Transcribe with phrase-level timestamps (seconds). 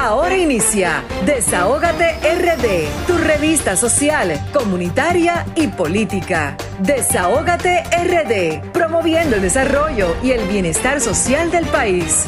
[0.00, 6.56] Ahora inicia Desahógate RD, tu revista social, comunitaria y política.
[6.78, 12.24] Desahógate RD, promoviendo el desarrollo y el bienestar social del país.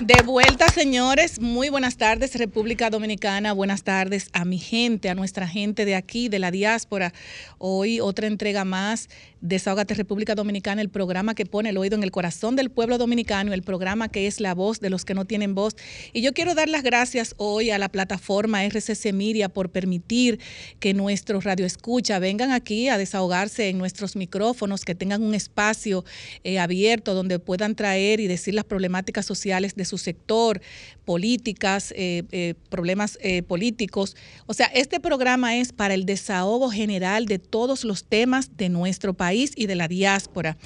[0.00, 1.40] De vuelta, señores.
[1.40, 3.52] Muy buenas tardes, República Dominicana.
[3.52, 7.12] Buenas tardes a mi gente, a nuestra gente de aquí, de la diáspora.
[7.58, 9.08] Hoy otra entrega más
[9.40, 13.52] Desahogate República Dominicana, el programa que pone el oído en el corazón del pueblo dominicano,
[13.52, 15.76] el programa que es la voz de los que no tienen voz.
[16.12, 20.40] Y yo quiero dar las gracias hoy a la plataforma RCC Miria por permitir
[20.80, 26.04] que nuestros radioescucha vengan aquí a desahogarse en nuestros micrófonos, que tengan un espacio
[26.42, 30.60] eh, abierto donde puedan traer y decir las problemáticas sociales de su sector,
[31.04, 34.16] políticas, eh, eh, problemas políticos.
[34.46, 39.14] O sea, este programa es para el desahogo general de todos los temas de nuestro
[39.14, 40.56] país y de la diáspora.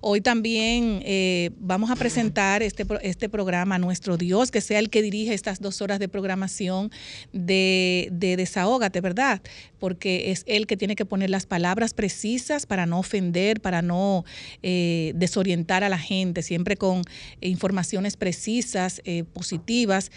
[0.00, 5.02] Hoy también eh, vamos a presentar este, este programa nuestro Dios, que sea el que
[5.02, 6.90] dirige estas dos horas de programación
[7.32, 9.40] de, de Desahógate, ¿verdad?
[9.78, 14.24] Porque es él que tiene que poner las palabras precisas para no ofender, para no
[14.62, 17.02] eh, desorientar a la gente, siempre con
[17.40, 20.10] informaciones precisas, eh, positivas,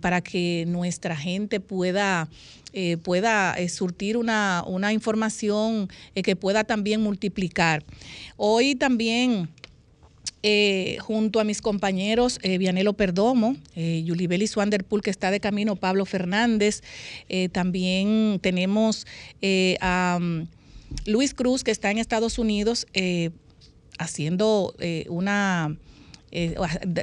[0.00, 2.28] para que nuestra gente pueda
[2.78, 7.82] eh, pueda eh, surtir una, información eh, que pueda también multiplicar.
[8.36, 9.48] Hoy también...
[11.00, 16.82] junto a mis compañeros Vianelo Perdomo, Yulibeli Swanderpool, que está de camino, Pablo Fernández.
[17.50, 19.06] también tenemos
[19.80, 20.46] a um,
[21.04, 22.86] Luis Cruz, que está en Estados Unidos,
[23.98, 24.72] haciendo
[25.08, 25.76] una.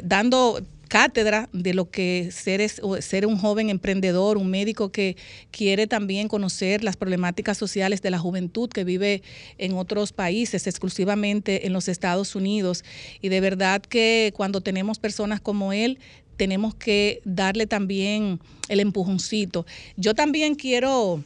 [0.05, 0.61] dando
[0.93, 5.17] cátedra de lo que ser, es, ser un joven emprendedor, un médico que
[5.49, 9.23] quiere también conocer las problemáticas sociales de la juventud que vive
[9.57, 12.85] en otros países, exclusivamente en los Estados Unidos.
[13.21, 15.97] Y de verdad que cuando tenemos personas como él,
[16.37, 19.65] tenemos que darle también el empujoncito.
[19.97, 21.23] Yo también quiero,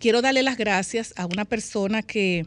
[0.00, 2.46] quiero darle las gracias a una persona que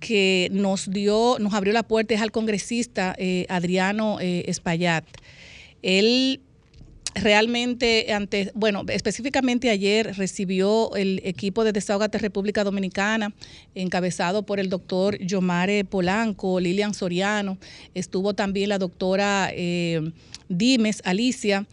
[0.00, 5.04] que nos dio, nos abrió la puerta es al congresista eh, Adriano eh, Espaillat.
[5.82, 6.40] Él
[7.14, 13.34] realmente antes, bueno, específicamente ayer recibió el equipo de Desahogate República Dominicana,
[13.74, 17.58] encabezado por el doctor Yomare Polanco, Lilian Soriano,
[17.94, 20.12] estuvo también la doctora eh,
[20.48, 21.66] Dimes Alicia,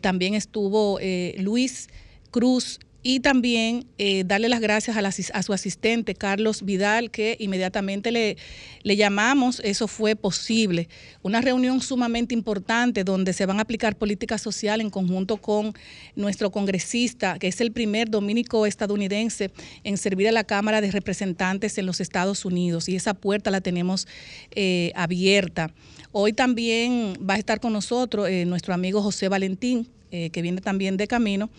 [0.00, 0.98] también estuvo
[1.36, 1.90] Luis
[2.30, 8.38] Cruz y también eh, darle las gracias a, su asistente, Carlos Vidal, que inmediatamente le,
[8.82, 10.88] le, llamamos, eso fue posible.
[11.22, 15.74] Una reunión sumamente importante donde se van a aplicar políticas sociales en conjunto con
[16.16, 19.50] nuestro congresista, que es el primer dominico estadounidense
[19.84, 22.88] en servir a la Cámara de Representantes en los Estados Unidos.
[22.88, 24.08] Y esa puerta la tenemos
[24.52, 25.74] eh, abierta.
[26.10, 30.96] Hoy también va a estar con nosotros eh, nuestro amigo José Valentín, que viene también
[30.96, 31.50] de camino.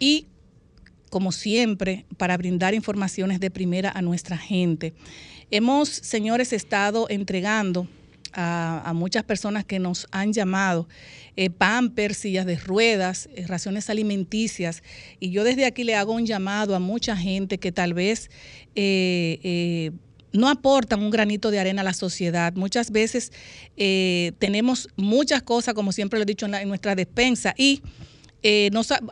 [0.00, 0.26] Y
[1.12, 4.94] como siempre, para brindar informaciones de primera a nuestra gente.
[5.50, 7.86] Hemos, señores, estado entregando
[8.32, 10.88] a, muchas personas que nos han llamado
[11.36, 14.82] eh, pampers, sillas de ruedas, eh, raciones alimenticias.
[15.20, 18.30] Y yo desde aquí le hago un llamado a mucha gente que tal vez...
[18.74, 19.92] Eh,
[20.34, 22.54] no aportan un granito de arena a la sociedad.
[22.54, 23.32] Muchas veces
[23.76, 27.82] tenemos muchas cosas, como siempre lo he dicho, en, nuestra despensa y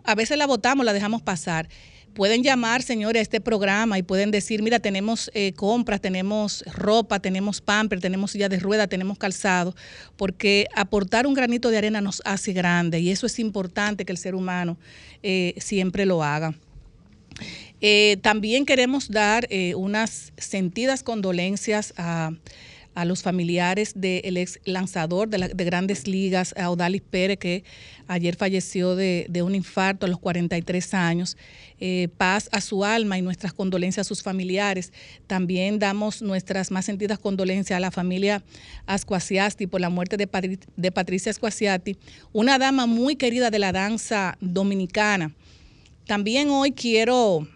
[0.05, 1.69] a veces la votamos, la dejamos pasar
[2.15, 7.21] pueden llamar, señores, a este programa y pueden decir, mira, tenemos eh, compras, tenemos ropa,
[7.21, 9.75] tenemos pamper, tenemos silla de rueda, tenemos calzado,
[10.17, 14.19] porque aportar un granito de arena nos hace grande y eso es importante que el
[14.19, 14.77] ser humano
[15.23, 16.55] eh, siempre lo haga.
[17.81, 22.33] Eh, también queremos dar unas sentidas condolencias a
[22.95, 27.65] a los familiares del ex lanzador de, grandes ligas, a Odalis Pérez, que
[28.07, 31.37] ayer falleció de, un infarto a los 43 años.
[31.79, 34.93] Eh, paz a su alma y nuestras condolencias a sus familiares.
[35.27, 38.43] También damos nuestras más sentidas condolencias a la familia
[38.87, 41.97] Ascuasiati por la muerte de, de Patricia Ascuasiati,
[42.33, 45.33] una dama muy querida de la danza dominicana.
[46.07, 47.47] También hoy quiero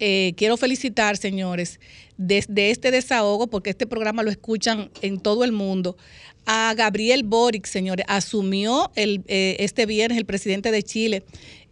[0.00, 1.80] eh, quiero felicitar, señores,
[2.18, 5.96] desde este desahogo, porque este programa lo escuchan en todo el mundo,
[6.44, 8.04] a Gabriel Boric, señores.
[8.08, 11.24] Asumió el, eh, este viernes el presidente de Chile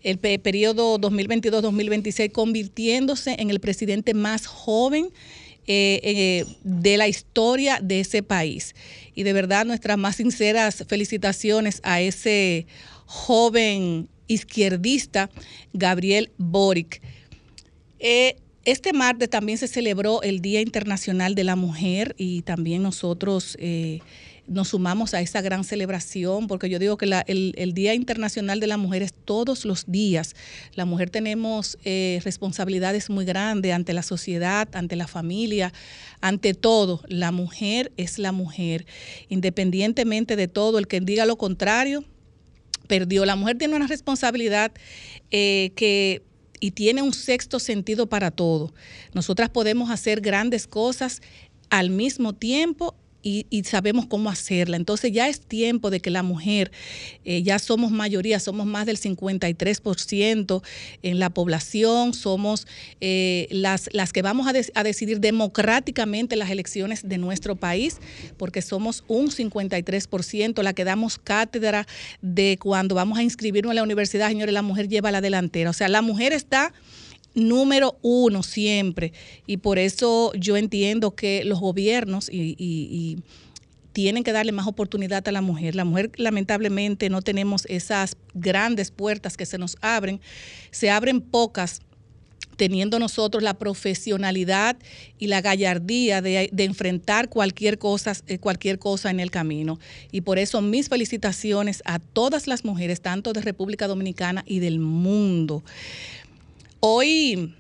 [0.03, 5.09] el periodo 2022-2026, convirtiéndose en el presidente más joven
[5.67, 8.77] eh, de la historia de ese país.
[9.17, 12.69] Y de verdad nuestras más sinceras felicitaciones a ese
[13.07, 15.31] joven izquierdista,
[15.73, 17.01] Gabriel Boric.
[17.99, 18.37] Eh,
[18.67, 24.01] este martes también se celebró el Día Internacional de la Mujer y también nosotros eh,
[24.49, 28.77] nos sumamos a esa gran celebración, porque yo digo que el, Día Internacional de la
[28.77, 30.35] Mujer es todos los días.
[30.75, 35.73] La mujer tenemos eh, responsabilidades muy grandes ante la sociedad, ante la familia,
[36.21, 37.05] ante todo.
[37.07, 38.85] La mujer es la mujer,
[39.29, 40.81] independientemente de todo.
[40.81, 42.03] El que diga lo contrario,
[42.89, 43.25] perdió.
[43.27, 44.73] La mujer tiene una responsabilidad
[45.31, 46.23] eh, que
[46.61, 48.73] y tiene un sexto sentido para todo.
[49.15, 51.23] Nosotras podemos hacer grandes cosas
[51.71, 52.95] al mismo tiempo
[53.27, 54.77] y, sabemos cómo hacerla.
[54.77, 56.71] Entonces ya es tiempo de que la mujer,
[57.25, 60.63] eh, ya somos mayoría, somos más del 53%
[61.03, 62.69] en la población, somos
[63.01, 67.99] eh, las, las que vamos a, a, decidir democráticamente las elecciones de nuestro país,
[68.37, 71.87] porque somos un 53%, la que damos cátedra
[72.23, 75.71] de cuando vamos a inscribirnos en la universidad, señores, la mujer lleva la delantera.
[75.71, 76.73] O sea, la mujer está
[77.37, 79.13] número uno siempre.
[79.47, 83.19] Y por eso yo entiendo que los gobiernos y,
[83.93, 85.75] tienen que darle más oportunidad a la mujer.
[85.75, 90.21] La mujer lamentablemente no tenemos esas grandes puertas que se nos abren.
[90.71, 91.81] Se abren pocas
[92.57, 94.77] teniendo nosotros la profesionalidad
[95.19, 99.79] y la gallardía de, enfrentar cualquier cosa, eh, cualquier cosa en el camino.
[100.11, 104.79] Y por eso mis felicitaciones a todas las mujeres, tanto de República Dominicana y del
[104.79, 105.63] mundo.
[106.89, 107.53] Hoy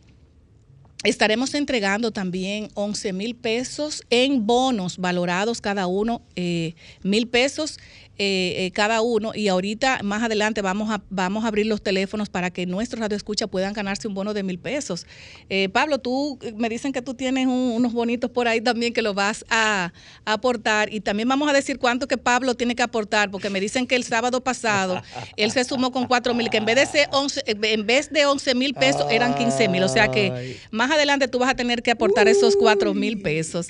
[1.03, 7.81] estaremos entregando también 11 mil pesos en bonos valorados cada uno, eh, mil pesos
[8.19, 9.33] eh, eh, cada uno.
[9.35, 13.49] Y ahorita más adelante vamos a, vamos a abrir los teléfonos para que nuestros radioescuchas
[13.49, 15.07] puedan ganarse un bono de mil pesos.
[15.51, 19.13] Eh, Pablo, tú me dicen que tú tienes unos bonitos por ahí también que lo
[19.13, 19.93] vas a,
[20.25, 20.93] aportar.
[20.93, 23.97] Y también vamos a decir cuánto que Pablo tiene que aportar porque me dicen que
[23.97, 25.03] el sábado pasado
[25.37, 28.27] él se sumó con cuatro mil, que en vez de ser 11, en vez de
[28.27, 31.83] 11 mil pesos eran 15 mil, o sea que más adelante tú vas a tener
[31.83, 33.69] que aportar esos cuatro mil pesos.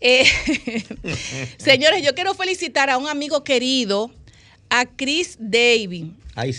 [0.00, 0.24] Eh,
[1.58, 3.77] señores, yo quiero felicitar a un amigo querido,
[4.70, 5.36] a Chris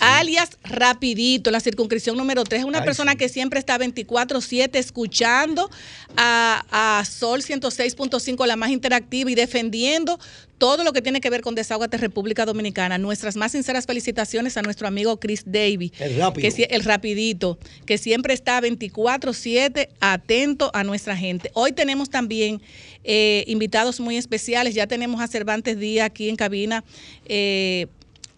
[0.02, 2.62] Alias Rapidito, la circunscripción número 3.
[2.62, 5.70] Es una persona que siempre está 24/7 escuchando
[6.18, 10.20] a, Sol 106.5, la más interactiva, y defendiendo
[10.58, 12.98] todo lo que tiene que ver con Desahogate República Dominicana.
[12.98, 18.34] Nuestras más sinceras felicitaciones a nuestro amigo Chris Davy, el, que, el rapidito, que siempre
[18.34, 21.52] está 24/7 atento a nuestra gente.
[21.54, 22.62] Hoy tenemos también
[23.04, 24.76] eh, invitados muy especiales.
[24.76, 26.84] Ya tenemos a Cervantes Díaz aquí en cabina.
[27.26, 27.88] Eh,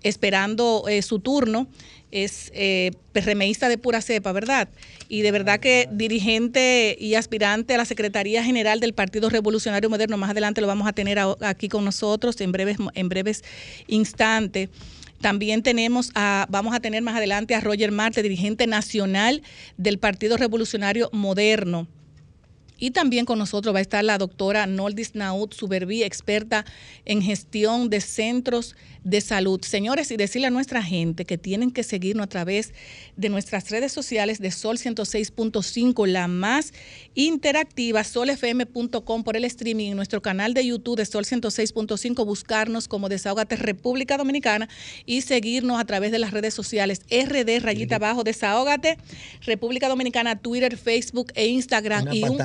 [0.04, 1.68] esperando eh, su turno.
[2.12, 4.68] Es eh, PRMista de pura cepa, ¿verdad?
[5.08, 10.18] Y de verdad que dirigente y aspirante a la Secretaría General del Partido Revolucionario Moderno.
[10.18, 13.44] Más adelante lo vamos a tener aquí con nosotros en breves, en breves
[13.88, 14.70] instantes.
[15.22, 19.44] También tenemos a, vamos a tener más adelante a Roger Marte, dirigente nacional
[19.78, 21.88] del Partido Revolucionario Moderno.
[22.80, 26.66] Y también con nosotros va a estar la doctora Noldis Naud Suberví, experta
[27.06, 29.62] en gestión de centros de salud.
[29.64, 32.74] Señores, y decirle a nuestra gente que tienen que seguirnos a través
[33.16, 36.74] de nuestras redes sociales de Sol 106.5, la más
[37.16, 43.10] interactiva, solfm.com por el streaming, en nuestro canal de YouTube de Sol 106.5, buscarnos como
[43.10, 44.70] Desahogate República Dominicana
[45.06, 48.98] y seguirnos a través de las redes sociales RD, rayita abajo, Desahógate,
[49.46, 52.14] República Dominicana, Twitter, Facebook e Instagram.
[52.14, 52.38] y un,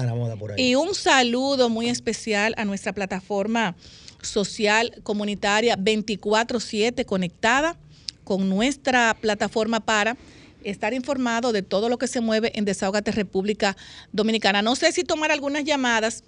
[0.56, 3.76] y un saludo muy especial a nuestra plataforma
[4.22, 7.76] social comunitaria 24/7 conectada
[8.24, 10.16] con nuestra plataforma para
[10.64, 13.76] estar informado de todo lo que se mueve en Desahogate República
[14.12, 14.62] Dominicana.
[14.62, 16.24] No sé si tomar algunas llamadas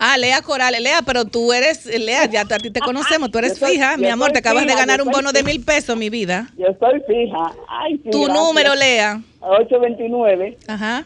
[0.05, 3.57] Ah, Lea Coral, Lea, pero tú eres, Lea, ya a ti te conocemos, tú eres
[3.57, 6.49] soy- fija, mi amor, te acabas de ganar un bono de mil pesos, mi vida.
[6.57, 7.53] Yo estoy fija.
[7.69, 8.43] Ay, sí, Tu gracias.
[8.45, 9.21] número, Lea.
[9.39, 11.05] 829 Ajá.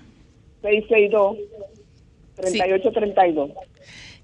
[0.64, 1.38] 662
[2.38, 3.52] 3832.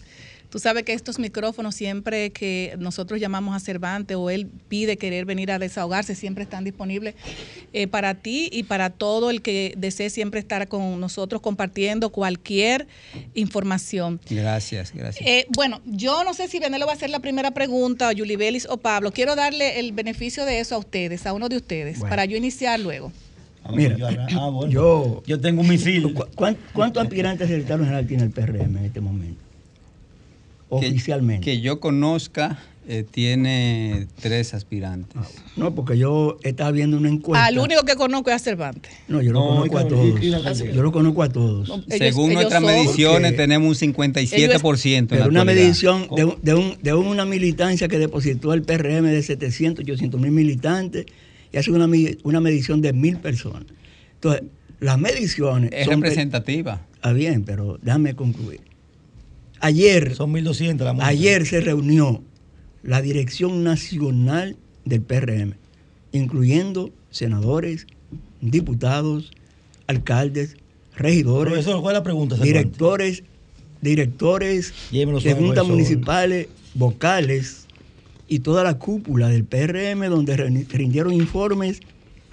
[0.52, 5.24] Tú sabes que estos micrófonos siempre que nosotros llamamos a Cervantes o él pide querer
[5.24, 7.14] venir a desahogarse, siempre están disponibles
[7.72, 12.86] eh, para ti y para todo el que desee siempre estar con nosotros compartiendo cualquier
[13.32, 14.20] información.
[14.28, 15.26] Gracias, gracias.
[15.26, 18.36] Eh, bueno, yo no sé si Benelo va a hacer la primera pregunta, o Yuli
[18.36, 19.10] Belis o Pablo.
[19.12, 22.10] Quiero darle el beneficio de eso a ustedes, a uno de ustedes, Bueno.
[22.10, 23.10] para yo iniciar luego.
[23.74, 24.70] Mira, Yo, ah, bueno.
[24.72, 26.12] yo, Yo tengo un misil.
[26.12, 29.41] ¿cu- cuán- ¿cuántos aspirantes secretario general tiene el PRM en este momento?
[30.80, 31.44] Que- Oficialmente.
[31.44, 35.16] Que, yo conozca, eh, tiene tres aspirantes.
[35.56, 37.44] No, porque yo estaba viendo una encuesta.
[37.46, 38.90] Al único que conozco es a Cervantes.
[39.08, 40.20] No, yo lo No, conozco a todos.
[40.20, 41.68] Yo lo conozco a todos.
[41.68, 46.24] Ellos- Según ellos nuestras son- mediciones, tenemos un 57% en Pero la una medición de,
[46.24, 51.06] un- de, un- de una militancia que depositó el PRM de 700, 800 mil militantes
[51.52, 51.88] y hace una,
[52.24, 53.64] una medición de mil personas.
[54.14, 54.42] Entonces,
[54.80, 56.00] las mediciones Es son...
[56.02, 56.80] representativa.
[57.02, 58.60] Ah, bien, pero déjame concluir.
[59.66, 61.06] Ayer, Son 1200 la multa.
[61.06, 62.20] ayer se reunió
[62.82, 65.54] la dirección nacional del PRM,
[66.10, 67.86] incluyendo senadores,
[68.40, 69.30] diputados,
[69.86, 70.56] alcaldes,
[70.96, 72.34] regidores, Profesor, ¿cuál es la pregunta?
[72.36, 72.52] Cervantes?
[72.64, 73.22] directores,
[73.80, 75.70] directores Llévelo de suave, juntas profesor.
[75.76, 77.66] municipales, vocales
[78.26, 81.78] y toda la cúpula del PRM donde reuni- rindieron informes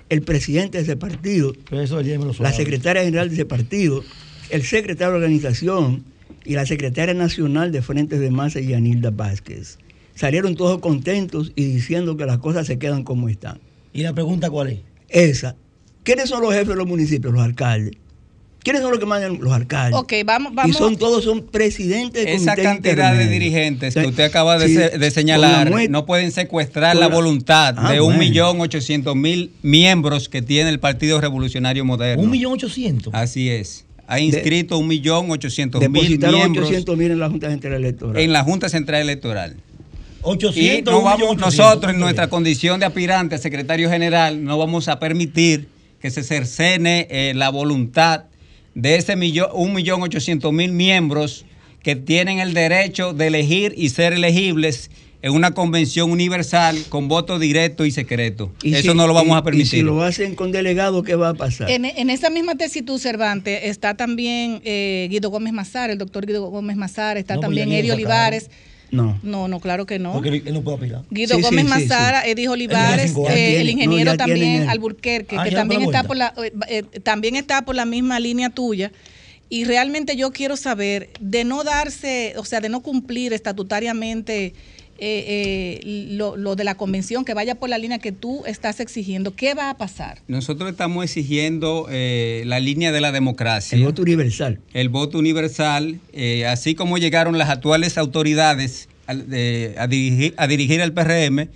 [0.09, 2.55] el presidente de ese partido, Profesor, la suave.
[2.55, 4.03] secretaria general de ese partido,
[4.49, 6.03] el secretario de organización
[6.45, 9.77] y la secretaria nacional de Frentes de Masa, Yanilda Vázquez.
[10.15, 13.59] Salieron todos contentos y diciendo que las cosas se quedan como están.
[13.93, 14.79] ¿Y la pregunta cuál es?
[15.07, 15.55] Esa.
[16.03, 17.33] ¿Quiénes son los jefes de los municipios?
[17.33, 17.93] Los alcaldes.
[18.61, 19.97] ¿Quiénes son los que mandan los alcaldes?
[19.97, 20.75] Ok, vamos, Y vamos.
[20.77, 24.81] son todos son presidentes de Esa cantidad de dirigentes que usted acaba de, sí, se-
[24.81, 28.19] de con la señalar no pueden secuestrar la la- voluntad Ah, de bueno.
[28.21, 32.21] 1.800.000 miembros que tiene el Partido Revolucionario Moderno.
[32.23, 33.13] Un millón ochocientos.
[33.13, 33.85] Así es.
[34.11, 38.17] Ha inscrito 1.800.000 Depositaron miembros 800 mil en la Junta Central Electoral.
[38.23, 39.55] en la Junta Central Electoral.
[39.55, 39.61] Y
[40.23, 40.91] 800.
[40.91, 41.57] no un vamos, millón ochocientos.
[41.57, 42.29] nosotros, en ¿Cuánto nuestra es?
[42.29, 45.67] condición de aspirante a secretario general, no vamos a permitir
[46.01, 48.25] que se cercene eh, la voluntad
[48.73, 51.45] de ese millón, un millón ochocientos mil miembros
[51.83, 54.89] que tienen el derecho de elegir y ser elegibles
[55.21, 58.51] en una convención universal con voto directo y secreto.
[58.63, 59.65] Y Eso si- no lo vamos y- a permitir.
[59.65, 61.69] Y si lo hacen con delegado, ¿qué va a pasar?
[61.69, 66.47] En, en esa misma tesitud, Cervantes, está también eh, Guido Gómez Mazar, el doctor Guido
[66.49, 67.91] Gómez Mazar, está No, pues también Eddie.
[67.91, 68.49] Olivares.
[68.91, 69.19] no.
[69.21, 70.13] No, no, claro que no.
[70.13, 71.03] Porque él no puede aspirar.
[71.11, 72.29] Guido Sí, Gómez sí, Mazara, sí.
[72.31, 76.33] Eddie Olivares, eh, el ingeniero no, también el- Alburquerque, Ah, que también está por la
[76.43, 78.91] eh, eh, también está por la misma línea tuya.
[79.51, 84.53] Y realmente yo quiero saber de no darse, o sea, de no cumplir estatutariamente
[85.01, 88.79] eh, eh, lo, lo de la convención, que vaya por la línea que tú estás
[88.79, 90.19] exigiendo, ¿qué va a pasar?
[90.27, 93.77] Nosotros estamos exigiendo eh, la línea de la democracia.
[93.77, 94.59] El voto universal.
[94.73, 100.81] El voto universal, eh, así como llegaron las actuales autoridades de- a, dirigir, a dirigir
[100.81, 101.47] el PRM,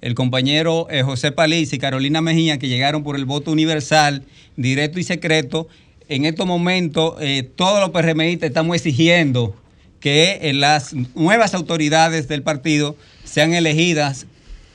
[0.00, 4.24] el compañero eh, José Paliz y Carolina Mejía, que llegaron por el voto universal,
[4.56, 5.68] directo y secreto,
[6.08, 9.56] en estos momentos eh, todos los PRMistas estamos exigiendo
[10.02, 14.26] que eh, las nuevas autoridades del partido sean elegidas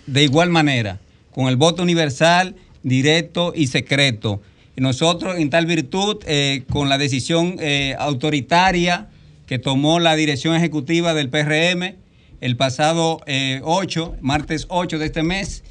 [0.08, 1.00] de igual manera,
[1.32, 4.42] con el voto universal, directo y secreto.
[4.76, 9.10] Nosotros, en tal virtud, eh, con la decisión eh, autoritaria
[9.46, 11.96] que tomó la dirección ejecutiva del PRM
[12.42, 15.64] el pasado eh, 8, martes 8 de este mes,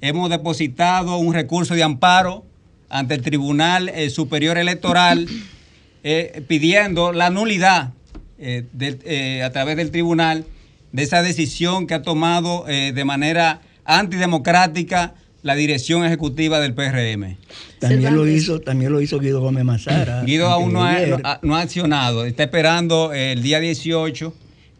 [0.00, 2.44] hemos depositado un recurso de amparo
[2.88, 5.26] ante el Tribunal eh, Superior Electoral
[6.02, 7.92] eh, pidiendo la nulidad
[8.40, 8.64] eh,
[9.04, 10.44] eh, a través del tribunal
[10.92, 17.36] de esa decisión que ha tomado eh, de manera antidemocrática la dirección ejecutiva del PRM.
[17.78, 20.22] También lo hizo, también lo hizo Guido Gómez Mazara.
[20.24, 24.34] Guido aún no ha, no ha- no ha accionado, está esperando eh, el día 18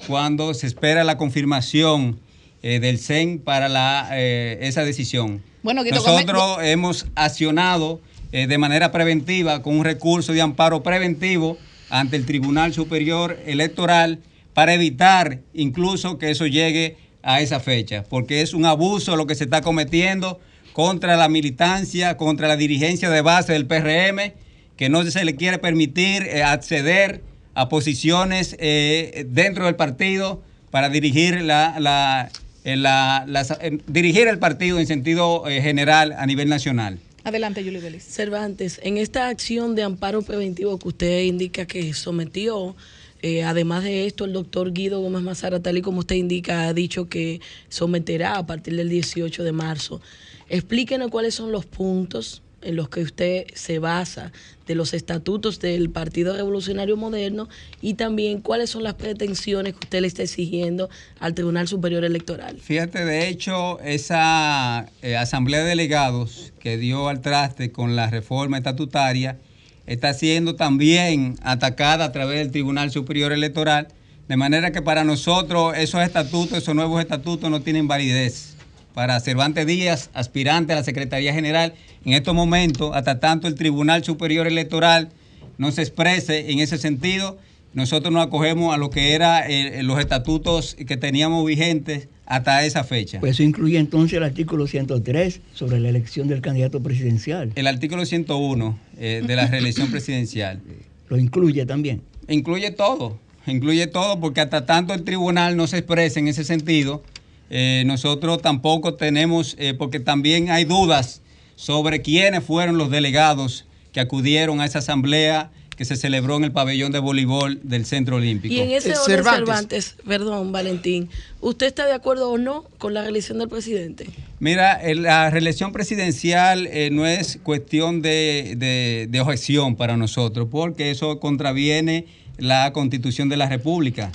[0.07, 2.19] cuando se espera la confirmación
[2.63, 5.43] eh, del CEN para la, eh, esa decisión.
[5.63, 8.01] Bueno, Guido Nosotros hemos accionado
[8.33, 11.57] eh, de manera preventiva con un recurso de amparo preventivo
[11.91, 14.21] ante el Tribunal Superior Electoral
[14.55, 19.35] para evitar incluso que eso llegue a esa fecha, porque es un abuso lo que
[19.35, 20.41] se está cometiendo
[20.73, 24.33] contra la militancia, contra la dirigencia de base del PRM,
[24.77, 27.23] que no se le quiere permitir eh, acceder
[27.55, 32.31] a posiciones eh, dentro del partido para dirigir la, la-
[32.65, 36.99] eh, dirigir el partido en sentido general a nivel nacional.
[37.25, 38.03] Adelante, Julie Belis.
[38.03, 42.75] Cervantes, en esta acción de amparo preventivo que usted indica que sometió,
[43.21, 46.73] eh, además de esto, el doctor Guido Gómez Mazara, tal y como usted indica, ha
[46.73, 50.01] dicho que someterá a partir del 18 de marzo.
[50.49, 54.33] Explíquenos cuáles son los puntos en los que usted se basa
[54.67, 57.49] de los estatutos del Partido Revolucionario Moderno
[57.81, 60.89] y también cuáles son las pretensiones que usted le está exigiendo
[61.19, 62.59] al Tribunal Superior Electoral.
[62.61, 68.59] Fíjate, de hecho, esa eh, asamblea de delegados que dio al traste con la reforma
[68.59, 69.39] estatutaria
[69.87, 73.89] está siendo también atacada a través del Tribunal Superior Electoral,
[74.29, 78.50] de manera que para nosotros esos estatutos, esos nuevos estatutos no tienen validez.
[78.95, 81.75] Para Cervantes Díaz, aspirante a la Secretaría General,
[82.05, 85.11] en estos momentos, hasta tanto el Tribunal Superior Electoral
[85.59, 87.39] no se exprese en ese sentido,
[87.73, 89.45] nosotros nos acogemos a lo que eran
[89.87, 93.21] los estatutos que teníamos vigentes hasta esa fecha.
[93.21, 97.53] Pues eso incluye entonces el artículo 103 sobre la elección del candidato presidencial.
[97.55, 100.61] el artículo 101 eh, de la reelección presidencial
[101.09, 102.03] Lo incluye también.
[102.29, 107.03] incluye todo, incluye todo porque hasta tanto el tribunal no se exprese en ese sentido,
[107.51, 111.21] eh, nosotros tampoco tenemos, eh, porque también hay dudas
[111.57, 116.53] sobre quiénes fueron los delegados que acudieron a esa asamblea que se celebró en el
[116.53, 118.53] pabellón de voleibol del Centro Olímpico.
[118.55, 119.47] Y en ese Eh, orden, Cervantes.
[119.47, 119.97] Cervantes.
[120.07, 121.09] perdón, Valentín,
[121.41, 124.07] ¿usted está de acuerdo o no con la reelección del presidente?
[124.41, 130.49] Mira, el- la reelección presidencial eh, no es cuestión de, de- de objeción para nosotros,
[130.51, 132.05] porque eso contraviene
[132.37, 134.13] la constitución de la República,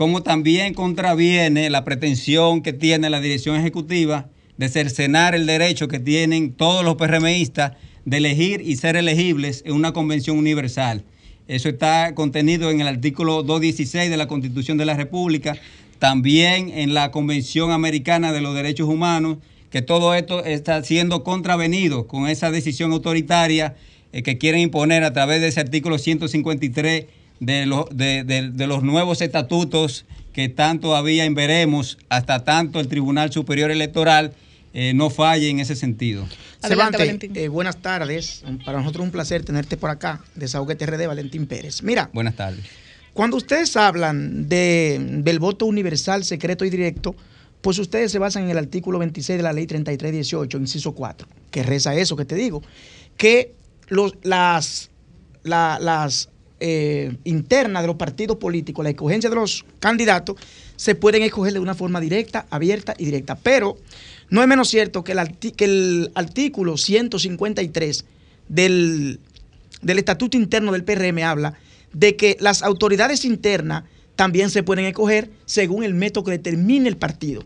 [0.00, 5.98] como también contraviene la pretensión que tiene la dirección ejecutiva de cercenar el derecho que
[5.98, 7.72] tienen todos los PRMistas
[8.06, 11.04] de elegir y ser elegibles en una convención universal.
[11.48, 15.58] Eso está contenido en el artículo 216 de la Constitución de la República,
[15.98, 19.36] también en la Convención Americana de los Derechos Humanos,
[19.68, 23.76] que todo esto está siendo contravenido con esa decisión autoritaria
[24.14, 27.04] eh, que quieren imponer a través de ese artículo 153
[27.40, 32.78] de, los de, de- de los nuevos estatutos que están todavía en veremos hasta tanto
[32.80, 34.32] el Tribunal Superior Electoral
[34.72, 36.22] eh, no falle en ese sentido.
[36.62, 37.32] Adelante, Cervantes, Valentín.
[37.34, 38.44] eh, buenas tardes.
[38.64, 40.22] Para nosotros es un placer tenerte por acá.
[40.36, 41.82] Desahoguete RD, Valentín Pérez.
[41.82, 42.64] Mira, Buenas tardes.
[43.12, 47.16] cuando ustedes hablan de, del voto universal, secreto y directo,
[47.62, 51.62] pues ustedes se basan en el artículo 26 de la ley 3318, inciso 4, que
[51.64, 52.62] reza eso que te digo,
[53.16, 53.54] que
[53.88, 54.90] los, las,
[55.42, 56.28] la- las
[56.60, 60.36] eh, internas de los partidos políticos, la escogencia de los candidatos,
[60.76, 63.34] se pueden escoger de una forma directa, abierta y directa.
[63.34, 63.78] Pero
[64.28, 68.04] no es menos cierto que el, que el artículo 153
[68.48, 69.20] del,
[69.82, 71.54] del Estatuto Interno del PRM habla
[71.92, 73.84] de que las autoridades internas
[74.16, 77.42] también se pueden escoger según el método que determine el partido.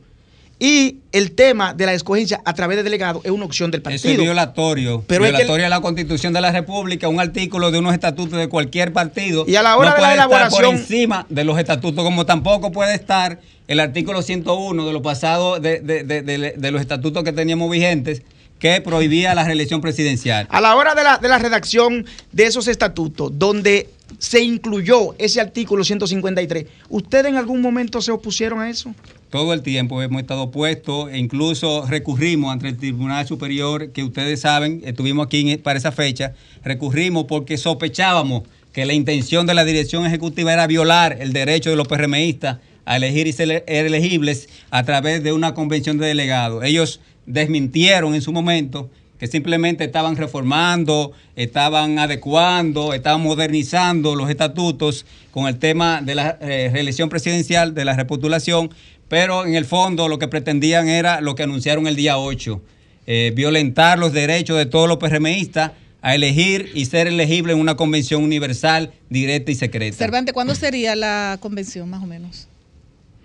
[0.59, 3.91] Y el tema de la escogencia a través de delegados es una opción del Eso
[3.91, 4.23] es partido.
[4.23, 5.05] violatorio.
[5.07, 8.39] Pero es que- violatorio a la Constitución de la República, un artículo de unos estatutos
[8.39, 9.45] de cualquier partido.
[9.49, 12.71] Y a la hora no de la elaboración- por encima de los estatutos, como tampoco
[12.73, 17.25] puede estar el artículo 101 de los pasados de, de- de- de- de los estatutos
[17.25, 18.23] que teníamos vigentes
[18.59, 20.47] que prohibía la reelección presidencial.
[20.51, 23.89] A la hora de la, de la redacción de esos estatutos, donde
[24.25, 28.95] se incluyó ese artículo 153, ¿ustedes en algún momento se opusieron a eso?
[29.29, 34.41] Todo el tiempo hemos estado puestos e incluso recurrimos ante el Tribunal Superior, que ustedes
[34.41, 36.33] saben, estuvimos aquí en- para esa fecha,
[36.65, 41.77] recurrimos porque sospechábamos que la intención de la dirección ejecutiva era violar el derecho de
[41.77, 46.65] los PRMistas a elegir y ser elegibles a través de una convención de delegados.
[46.65, 55.07] Ellos desmintieron en su momento que simplemente estaban reformando, estaban adecuando, estaban modernizando los estatutos
[55.31, 58.71] con el tema de la eh, reelección presidencial, de la repostulación,
[59.09, 62.61] pero en el fondo lo que pretendían era lo que anunciaron el día 8,
[63.07, 65.73] eh, violentar los derechos de todos los PRMistas
[66.03, 69.97] a elegir y ser elegible en una convención universal, directa y secreta.
[69.97, 72.47] Cervantes, ¿cuándo sería la convención, más o menos?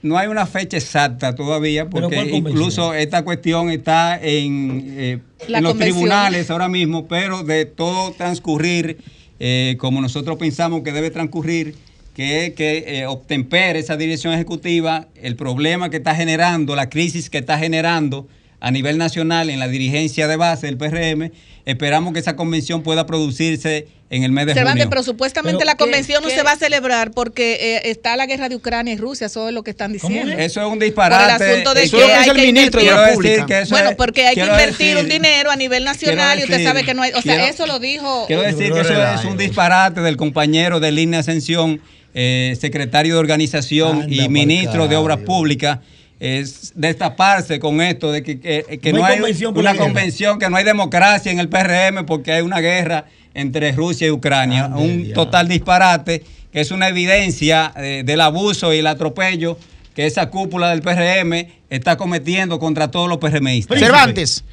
[0.02, 5.64] No hay una fecha exacta todavía ¿Pero porque incluso esta cuestión está en, eh, en
[5.64, 5.78] los convención.
[5.78, 8.98] tribunales ahora mismo, pero de todo transcurrir
[9.40, 11.76] eh, como nosotros pensamos que debe transcurrir,
[12.14, 17.30] que es que eh, obtempere esa dirección ejecutiva, el problema que está generando, la crisis
[17.30, 18.28] que está generando
[18.60, 21.32] a nivel nacional en la dirigencia de base del PRM,
[21.66, 24.90] esperamos que esa convención pueda producirse en el mes de Cervantes, junio.
[24.90, 26.36] pero supuestamente Pero, la ¿qué- convención no qué?
[26.36, 29.54] se va a celebrar porque eh, está la guerra de Ucrania y Rusia, eso es
[29.54, 30.34] lo que están ¿Cómo diciendo.
[30.42, 31.46] Eso es un Por disparate.
[31.46, 33.46] el asunto de Eso que es lo que hay dice el que ministro invertir- decir
[33.46, 36.64] que eso Bueno, porque hay que invertir decir- un dinero a nivel nacional y usted
[36.64, 39.26] sabe que no hay, o sea, quiero- eso lo dijo Quiero decir que eso es
[39.26, 41.80] un disparate del compañero de línea Ascensión,
[42.16, 44.96] eh, secretario de organización Anda y ministro de.
[44.96, 45.80] Obras Públicas.
[46.20, 49.76] Es destaparse con esto de que, que- que No no, hay hay convención por una
[49.76, 53.06] convención, que no hay democracia en el PRM porque hay una guerra
[53.40, 54.66] entre Rusia y Ucrania.
[54.66, 59.58] Ande un total disparate que es una evidencia eh, del abuso y el atropello
[59.96, 63.80] que esa cúpula del PRM está cometiendo contra todos los PRMistas.
[63.80, 64.44] Cervantes,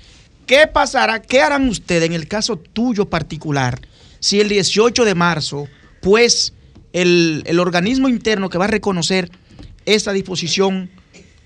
[0.47, 1.23] ¿qué pasará?
[1.23, 3.81] ¿Qué harán ustedes en el caso tuyo particular
[4.19, 5.69] si el 18 de marzo,
[6.01, 6.53] pues
[6.93, 9.31] el, el organismo interno que va a reconocer
[9.85, 10.91] esta disposición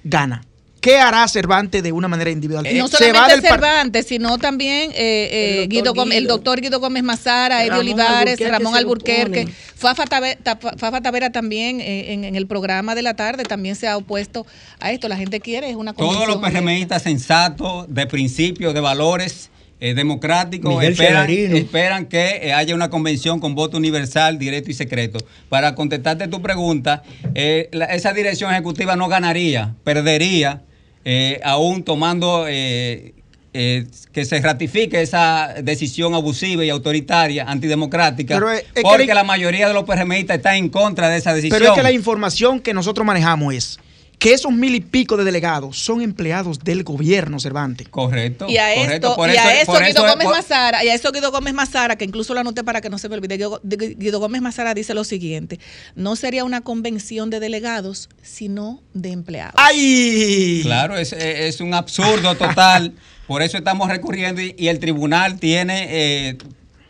[0.03, 0.42] gana?
[0.81, 2.64] ¿Qué hará Cervantes de una manera individual?
[2.64, 6.35] no Se va solamente Cervantes, sino también eh, eh, El doctor Guido Gómez- el Guido.
[6.37, 9.49] doctor Guido Gómez Mazara, Eddie Olivares, Ramón Alburquerque.
[9.77, 14.47] Fafa Tavera también eh, en, en el programa de la tarde también se ha opuesto
[14.79, 15.09] a esto.
[15.09, 20.83] La gente quiere es una Todos los PRMistas sensatos, de principios, de valores eh, democráticos,
[20.85, 25.19] esperan, que eh, haya una convención con voto universal, directo y secreto.
[25.49, 27.03] Para contestarte tu pregunta,
[27.35, 30.62] eh, la- esa dirección ejecutiva no ganaría, perdería,
[31.05, 33.15] eh, aún tomando eh,
[33.53, 39.25] eh, que se ratifique esa decisión abusiva y autoritaria, antidemocrática, Pero, es porque la- la
[39.25, 41.59] mayoría de los PRMistas está en contra de esa decisión.
[41.59, 43.81] Pero es que la información que nosotros manejamos es
[44.20, 47.88] que esos mil y pico de delegados son empleados del gobierno, Cervantes.
[47.88, 48.46] Correcto.
[48.50, 48.92] Y a correcto.
[49.09, 51.11] esto, Por y a eso- eso por Guido eso- Gómez por- Mazara, y a eso
[51.11, 54.20] Guido Gómez Mazara, que incluso lo anoté para que no se me olvide, Guido, Guido
[54.20, 55.59] Gómez Mazara dice lo siguiente,
[55.96, 59.54] no sería una convención de delegados, sino de empleados.
[59.56, 60.61] ¡Ay!
[60.62, 62.92] Claro, es, es un absurdo total.
[63.26, 66.37] Por eso estamos recurriendo y, y el tribunal tiene eh,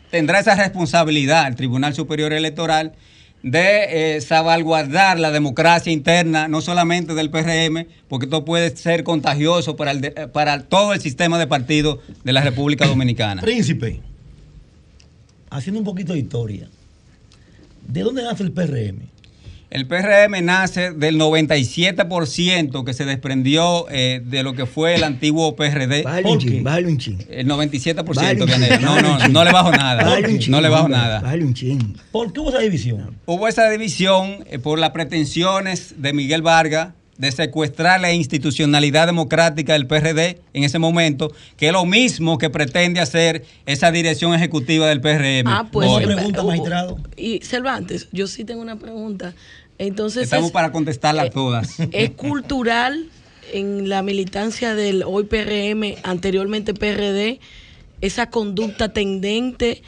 [0.09, 2.91] tendrá esa responsabilidad, el Tribunal Superior Electoral,
[3.43, 9.75] de eh, salvaguardar la democracia interna, no solamente del PRM, porque esto puede ser contagioso
[9.75, 13.41] para, el eh, para todo el sistema de partidos de la República Dominicana.
[13.41, 13.99] Príncipe,
[15.49, 16.69] haciendo un poquito de historia,
[17.87, 19.09] ¿de dónde nace el PRM?
[19.71, 25.55] El PRM nace del 97% que se desprendió eh, de lo que fue el antiguo
[25.55, 26.03] PRD.
[26.03, 27.17] Bájale un chin, bájale un chin.
[27.29, 28.69] El 97%, Bájale un Vianey.
[28.69, 30.03] chin, No, no, no le bajo nada.
[30.03, 31.21] Bájale un chin, No le bajo hombre, nada.
[31.21, 31.95] Bájale un chin.
[32.11, 33.15] ¿Por qué hubo esa división?
[33.25, 36.89] Hubo esa división eh, por las pretensiones de Miguel Vargas
[37.21, 42.49] de secuestrar la institucionalidad democrática del PRD en ese momento, que es lo mismo que
[42.49, 45.47] pretende hacer esa dirección ejecutiva del PRM.
[45.47, 45.87] Ah, pues.
[45.87, 46.97] Una pregunta, eh, magistrado.
[47.15, 49.35] Y Cervantes, yo sí tengo una pregunta.
[49.87, 51.75] Entonces, Estamos es, para contestarlas eh, todas.
[51.91, 53.07] ¿es cultural
[53.51, 57.39] en la militancia del hoy PRM, anteriormente PRD,
[57.99, 59.81] esa conducta tendente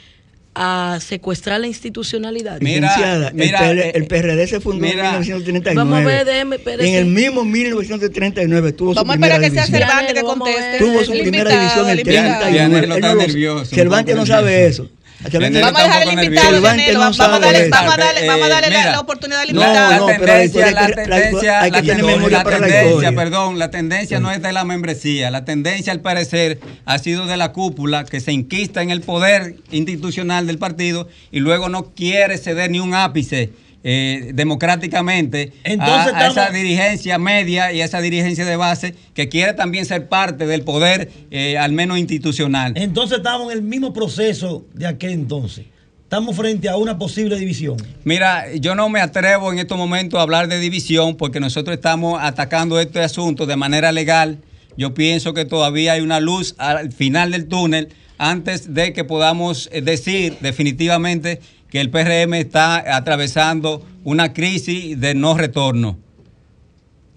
[0.56, 2.60] a secuestrar la institucionalidad?
[2.60, 5.74] Mira, el mira, PL eh, el PRD se fundó mira, en 1939.
[5.76, 6.88] Vamos a ver, déjeme, espérese.
[6.88, 9.88] en el mismo 1939 tuvo Vamos a su primera esperar que sea división.
[9.88, 10.78] Cervantes que Vamos a conteste.
[10.84, 12.40] Tuvo su El primera división el el invitado.
[12.40, 12.52] 39.
[12.52, 14.90] Vianey lo Él está no lo- nervioso, un Cervantes no sabe eso.
[15.32, 18.78] Vamos a dejar al invitado, vamos, a darle, vamos a darle, vamos a darle la,
[18.78, 19.90] mira, la oportunidad al invitado.
[19.90, 22.58] la no, tendencia, hay la que- tendencia, hay que la tener tendencia, memoria la para
[22.58, 23.12] la historia.
[23.12, 27.36] perdón, la tendencia no es de la membresía, la tendencia al parecer ha sido de
[27.36, 32.36] la cúpula que se inquista en el poder institucional del partido y luego no quiere
[32.38, 33.50] ceder ni un ápice.
[33.86, 39.28] Eh, democráticamente Entonces a, a esa dirigencia media y a esa dirigencia de base que
[39.28, 42.72] quiere también ser parte del poder eh, al menos institucional.
[42.76, 45.66] Entonces estamos en el mismo proceso de aquel entonces.
[46.02, 47.76] Estamos frente a una posible división.
[48.04, 52.18] Mira, yo no me atrevo en estos momentos a hablar de división porque nosotros estamos
[52.22, 54.38] atacando este asunto de manera legal.
[54.78, 59.68] Yo pienso que todavía hay una luz al final del túnel antes de que podamos
[59.72, 61.40] eh, decir definitivamente
[61.74, 65.98] que el PRM está atravesando una crisis de no retorno.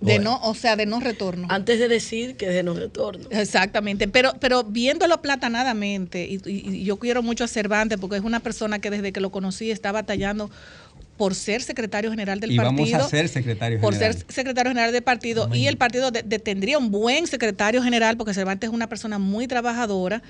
[0.01, 1.45] De no, o sea, de no retorno.
[1.51, 3.27] Antes de decir que de no retorno.
[3.29, 8.23] Exactamente, pero, pero viéndolo platanadamente, y, y- y yo quiero mucho a Cervantes porque es
[8.23, 10.49] una persona que desde que lo conocí está batallando
[11.17, 12.73] por ser secretario general del Y partido.
[12.73, 14.13] vamos a ser secretario por general.
[14.15, 18.17] ser secretario general del partido y el partido de- de- tendría un buen secretario general
[18.17, 20.23] porque Cervantes es una persona muy trabajadora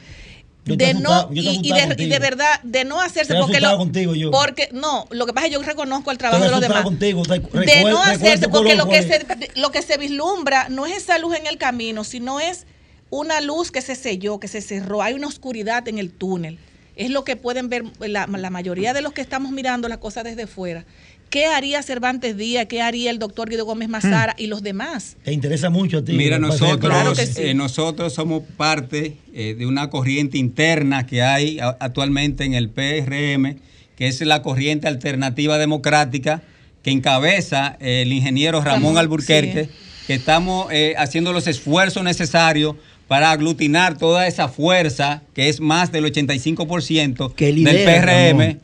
[0.75, 2.19] de no asustado- y, de, y de contigo.
[2.19, 4.31] verdad de no hacerse porque lo, contigo yo.
[4.31, 7.23] porque no lo que pasa es que yo reconozco el trabajo de los demás contigo.
[7.23, 9.25] De no hacerse porque lo que se
[9.55, 12.65] lo que se vislumbra no es esa luz en el camino sino es
[13.09, 16.59] una luz que se selló que se cerró hay una oscuridad en el túnel
[16.95, 20.23] es lo que pueden ver la, la mayoría de los que estamos mirando las cosas
[20.23, 20.83] desde fuera
[21.29, 22.67] ¿Qué haría Cervantes Díaz?
[22.67, 25.17] ¿Qué haría el doctor Guido Gómez Mazara y los demás?
[25.23, 26.13] Te interesa mucho a ti.
[26.13, 27.41] Mira, nosotros, Claro que sí.
[27.41, 32.69] eh, nosotros somos parte eh, de una corriente interna que hay a- actualmente en el
[32.69, 33.57] PRM,
[33.97, 36.41] que es la corriente alternativa democrática
[36.81, 39.71] que encabeza eh, el ingeniero Ramón Ramón, Alburquerque, sí.
[40.07, 42.75] que estamos eh, haciendo los esfuerzos necesarios
[43.09, 48.61] para aglutinar toda esa fuerza, que es más del 85% Que del lidera, PRM, Ramón.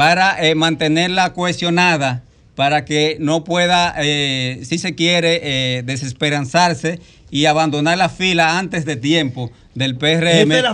[0.00, 2.22] Para eh, mantenerla cohesionada,
[2.54, 8.84] para que no pueda, eh, si se quiere, eh, desesperanzarse y abandonar la fila antes
[8.84, 10.66] de tiempo del PRM a, de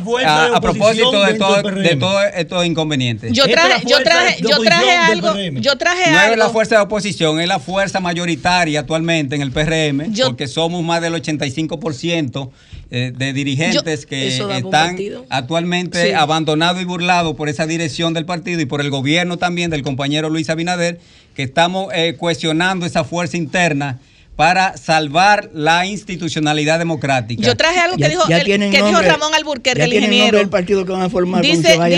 [0.54, 3.30] a propósito de, todo- de todos estos inconvenientes.
[3.32, 6.32] Yo traje, yo traje, yo traje algo, yo traje no algo.
[6.32, 10.46] es la fuerza de oposición, es la fuerza mayoritaria actualmente en el PRM, Yo- porque
[10.48, 12.50] somos más del 85%
[12.90, 14.96] eh, de dirigentes Yo- que están
[15.28, 16.12] actualmente Sí.
[16.12, 20.30] abandonados y burlados por esa dirección del partido y por el gobierno también del compañero
[20.30, 21.00] Luis Abinader,
[21.34, 23.98] que estamos eh, cuestionando esa fuerza interna
[24.36, 27.42] para salvar la institucionalidad democrática.
[27.42, 30.38] Yo traje algo que Ya- dijo, ya el- que dijo Ramón Alburquerque, ya el ingeniero.
[30.38, 31.88] del partido que van a formar Dice, se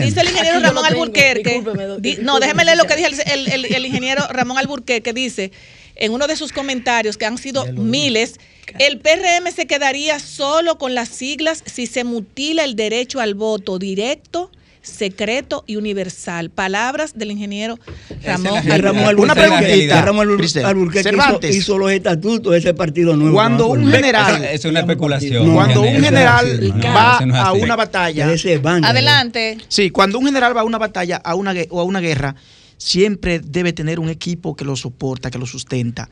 [0.00, 0.84] dice, el ingeniero Aquí Ramón.
[0.84, 1.62] Alburquerque.
[2.00, 5.12] Di- no, déjeme leer lo que dijo el, el- el- el ingeniero Ramón Alburquerque.
[5.12, 5.52] Dice,
[5.94, 8.34] en uno de sus comentarios, que han sido miles,
[8.80, 13.78] el PRM se quedaría solo con las siglas si se mutila el derecho al voto
[13.78, 14.50] directo,
[14.84, 16.50] secreto y universal.
[16.50, 17.78] Palabras del ingeniero
[18.24, 20.28] Ramón Una Alburquerque, preguntita, que Ramón.
[20.28, 20.68] Alburquerque
[21.00, 21.56] hizo, Cervantes.
[21.56, 23.34] hizo los estatutos de ese partido nuevo.
[23.34, 25.46] Cuando un general- Esa- es una especulación.
[25.46, 29.58] No, Cuando un general va no a una batalla, De ese bando, Adelante.
[29.68, 32.34] sí, cuando un general va a una batalla a una, o a una guerra,
[32.76, 36.08] siempre debe tener un equipo que lo soporta, que lo sustenta.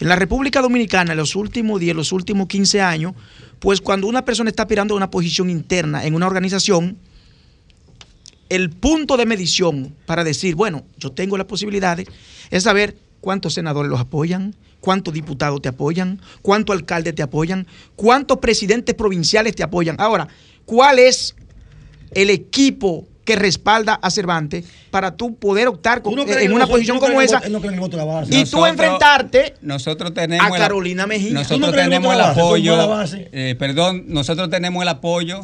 [0.00, 3.12] En la República Dominicana, en los últimos 10, los últimos 15 años,
[3.58, 6.96] pues cuando una persona está aspirando a una posición interna en una organización,
[8.48, 12.06] el punto de medición para decir, bueno, yo tengo las posibilidades,
[12.50, 18.38] es saber cuántos senadores los apoyan, cuántos diputados te apoyan, cuántos alcaldes te apoyan, cuántos
[18.38, 19.96] presidentes provinciales te apoyan.
[19.98, 20.28] Ahora,
[20.66, 21.34] ¿cuál es
[22.12, 26.52] el equipo que respalda a Cervantes para tú poder optar con- ¿Tú no crees en
[26.52, 27.40] una posición como esa
[28.30, 31.28] y tú enfrentarte nosotros tenemos a el- Carolina Mejía?
[31.28, 35.40] ¿Tú no Nosotros tenemos el apoyo, eh, perdón, nosotros tenemos el apoyo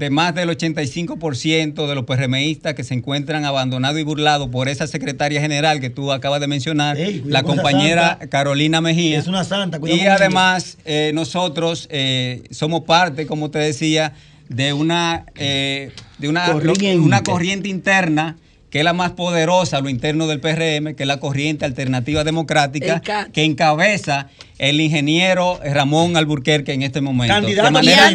[0.00, 4.86] de más del 85% de los PRMistas que se encuentran abandonados y burlados por esa
[4.86, 8.28] secretaria general que tú acabas de mencionar, Ey, la compañera santa.
[8.30, 9.18] Carolina Mejía.
[9.18, 14.14] Es una santa, cuidado Y además, eh, nosotros eh, somos parte, como te decía,
[14.48, 18.38] de una, eh, de una una corriente interna
[18.70, 22.24] que es la más poderosa a lo interno del PRM, que es la corriente alternativa
[22.24, 23.02] democrática,
[23.32, 24.28] que encabeza
[24.58, 27.34] el ingeniero Ramón Alburquerque en este momento.
[27.34, 28.10] Candidato de manera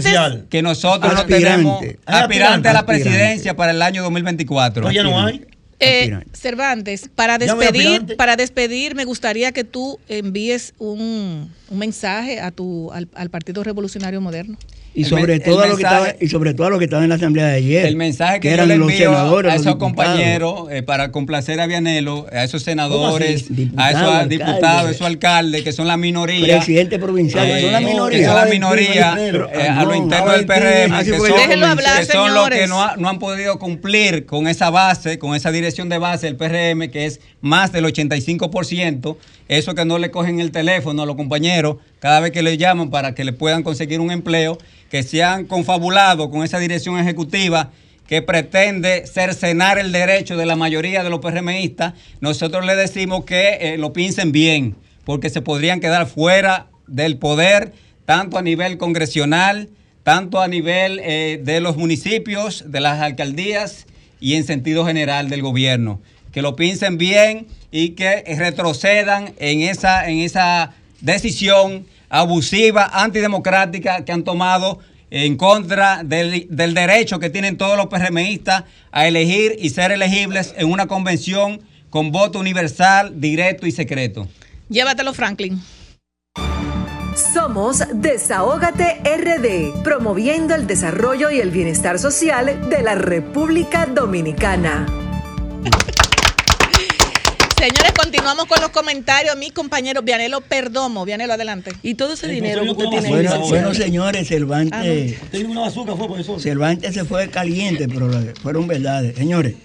[0.50, 1.46] que nosotros no Aspirante.
[1.50, 3.10] tenemos Hay aspirante a la aspirante.
[3.10, 4.84] presidencia para el año 2024.
[4.84, 5.46] Pero ya no hay.
[5.80, 6.20] Eh.
[6.32, 12.92] Cervantes, para despedir, para despedir, me gustaría que tú envíes un, un mensaje a tu,
[12.94, 14.58] al, al Partido Revolucionario Moderno.
[14.98, 17.10] Y sobre, todo el lo que mensaje- estaba, y sobre todo lo que estaba en
[17.10, 17.86] la asamblea de ayer.
[17.86, 21.68] El mensaje que, yo eran le los senadores, a esos compañeros eh, para complacer a
[21.68, 24.38] Vianelo, a esos senadores, a esos alcalde.
[24.38, 26.56] diputados, a esos alcaldes que son la minoría.
[26.60, 28.20] Presidente provincial, eh, son la minoría.
[28.20, 31.66] Que son la minoría eh, a no, los internos ahora del PRM, que son, que
[31.66, 35.36] hablar, que son los que no, ha- no han podido cumplir con esa base, con
[35.36, 39.18] esa dirección de base del PRM, que es más del 85%.
[39.48, 41.65] Eso que no le cogen el teléfono a los compañeros
[42.00, 44.58] cada vez que le llaman para que le puedan conseguir un empleo,
[44.90, 47.72] que se han confabulado con esa dirección ejecutiva
[48.08, 53.58] que pretende cercenar el derecho de la mayoría de los PRMistas, nosotros le decimos que
[53.62, 54.76] eh, lo piensen bien,
[55.06, 57.74] porque se podrían quedar fuera del poder,
[58.06, 59.70] tanto a nivel congresional,
[60.04, 63.88] tanto a nivel eh, de los municipios, de las alcaldías
[64.20, 66.00] y en sentido general del gobierno.
[66.32, 74.12] Que lo piensen bien y que retrocedan en esa, en esa decisión abusiva, antidemocrática que
[74.12, 74.80] han tomado
[75.12, 80.54] en contra del, del derecho que tienen todos los PRMistas a elegir y ser elegibles
[80.58, 84.28] en una convención con voto universal, directo y secreto.
[84.70, 85.62] Llévatelo, Franklin.
[87.16, 94.86] Somos Desahógate RD, promoviendo el desarrollo y el bienestar social de la República Dominicana.
[97.58, 99.36] Señores, continuamos con los comentarios.
[99.38, 101.06] Mi compañero Vianelo Perdomo.
[101.06, 101.72] Vianelo, adelante.
[101.84, 103.10] Y todo ese dinero que usted tiene.
[103.10, 105.50] Bueno, bueno, señores, Cervantes, Ah, no.
[105.50, 106.40] Una bazooka, fue profesor.
[106.42, 109.16] Cervantes se fue caliente, pero fueron verdades.
[109.16, 109.56] Señores,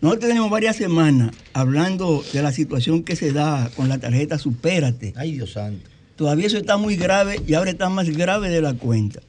[0.00, 5.12] nosotros tenemos varias semanas hablando de la situación que se da con la tarjeta Supérate.
[5.16, 5.88] Ay, Dios santo.
[6.16, 9.20] Todavía eso está muy grave y ahora está más grave de la cuenta.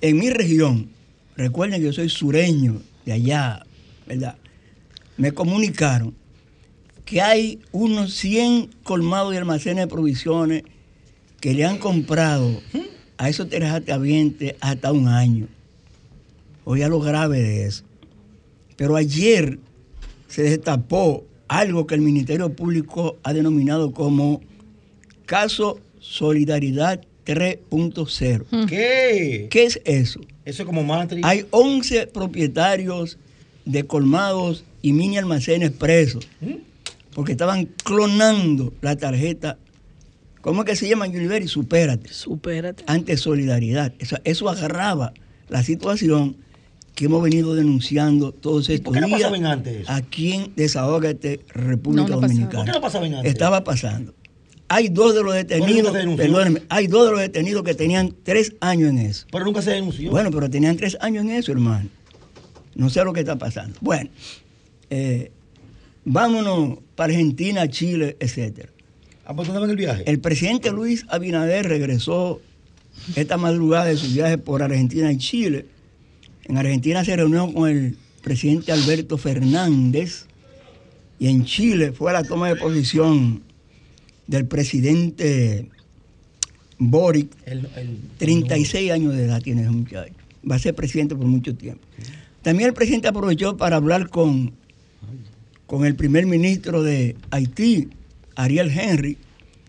[0.00, 0.88] En mi región,
[1.36, 3.64] recuerden que yo soy sureño de allá,
[4.06, 4.36] ¿verdad?
[5.16, 6.14] Me comunicaron
[7.04, 10.64] que hay unos 100 colmados y almacenes de provisiones
[11.40, 12.60] que le han comprado
[13.16, 15.46] a esos terratenientes hasta un año.
[16.64, 17.84] Oiga lo grave de eso.
[18.76, 19.58] Pero ayer
[20.28, 24.40] se destapó algo que el Ministerio Público ha denominado como
[25.24, 28.66] caso Solidaridad 3.0.
[28.68, 29.48] ¿Qué?
[29.50, 30.20] ¿Qué es eso?
[30.44, 31.22] Eso es como Matri.
[31.24, 33.18] Hay 11 propietarios
[33.64, 36.28] de colmados y mini almacenes presos
[37.12, 39.58] porque estaban clonando la tarjeta.
[40.42, 41.48] ¿Cómo es que se llama, Yuliberi?
[41.48, 42.12] Supérate.
[42.12, 42.84] Supérate.
[42.86, 43.92] Ante solidaridad.
[43.98, 45.12] Eso, eso agarraba
[45.48, 46.36] la situación
[46.94, 49.90] que hemos venido denunciando todos estos por qué no días pasaba en antes eso?
[49.92, 52.28] aquí en Desahógate, República No, no pasaba.
[52.28, 52.58] Dominicana.
[52.58, 53.32] ¿Por qué no pasaba en antes?
[53.32, 54.14] Estaba pasando.
[54.68, 58.90] Hay dos de los detenidos, perdónenme, hay dos de los detenidos que tenían tres años
[58.90, 59.26] en eso.
[59.32, 60.12] Pero nunca se denunció.
[60.12, 61.88] Bueno, pero tenían tres años en eso, hermano.
[62.76, 63.76] No sé lo que está pasando.
[63.80, 64.10] Bueno,
[64.90, 65.30] eh,
[66.04, 68.70] vámonos para Argentina, Chile, etcétera.
[69.24, 70.04] ¿A dónde en el viaje?
[70.06, 72.40] El presidente Luis Abinader regresó
[73.16, 75.66] esta madrugada de su viaje por Argentina y Chile.
[76.44, 80.26] En Argentina se reunió con el presidente Alberto Fernández
[81.18, 83.42] y en Chile fue a la toma de posición
[84.28, 85.68] del presidente
[86.78, 87.30] Boric.
[87.46, 90.12] El- el- 36 años de edad tiene ese muchacho.
[90.48, 91.80] Va a ser presidente por mucho tiempo.
[92.42, 94.52] También el presidente aprovechó para hablar con,
[95.66, 97.88] con el primer ministro de Haití,
[98.34, 99.18] Ariel Henry,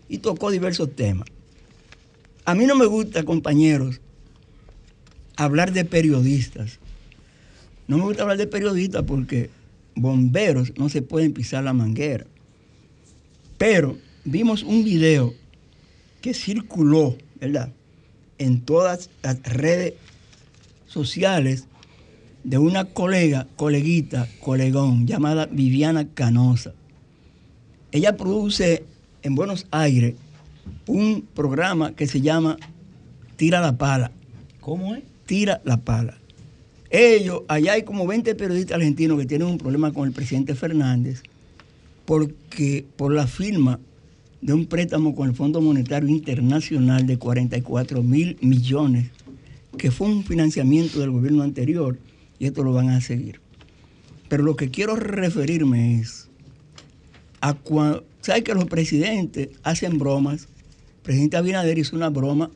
[0.08, 1.28] y tocó diversos temas.
[2.44, 4.00] A mí no me gusta, compañeros,
[5.36, 6.78] hablar de periodistas.
[7.86, 9.50] No me gusta hablar de periodistas porque
[9.94, 12.26] bomberos no se pueden pisar la manguera.
[13.58, 15.34] Pero vimos un video
[16.20, 17.72] que circuló, ¿verdad?
[18.38, 19.94] En todas las redes
[20.86, 21.66] sociales
[22.48, 26.72] de una colega, coleguita, colegón, llamada Viviana Canosa.
[27.92, 28.84] Ella produce
[29.22, 30.14] en Buenos Aires
[30.86, 32.56] un programa que se llama
[33.36, 34.12] Tira la Pala.
[34.60, 35.02] ¿Cómo es?
[35.26, 36.16] Tira la Pala.
[36.88, 41.22] Ellos, allá hay como 20 periodistas argentinos que tienen un problema con el presidente Fernández
[42.06, 43.78] porque por la firma
[44.40, 49.10] de un préstamo con el Fondo Monetario Internacional de 44 mil millones,
[49.76, 51.98] que fue un financiamiento del gobierno anterior,
[52.38, 53.40] y esto lo van a seguir.
[54.28, 56.28] Pero lo que quiero referirme es
[57.40, 60.42] a cuando, ¿sabes que los presidentes hacen bromas?
[60.42, 62.50] El presidente Abinader hizo una broma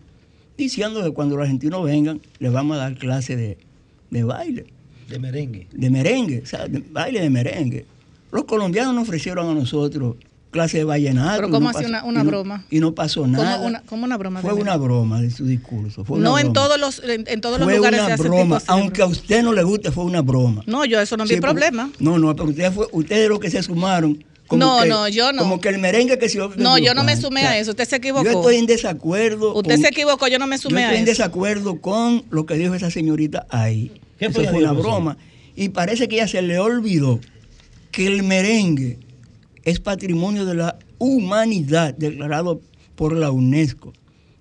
[0.57, 3.59] diciendo que cuando los argentinos vengan les vamos a dar clase de,
[4.11, 4.67] de baile
[5.09, 5.67] De merengue.
[5.73, 7.87] de merengue, o sea, de baile de merengue.
[8.31, 10.17] Los colombianos nos ofrecieron a nosotros
[10.53, 11.35] clase de vallenato.
[11.37, 12.65] Pero y ¿cómo no pasó- una- una y no- broma?
[12.71, 13.57] Y no pasó nada.
[13.57, 14.41] ¿Cómo una, cómo una broma?
[14.43, 16.05] Fue una broma de su discurso.
[16.05, 18.23] fue una No en todos los, en, en todos los Fue lugares una se hace
[18.23, 18.63] tipo broma.
[18.69, 20.63] Aunque a usted no le guste, fue una broma.
[20.67, 21.91] No, yo eso no es Sí, mi problema.
[21.99, 25.43] No, no, pero ustedes, fue, ustedes los que se sumaron No, que- no, yo no.
[25.43, 27.71] Como que el merengue que se No, yo no me sumé a eso.
[27.71, 28.25] Usted se equivocó.
[28.25, 29.55] Yo estoy en desacuerdo.
[29.55, 31.13] Usted con- se equivocó, yo no me Yo sumé a estoy en eso.
[31.23, 33.91] desacuerdo con lo que dijo esa señorita ahí.
[34.19, 35.17] ¿Qué Eso fue fue una broma.
[35.57, 37.19] Y parece que ella se le olvidó
[37.91, 38.99] que el merengue
[39.65, 42.61] es patrimonio de la humanidad declarado
[42.95, 43.93] por la UNESCO,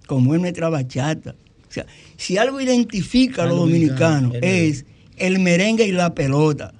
[0.07, 1.35] como es nuestra bachata.
[1.69, 1.85] O sea,
[2.17, 4.85] si algo identifica a los dominicanos es
[5.17, 6.73] el merengue y la pelota.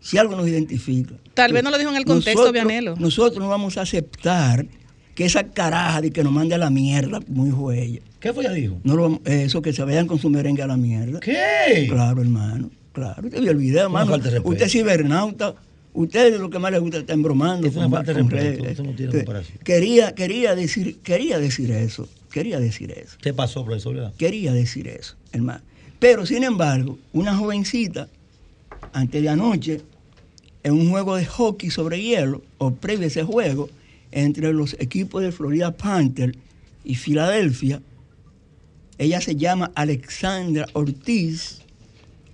[0.00, 1.14] Si algo nos identifica.
[1.34, 2.96] Tal vez no lo dijo en el contexto, Nosotros- Vianelo.
[2.96, 4.66] Nosotros no vamos a aceptar
[5.14, 8.00] que esa caraja de que nos mande a la mierda, como dijo ella.
[8.20, 8.78] ¿Qué fue ella dijo?
[8.84, 11.20] No lo vamos- eh, eso que se vayan con su merengue a la mierda.
[11.20, 11.86] ¿Qué?
[11.88, 12.70] Claro, hermano.
[12.92, 13.22] Claro.
[13.26, 14.06] Usted vio el video, hermano.
[14.44, 15.54] Usted es cibernauta.
[15.96, 17.66] Usted lo que más le gusta está embromando.
[17.66, 19.58] Es una falta de respeto, no tiene comparación.
[19.64, 22.06] Quería, quería, decir, quería decir eso.
[22.30, 23.16] Quería decir eso.
[23.22, 24.12] ¿Qué pasó, profesor?
[24.18, 25.62] Quería decir eso, hermano.
[25.98, 28.08] Pero, sin embargo, una jovencita,
[28.92, 29.80] antes de anoche,
[30.62, 33.70] en un juego de hockey sobre hielo, o previo a ese juego,
[34.12, 36.36] entre los equipos de Florida Panther
[36.84, 37.80] y Filadelfia,
[38.98, 41.62] ella se llama Alexandra Ortiz,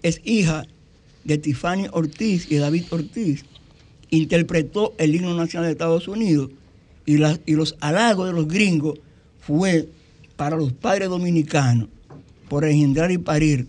[0.02, 0.66] es hija
[1.22, 3.44] de Tiffany Ortiz y David Ortiz,
[4.12, 6.50] interpretó el himno nacional de Estados Unidos
[7.06, 8.98] y, y los halagos de los gringos
[9.40, 9.88] fue
[10.36, 11.88] para los padres dominicanos
[12.48, 13.66] por engendrar y parir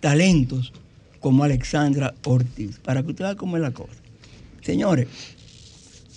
[0.00, 0.72] talentos
[1.20, 3.92] como Alexandra Ortiz, para que usted vea cómo es la cosa.
[4.62, 5.06] Señores,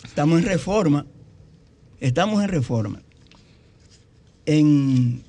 [0.06, 1.06] estamos en reforma,
[2.00, 3.02] estamos en reforma.
[4.46, 5.22] En,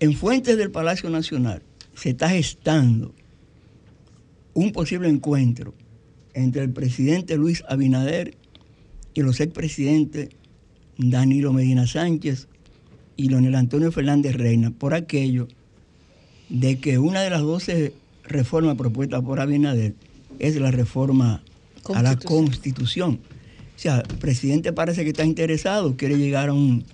[0.00, 1.62] en fuentes del Palacio Nacional
[1.94, 3.14] se está gestando
[4.52, 5.72] un posible encuentro
[6.38, 8.36] entre el presidente Luis Abinader
[9.14, 10.30] y los expresidentes
[10.96, 12.48] Danilo Medina Sánchez
[13.16, 15.48] y Leonel Antonio Fernández Reina por aquello
[16.48, 17.92] de que una de las 12
[18.24, 19.94] reformas propuestas por Abinader
[20.38, 21.42] es la reforma
[21.94, 23.20] a la Constitución.
[23.76, 26.84] O sea, el presidente parece que está interesado, quiere llegar a un,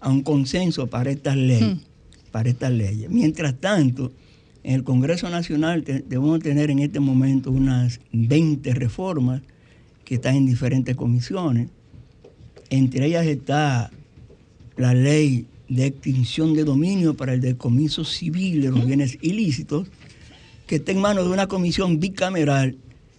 [0.00, 1.78] a un consenso para estas leyes,
[2.30, 3.10] para estas leyes.
[3.10, 4.12] Mientras tanto,
[4.64, 9.42] en el Congreso Nacional te- debemos tener en este momento unas 20 reformas
[10.04, 11.68] que están en diferentes comisiones.
[12.70, 13.90] Entre ellas está
[14.76, 19.88] la ley de extinción de dominio para el decomiso civil de los bienes ilícitos,
[20.66, 22.76] que está en manos de una comisión bicameral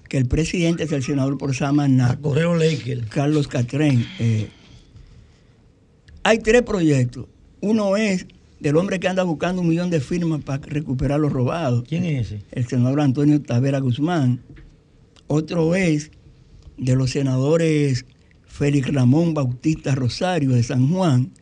[0.09, 3.05] que el presidente es el senador por Samaná, Laker.
[3.07, 4.05] Carlos Catrén.
[4.19, 4.47] eh.
[6.23, 7.25] hay tres proyectos.
[7.61, 8.25] Uno es
[8.64, 11.84] del hombre que anda buscando un millón de firmas para recuperar los robados.
[11.86, 12.43] ¿Quién es ese?
[12.53, 14.41] El senador Antonio Tavera Guzmán.
[15.28, 16.11] Otro es
[16.78, 18.05] de los senadores
[18.45, 21.34] Félix Ramón Bautista Rosario de San Juan,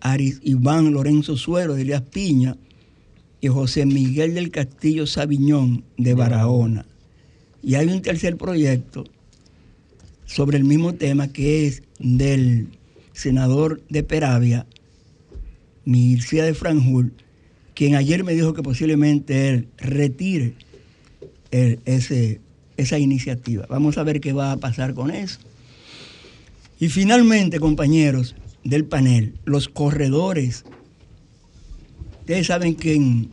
[0.00, 2.56] Aris Iván Lorenzo Suero de Elías Piña
[3.42, 6.86] y José Miguel del Castillo Sabiñón de Barahona.
[7.62, 9.04] Y hay un tercer proyecto
[10.24, 12.68] sobre el mismo tema que es del
[13.12, 14.66] senador de Peravia,
[15.84, 17.12] Mircea de Franjul,
[17.74, 20.54] quien ayer me dijo que posiblemente él retire
[21.50, 22.40] ese,
[22.76, 23.66] esa iniciativa.
[23.68, 25.38] Vamos a ver qué va a pasar con eso.
[26.80, 30.64] Y finalmente, compañeros del panel, los corredores.
[32.20, 33.30] Ustedes saben que en,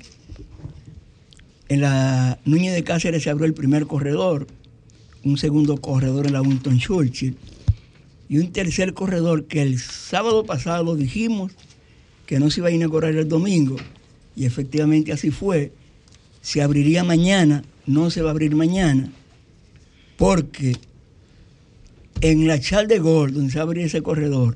[1.69, 4.47] la Núñez de Cáceres se abrió el primer corredor,
[5.23, 7.37] un segundo corredor en la Winston Churchill
[8.27, 11.53] y un tercer corredor que el sábado pasado dijimos
[12.31, 13.75] que no se iba a inaugurar el domingo
[14.37, 15.73] y efectivamente así fue.
[16.41, 19.11] Se abriría mañana, no se va a abrir mañana,
[20.15, 20.77] porque
[22.21, 24.55] en la Chal de Gol, donde se va a abrir ese corredor,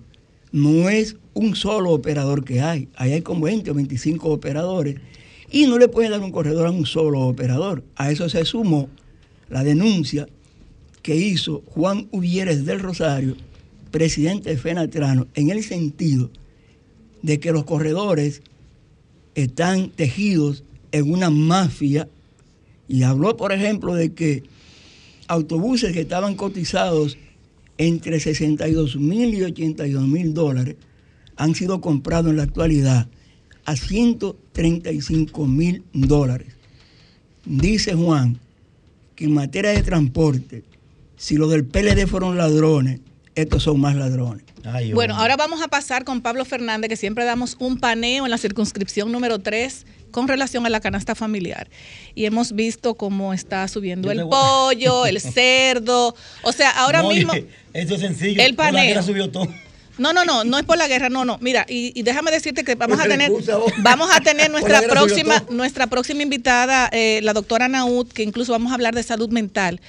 [0.54, 4.96] no es un solo operador que hay, ahí hay como 20 o 25 operadores
[5.52, 7.84] y no le pueden dar un corredor a un solo operador.
[7.98, 8.88] A eso se sumó
[9.50, 10.30] la denuncia
[11.02, 13.36] que hizo Juan Uvieres del Rosario,
[13.92, 16.32] presidente de FENATRANO, en el sentido
[17.26, 18.44] de que los corredores
[19.34, 22.08] están tejidos en una mafia
[22.88, 24.44] y habló, por ejemplo, de que
[25.28, 27.18] autobuses que estaban cotizados
[27.80, 30.76] entre 62 mil y 82 mil dólares
[31.36, 33.08] han sido comprados en la actualidad
[33.66, 36.54] a 135 mil dólares.
[37.44, 38.40] Dice Juan
[39.16, 40.64] que en materia de transporte,
[41.18, 43.00] si los del PLD fueron ladrones,
[43.34, 44.45] estos son más ladrones.
[44.94, 48.38] Bueno, ahora vamos a pasar con Pablo Fernández, que siempre damos un paneo en la
[48.38, 51.68] circunscripción número 3 con relación a la canasta familiar.
[52.16, 56.16] Y hemos visto cómo está subiendo el pollo, el cerdo.
[56.44, 57.34] O sea, ahora No, mismo...
[57.34, 58.42] oye, Esto es sencillo.
[58.42, 58.88] El Por la paneo.
[58.88, 59.48] guerra subió todo.
[59.98, 61.38] No, no, no, no es por la guerra, no, no.
[61.40, 63.32] Mira, y, y déjame decirte que vamos a tener,
[63.78, 68.72] vamos a tener nuestra próxima, nuestra próxima invitada, eh, la doctora Naud, que incluso vamos
[68.72, 69.80] a hablar de salud mental.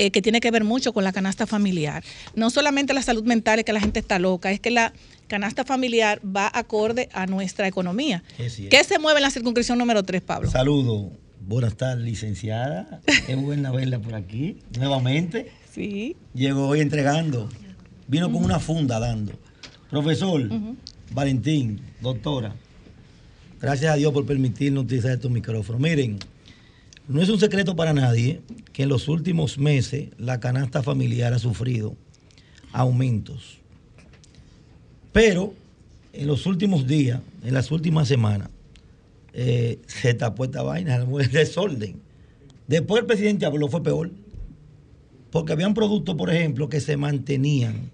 [0.00, 2.02] Eh, que tiene que ver mucho con la canasta familiar.
[2.34, 4.94] No solamente la salud mental es que la gente está loca, es que la
[5.28, 8.22] canasta familiar va acorde a nuestra economía.
[8.38, 10.50] ¿Qué se mueve en la circunscripción número 3, Pablo?
[10.50, 11.12] Saludos.
[11.42, 13.02] Buenas tardes, licenciada.
[13.26, 15.52] Qué buena verla por aquí nuevamente.
[15.70, 16.16] Sí.
[16.32, 17.50] Llegó hoy entregando.
[18.08, 19.34] Vino con una funda dando.
[19.90, 20.48] Profesor
[21.12, 22.54] Valentín, doctora,
[23.60, 25.78] gracias a Dios por permitirnos utilizar estos micrófonos.
[25.78, 26.18] Miren,
[27.10, 28.40] no es un secreto para nadie
[28.72, 31.96] que en los últimos meses la canasta familiar ha sufrido
[32.72, 33.58] aumentos.
[35.12, 35.52] Pero
[36.12, 38.48] en los últimos días, en las últimas semanas,
[39.32, 42.00] eh, se tapó esta vaina, el desorden.
[42.68, 44.12] Después el presidente habló, fue peor.
[45.32, 47.90] Porque habían productos, por ejemplo, que se mantenían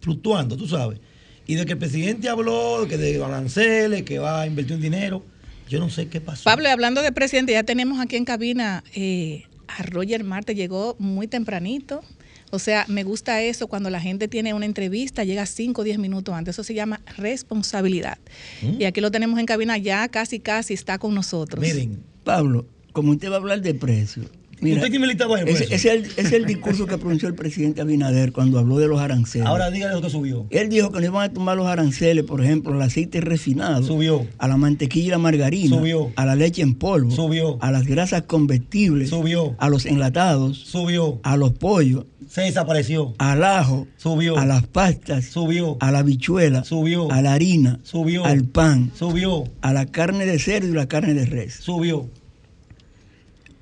[0.00, 1.00] fluctuando, tú sabes.
[1.46, 5.22] Y de que el presidente habló, que de balanceles, que va a invertir un dinero,
[5.68, 6.44] yo no sé qué pasó.
[6.44, 11.26] Pablo, hablando de presidente, ya tenemos aquí en cabina eh, a Roger Marte, llegó muy
[11.26, 12.02] tempranito.
[12.50, 15.98] O sea, me gusta eso cuando la gente tiene una entrevista, llega 5 o 10
[15.98, 16.54] minutos antes.
[16.54, 18.18] Eso se llama responsabilidad.
[18.62, 18.80] ¿Mm?
[18.80, 21.60] Y aquí lo tenemos en cabina ya casi, casi está con nosotros.
[21.60, 24.24] Miren, Pablo, como usted va a hablar de precio.
[24.60, 27.34] Mira, ¿Usted tiene listado ahí, ese, es el, ese es el discurso que pronunció el
[27.34, 29.46] presidente Abinader cuando habló de los aranceles.
[29.46, 30.46] Ahora dígale lo que subió.
[30.50, 33.82] Él dijo que no iban a tomar los aranceles, por ejemplo, al aceite refinado.
[33.82, 34.26] Subió.
[34.38, 35.76] A la mantequilla y la margarina.
[35.76, 36.12] Subió.
[36.16, 37.10] A la leche en polvo.
[37.10, 37.58] Subió.
[37.60, 39.10] A las grasas comestibles.
[39.10, 39.54] Subió.
[39.58, 40.58] A los enlatados.
[40.58, 41.20] Subió.
[41.22, 42.06] A los pollos.
[42.28, 43.14] Se desapareció.
[43.18, 43.86] Al ajo.
[43.96, 44.36] Subió.
[44.36, 45.24] A las pastas.
[45.24, 45.76] Subió.
[45.80, 46.64] A la bichuela.
[46.64, 47.10] Subió.
[47.10, 47.80] A la harina.
[47.84, 48.24] Subió.
[48.24, 48.90] Al pan.
[48.94, 49.44] Subió.
[49.62, 51.54] A la carne de cerdo y la carne de res.
[51.54, 52.08] Subió.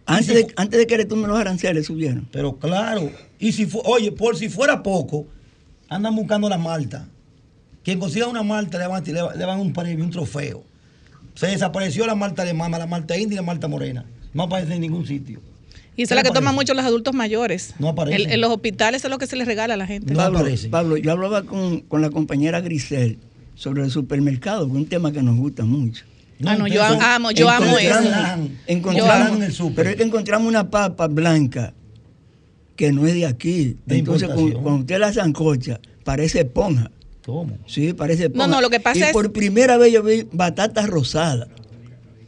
[0.07, 2.29] Antes, si de, antes de que le tomen los aranceles subieron.
[2.33, 5.27] Pero claro, y si fu- oye, por si fuera poco,
[5.89, 7.09] andan buscando la malta.
[7.83, 10.63] Quien consiga una malta le van, le, van- le van un premio, un trofeo.
[11.35, 14.05] Se desapareció la malta de mama, la malta india y la malta morena.
[14.33, 15.41] No aparece en ningún sitio.
[15.97, 17.75] Y esa ¿Qué es la que toman mucho los adultos mayores.
[17.79, 18.23] No aparece.
[18.25, 20.15] En, en los hospitales eso es lo que se les regala a la gente.
[20.15, 23.19] Pablo, Pablo, yo hablaba con, con la compañera Grisel
[23.55, 26.05] sobre el supermercado, que es un tema que nos gusta mucho.
[26.45, 27.99] Ah, no, yo amo, yo amo eso.
[28.67, 29.73] Encontramos, Yo amo.
[29.75, 31.73] Pero es que encontramos una papa blanca
[32.77, 33.77] que no es de aquí.
[33.87, 34.63] De Entonces, cu- importación.
[34.63, 36.91] cuando usted la zancocha, parece esponja.
[37.25, 37.57] ¿Cómo?
[37.67, 38.47] Sí, parece esponja.
[38.49, 41.49] no, lo que pasa y es- por primera vez yo vi batatas rosadas.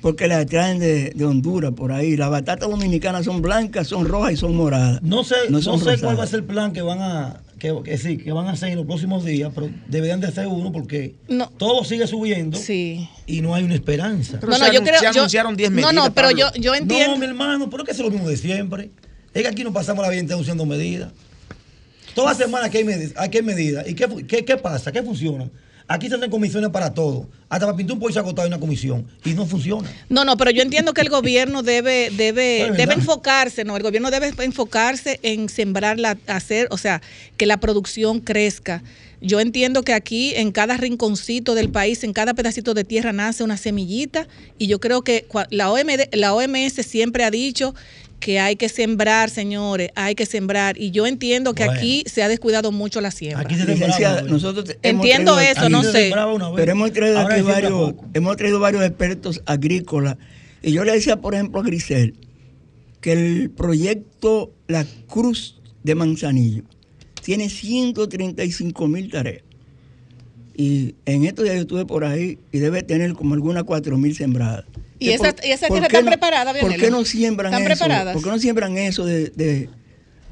[0.01, 2.17] Porque las traen de, de Honduras por ahí.
[2.17, 5.03] Las batatas dominicanas son blancas, son rojas y son moradas.
[5.03, 7.99] No sé, no sé cuál va a ser el plan que van a que, que
[7.99, 11.15] sí, que van a hacer en los próximos días, pero deberían de hacer uno porque
[11.29, 11.49] No.
[11.51, 13.09] todo sigue subiendo Sí.
[13.27, 14.39] y no hay una esperanza.
[14.41, 15.01] no, no, yo creo.
[15.13, 17.15] yo- No, no, pero yo, yo entiendo.
[17.15, 18.91] No, mi hermano, pero es que es lo mismo de siempre.
[19.35, 21.13] Es que aquí nos pasamos la vida entera anunciando medidas.
[22.15, 23.13] Toda semana aquí hay medidas.
[23.17, 23.89] Hay medidas.
[23.89, 24.91] ¿Y qué, qué, qué pasa?
[24.91, 25.49] ¿Qué funciona?
[25.91, 27.27] Aquí se comisiones para todo.
[27.49, 29.91] Hasta para pintar un pollo agotado hay una comisión y no funciona.
[30.11, 34.11] No, no, pero yo entiendo que el gobierno debe, debe, debe enfocarse, no, el gobierno
[34.11, 37.01] debe enfocarse en sembrar la, hacer, o sea,
[37.39, 38.83] que la producción crezca.
[39.23, 43.43] Yo entiendo que aquí en cada rinconcito del país, en cada pedacito de tierra nace
[43.43, 44.29] una semillita
[44.59, 47.75] y yo creo que la, OMD, la OMS siempre ha dicho
[48.21, 50.77] que hay que sembrar, señores, hay que sembrar.
[50.81, 51.79] Y yo entiendo que Bueno.
[51.79, 53.49] aquí se ha descuidado mucho la siembra.
[53.49, 56.13] Licenciada, nosotros te- hemos Entiendo traído eso, aquí- no sé.
[56.57, 60.17] Pero hemos traído Ahora aquí varios, hemos traído varios expertos agrícolas.
[60.63, 62.15] Y yo le decía, por ejemplo, a Grisel,
[63.01, 66.65] que el proyecto La Cruz de Manzanillo
[67.23, 69.43] tiene 135 mil tareas.
[70.57, 74.17] Y en estos días yo estuve por ahí y debe tener como algunas 4 mil
[74.17, 74.65] sembradas.
[74.99, 77.71] ¿Y ¿Qué esas- por- y tierras qué están no- preparadas, ¿Por qué no siembran ¿Están
[77.71, 77.85] eso?
[77.85, 78.15] preparadas?
[78.15, 79.69] ¿Por qué no siembran eso de, de,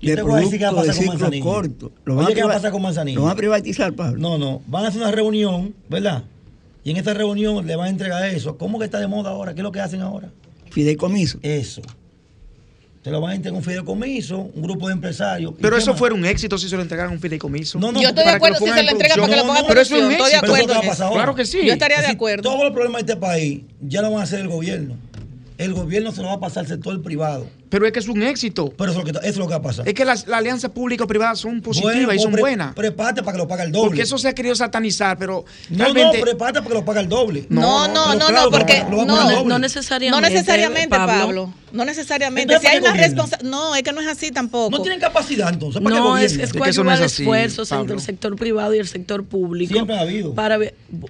[0.02, 1.92] de producto de pasar con ciclo corto?
[2.04, 3.18] Lo van Oye, a ¿qué va a pasar con Manzanillo?
[3.20, 4.18] Lo van a privatizar, Pablo.
[4.18, 4.62] No, no.
[4.66, 6.24] Van a hacer una reunión, ¿verdad?
[6.84, 8.56] Y en esta reunión le van a entregar eso.
[8.58, 9.54] ¿Cómo que está de moda ahora?
[9.54, 10.30] ¿Qué es lo que hacen ahora?
[10.70, 11.38] Fideicomiso.
[11.42, 11.82] Eso.
[13.06, 15.54] Te lo van a entregar un fideicomiso, un grupo de empresarios.
[15.56, 15.98] ¿Y Pero eso más?
[16.00, 17.78] fuera un éxito si se lo entregaran a un fideicomiso.
[17.78, 19.42] No, no, Yo estoy de acuerdo lo si se en le entrega para que lo
[19.42, 20.26] pongan en Pero eso es un producción.
[20.26, 20.40] Estoy de éxito.
[20.40, 21.14] Pero eso es lo acuerdo que va a en pasar eso.
[21.14, 21.58] Claro que sí.
[21.64, 22.42] Yo estaría de decir, acuerdo.
[22.42, 24.96] Todos los problemas de este país ya lo van a hacer el gobierno.
[25.56, 27.46] El gobierno se lo va a pasar al sector privado.
[27.68, 28.72] Pero es que es un éxito.
[28.76, 29.88] Pero eso es lo que, eso es lo que va a pasar.
[29.88, 32.74] Es que las, las alianzas público-privadas son positivas Bueno, y son pues, pre- buenas.
[32.74, 33.88] Prepárate para que lo pague el doble.
[33.88, 36.18] Porque eso se ha querido satanizar, pero No, realmente...
[36.18, 37.46] no, prepárate para que lo pague el doble.
[37.48, 40.22] No, no, no, claro, no, porque lo a no, no, necesariamente.
[40.22, 41.14] No necesariamente, Pablo.
[41.14, 41.54] Pablo.
[41.72, 42.54] No necesariamente.
[42.54, 43.50] Entonces, Si hay ¿para una responsabilidad.
[43.50, 44.70] No, es que no es así tampoco.
[44.70, 45.82] No tienen capacidad entonces.
[45.82, 47.82] ¿Para qué No, es, es Es no es así, esfuerzos Pablo.
[47.82, 49.74] entre el sector privado y el sector público.
[49.74, 50.34] Siempre ha habido.
[50.34, 50.58] Para,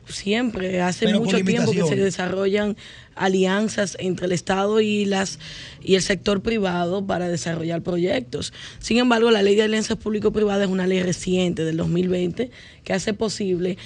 [0.09, 2.77] siempre, hace Pero mucho tiempo que se desarrollan
[3.17, 5.39] alianzas entre el Estado y las
[5.83, 8.53] y el sector privado para desarrollar proyectos.
[8.79, 12.51] Sin embargo, la ley de alianzas público-privadas es una ley reciente del 2020
[12.85, 13.79] que hace posible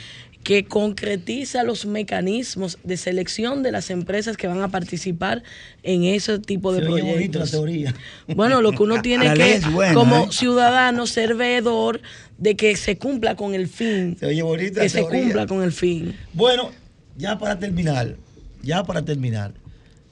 [0.43, 5.43] que concretiza los mecanismos de selección de las empresas que van a participar
[5.83, 7.51] en ese tipo de Se proyectos.
[7.51, 7.95] teoría.
[8.27, 10.29] Bueno, lo que uno tiene que, buena, como ¿eh?
[10.31, 12.01] ciudadano, ser veedor
[12.39, 14.17] de que se cumpla con el fin.
[14.19, 15.21] Se oye bonito la Que se teoría.
[15.25, 16.17] cumpla con el fin.
[16.33, 16.71] Bueno,
[17.19, 18.17] ya para terminar,
[18.63, 19.53] ya para terminar,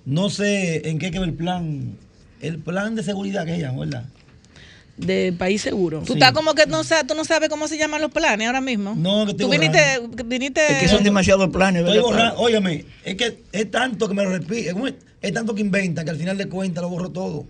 [0.05, 1.97] no sé en qué quedó el plan,
[2.41, 4.05] el plan de seguridad que llaman, ¿verdad?
[4.97, 6.03] De país seguro.
[6.05, 8.61] Tú estás como que no, sa- tú no sabes cómo se llaman los planes ahora
[8.61, 8.95] mismo.
[8.97, 9.79] No, que estoy Tú viniste,
[10.25, 12.09] viniste Es que son demasiados planes, Estoy ¿verdad?
[12.11, 14.77] borrando, óyeme, es que es tanto que me lo repite, es,
[15.23, 17.47] es tanto que inventan que al final de cuentas lo borro todo.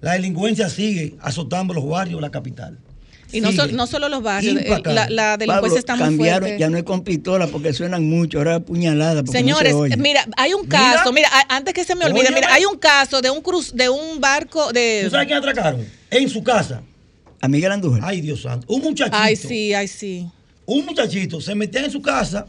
[0.00, 2.78] La delincuencia sigue azotando los barrios de la capital.
[3.30, 3.74] Y no, so- Sigue.
[3.74, 4.94] no solo los barrios, eh, Impacable.
[4.94, 6.58] la, la delincuencia Pablo, está muy cambiaron, fuerte.
[6.60, 9.22] ya no es con pistola porque suenan mucho, ahora es puñalada.
[9.22, 12.36] porque no Señores, se mira, hay un caso, mira, antes que se me olvide, Óyeme.
[12.36, 15.02] mira, hay un caso de un cruz, de un barco de.
[15.04, 15.84] ¿Tú sabes quién atracaron?
[16.10, 16.82] En su casa.
[17.40, 18.00] A Miguel Andújar.
[18.02, 18.66] Ay, Dios santo.
[18.68, 19.16] Un muchachito.
[19.16, 20.26] Ay, sí, ay, sí.
[20.66, 22.46] Un muchachito se metía en su casa,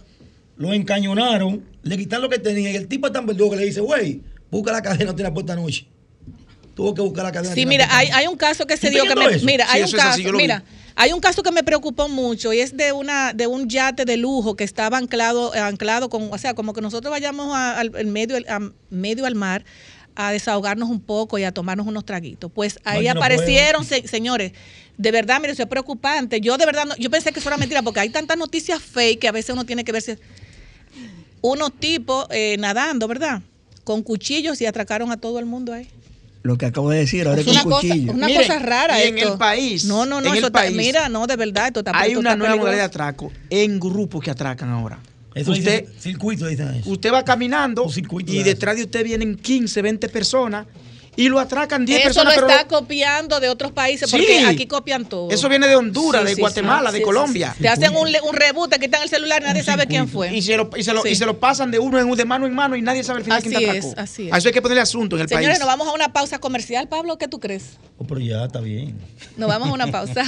[0.57, 3.65] lo encañonaron, le quitaron lo que tenía y el tipo es tan verdugo que le
[3.65, 5.85] dice, güey, busca la cadena, no tiene la puesta anoche.
[6.79, 7.53] Tuvo que buscar la cadena.
[7.53, 9.85] Sí, mira, hay, un caso que se ¿Tú dio que me, mira, Sí, hay un
[9.87, 10.31] así, caso, vi.
[10.31, 10.63] mira,
[10.95, 14.15] hay un caso que me preocupó mucho y es de una de un yate de
[14.15, 18.37] lujo que estaba anclado anclado con, o sea, como que nosotros vayamos a- al medio
[18.47, 18.59] a
[18.89, 19.65] medio al mar
[20.15, 22.49] a desahogarnos un poco y a tomarnos unos traguitos.
[22.49, 24.53] Pues ahí no aparecieron, se- señores,
[24.97, 26.39] de verdad, mire, eso es preocupante.
[26.39, 29.19] Yo de verdad, no- yo pensé que eso era mentira porque hay tantas noticias fake
[29.19, 30.17] que a veces uno tiene que verse
[31.41, 33.41] unos tipos eh, nadando, ¿verdad?
[33.83, 35.89] Con cuchillos y atracaron a todo el mundo ahí.
[36.41, 38.11] Lo que acabo de decir, ahora Es es una con cosa, cuchillo.
[38.13, 39.33] una Miren, cosa rara y en esto.
[39.33, 41.79] el país, No, no, no, en eso el está- país, mira, no, de verdad, esto
[41.81, 44.99] está Hay esto una está nueva modalidad de atraco en grupos que atracan ahora.
[45.35, 46.89] Eso usted, dice circuito, dicen eso.
[46.89, 47.85] usted va caminando
[48.25, 50.65] y de detrás de usted vienen 15, 20 personas
[51.19, 52.35] y lo atracan 10 Eso personas.
[52.35, 54.17] lo pero está copiando de otros países Sí.
[54.17, 55.29] porque aquí copian todo.
[55.29, 57.47] Eso viene de Honduras, Sí, de sí, Guatemala, sí, de sí, Colombia.
[57.49, 57.61] sí, sí.
[57.63, 60.33] Te hacen un, un reboot, te quitan el celular y nadie sabe quién fue.
[60.33, 61.09] Y se, lo, y, se lo, Sí.
[61.09, 63.17] y se lo pasan de uno en uno, de mano en mano y nadie sabe
[63.19, 63.87] al final Así quién te atracó.
[63.89, 64.33] es, así es.
[64.33, 65.59] A eso hay que ponerle asunto en el Señores, país.
[65.59, 67.77] nos vamos a una pausa comercial, Pablo, ¿qué tú crees?
[67.97, 68.97] Oh, pero ya está bien.
[69.35, 70.23] Nos vamos a una pausa.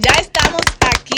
[0.00, 0.10] Ya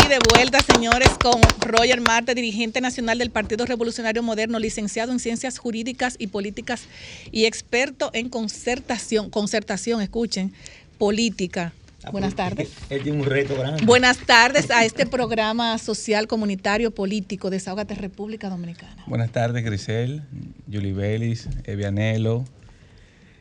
[0.05, 5.19] aquí de vuelta, señores, con Roger Marte, dirigente nacional del Partido Revolucionario Moderno, licenciado en
[5.19, 6.85] Ciencias Jurídicas y Políticas
[7.33, 10.53] y experto en concertación, concertación, escuchen,
[10.99, 11.73] política.
[12.13, 12.71] Buenas tardes.
[12.91, 13.85] Él tiene un reto grande.
[13.85, 19.05] Buenas tardes a este programa social, comunitario, político, Desahógate República Dominicana.
[19.07, 20.23] Buenas tardes, Grisel,
[20.71, 22.45] Julie Belis, Evianelo,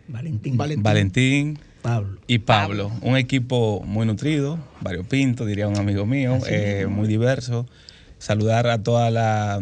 [0.08, 0.58] Valentín.
[0.58, 2.18] Valentín, Pablo.
[2.28, 2.92] y Pablo.
[3.02, 7.68] Un equipo muy nutrido, variopinto, diría un amigo mío, eh, muy diverso.
[8.18, 9.62] Saludar a toda la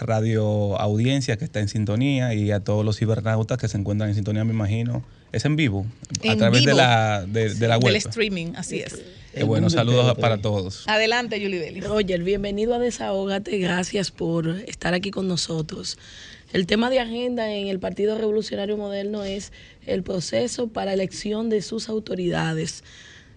[0.00, 4.14] radio audiencia que está en sintonía y a todos los cibernautas que se encuentran en
[4.16, 5.04] sintonía, me imagino.
[5.32, 5.86] Es en vivo,
[6.28, 6.72] a través vivo.
[6.72, 7.92] de la, de, de la web.
[7.92, 9.00] Del streaming, así es.
[9.32, 10.88] Eh, bueno, saludos para todos.
[10.88, 11.80] Adelante, Julie Belli.
[11.80, 13.58] Roger, bienvenido a Desahógate.
[13.58, 15.98] Gracias por estar aquí con nosotros.
[16.52, 19.52] El tema de agenda en el Partido Revolucionario Moderno es
[19.86, 22.82] el proceso para elección de sus autoridades.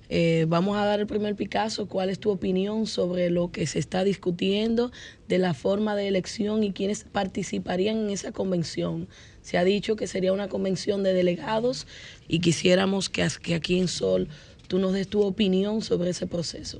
[0.10, 1.88] Eh, vamos a dar el primer Picasso.
[1.88, 4.92] ¿Cuál es tu opinión sobre lo que se está discutiendo
[5.28, 9.08] de la forma de elección y quiénes participarían en esa convención?
[9.44, 11.86] Se ha dicho que sería una convención de delegados
[12.28, 14.28] y quisiéramos que, que aquí en Sol
[14.68, 16.80] tú nos des tu opinión sobre ese proceso.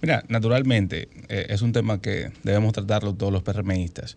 [0.00, 4.16] Mira, naturalmente eh, es un tema que debemos tratarlo todos los PRMistas.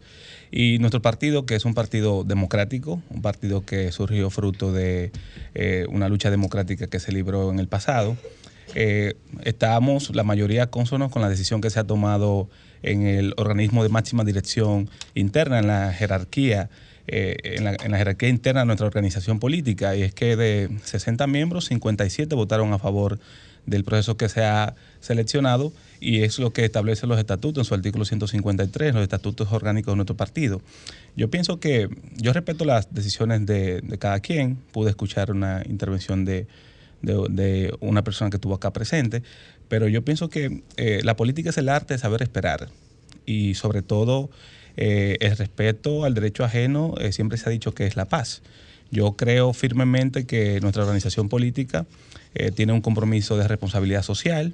[0.52, 5.12] Y nuestro partido, que es un partido democrático, un partido que surgió fruto de
[5.56, 8.16] eh, una lucha democrática que se libró en el pasado,
[8.76, 12.48] eh, estamos la mayoría consonos con la decisión que se ha tomado
[12.84, 16.70] en el organismo de máxima dirección interna, en la jerarquía
[17.08, 21.28] en, la, en la jerarquía interna de nuestra organización política y es que de 60
[21.28, 23.20] miembros, 57 votaron a favor
[23.66, 27.74] del proceso que se ha seleccionado y es lo que establece los estatutos en su
[27.74, 30.62] artículo 153, los estatutos orgánicos de nuestro partido.
[31.16, 36.48] Yo pienso que yo respeto las decisiones de, cada quien, pude escuchar una intervención de,
[37.02, 39.24] de, de una persona que estuvo acá presente,
[39.72, 42.68] pero yo pienso que eh, la política es el arte de saber esperar
[43.26, 44.30] y sobre todo
[44.76, 48.42] eh, el respeto al derecho ajeno eh, siempre se ha dicho que es la paz.
[48.92, 51.86] Yo creo firmemente que nuestra organización política
[52.36, 54.54] eh, tiene un compromiso de responsabilidad social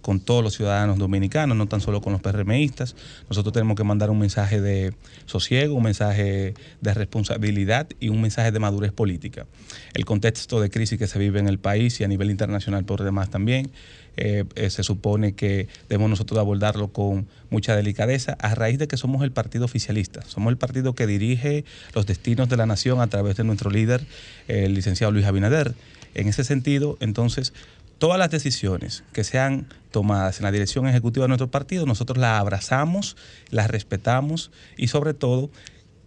[0.00, 2.96] con todos los ciudadanos dominicanos, no tan solo con los PRMistas.
[3.28, 4.94] Nosotros tenemos que mandar un mensaje de
[5.26, 9.46] sosiego, un mensaje de responsabilidad y un mensaje de madurez política.
[9.94, 13.02] El contexto de crisis que se vive en el país y a nivel internacional por
[13.02, 13.70] demás también,
[14.16, 18.96] eh, eh, se supone que debemos nosotros abordarlo con mucha delicadeza a raíz de que
[18.96, 23.06] somos el partido oficialista, somos el partido que dirige los destinos de la nación a
[23.06, 24.04] través de nuestro líder,
[24.48, 25.74] el licenciado Luis Abinader.
[26.14, 27.52] En ese sentido, entonces,
[27.98, 32.40] todas las decisiones que sean tomadas en la dirección ejecutiva de nuestro partido, nosotros las
[32.40, 33.16] abrazamos,
[33.50, 35.50] las respetamos y sobre todo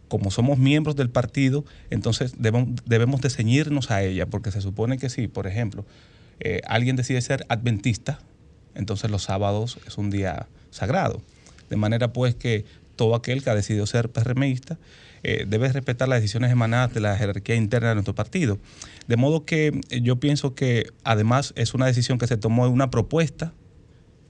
[0.08, 5.10] como somos miembros del partido, entonces debemos, de ceñirnos a ella, porque se supone que
[5.10, 5.86] si, por ejemplo,
[6.40, 8.20] eh, alguien decide ser adventista,
[8.76, 11.24] entonces los sábados es un día sagrado.
[11.72, 12.66] De manera pues que
[12.96, 14.78] todo aquel que ha decidido ser PRMista
[15.24, 18.60] eh, debe respetar las decisiones emanadas de la jerarquía interna de nuestro partido.
[19.08, 22.74] De modo que eh, yo pienso que además es una decisión que se tomó de
[22.74, 23.54] una propuesta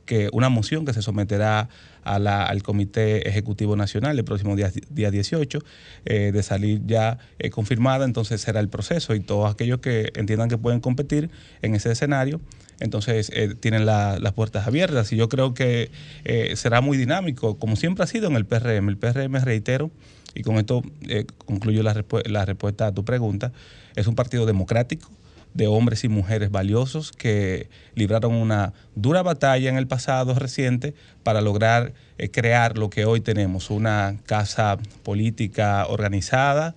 [0.05, 1.69] que una moción que se someterá
[2.03, 5.59] al Comité Ejecutivo Nacional el próximo día, día 18,
[6.03, 7.19] eh, de salir ya
[7.51, 11.29] confirmada, entonces será el proceso y todos aquellos que entiendan que pueden competir
[11.61, 12.41] en ese escenario,
[12.79, 15.91] entonces eh, tienen la- las puertas abiertas y yo creo que
[16.25, 18.89] eh, será muy dinámico, como siempre ha sido en el PRM.
[18.89, 19.91] El PRM, reitero,
[20.35, 23.51] y con esto eh, concluyo la, respu- la respuesta a tu pregunta,
[23.95, 25.09] es un partido democrático
[25.53, 31.41] de hombres y mujeres valiosos que libraron una dura batalla en el pasado reciente para
[31.41, 31.93] lograr
[32.31, 36.73] crear lo que hoy tenemos, una casa política organizada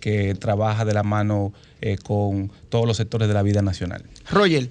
[0.00, 1.52] que trabaja de la mano
[2.02, 4.02] con todos los sectores de la vida nacional.
[4.30, 4.70] Roger,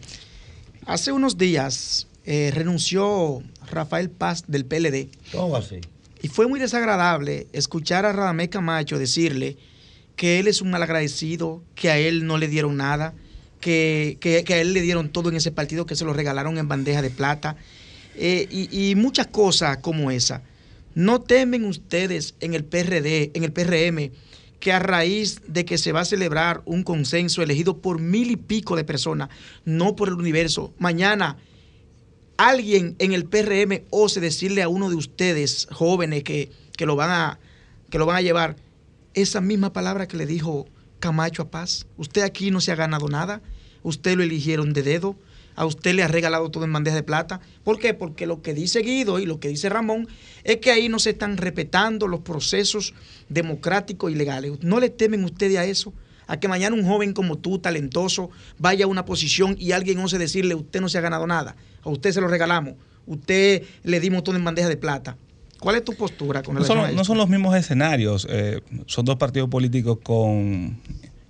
[0.87, 5.09] hace unos días eh, renunció Rafael Paz del PLD.
[5.31, 5.81] ¿Cómo así?
[6.21, 9.57] Y fue muy desagradable escuchar a Radamés Camacho decirle
[10.15, 13.13] que él es un malagradecido, que a él no le dieron nada,
[13.61, 16.57] que, que- que a él le dieron todo en ese partido, que se lo regalaron
[16.57, 17.55] en bandeja de plata,
[18.15, 20.41] eh, y, y muchas cosas como esa.
[20.95, 24.11] ¿No temen ustedes en el PRD, en el PRM,
[24.59, 28.37] que a raíz de que se va a celebrar un consenso elegido por mil y
[28.37, 29.29] pico de personas,
[29.65, 31.37] no por el universo, mañana
[32.37, 37.09] alguien en el PRM ose decirle a uno de ustedes, jóvenes, que, que lo van
[37.11, 37.39] a,
[37.89, 38.55] que lo van a llevar,
[39.13, 40.67] esa misma palabra que le dijo
[40.99, 41.87] Camacho a Paz.
[41.97, 43.41] Usted aquí no se ha ganado nada,
[43.83, 45.15] usted lo eligieron de dedo,
[45.57, 47.41] a usted le ha regalado todo en bandeja de plata.
[47.63, 47.95] ¿Por qué?
[47.95, 50.07] Porque lo que dice Guido y lo que dice Ramón
[50.43, 52.93] es que ahí no se están respetando los procesos
[53.27, 54.51] democráticos y legales.
[54.61, 55.93] ¿No le temen ustedes a eso?
[56.27, 58.29] A que mañana un joven como tú, talentoso,
[58.59, 61.89] vaya a una posición y alguien ose decirle, usted no se ha ganado nada, a
[61.89, 62.75] usted se lo regalamos,
[63.07, 65.17] usted le dimos todo en bandeja de plata.
[65.59, 68.61] ¿Cuál es tu postura con No relación a son, no son los mismos escenarios, eh,
[68.85, 70.79] son dos partidos políticos con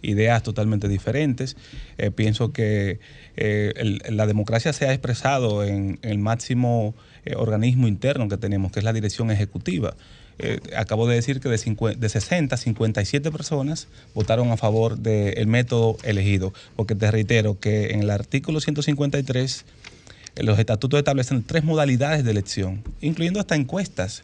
[0.08, 1.58] ideas totalmente diferentes.
[1.98, 3.00] Eh, pienso que
[3.36, 6.96] eh, la democracia se ha expresado en, el máximo
[7.26, 9.96] eh, organismo interno que tenemos, que es la dirección ejecutiva.
[10.76, 16.54] Acabo de decir que de, de 60, 57 personas votaron a favor del método elegido,
[16.76, 19.66] porque te reitero que en el artículo 153
[20.38, 24.24] eh, los estatutos establecen tres modalidades de elección, incluyendo hasta encuestas.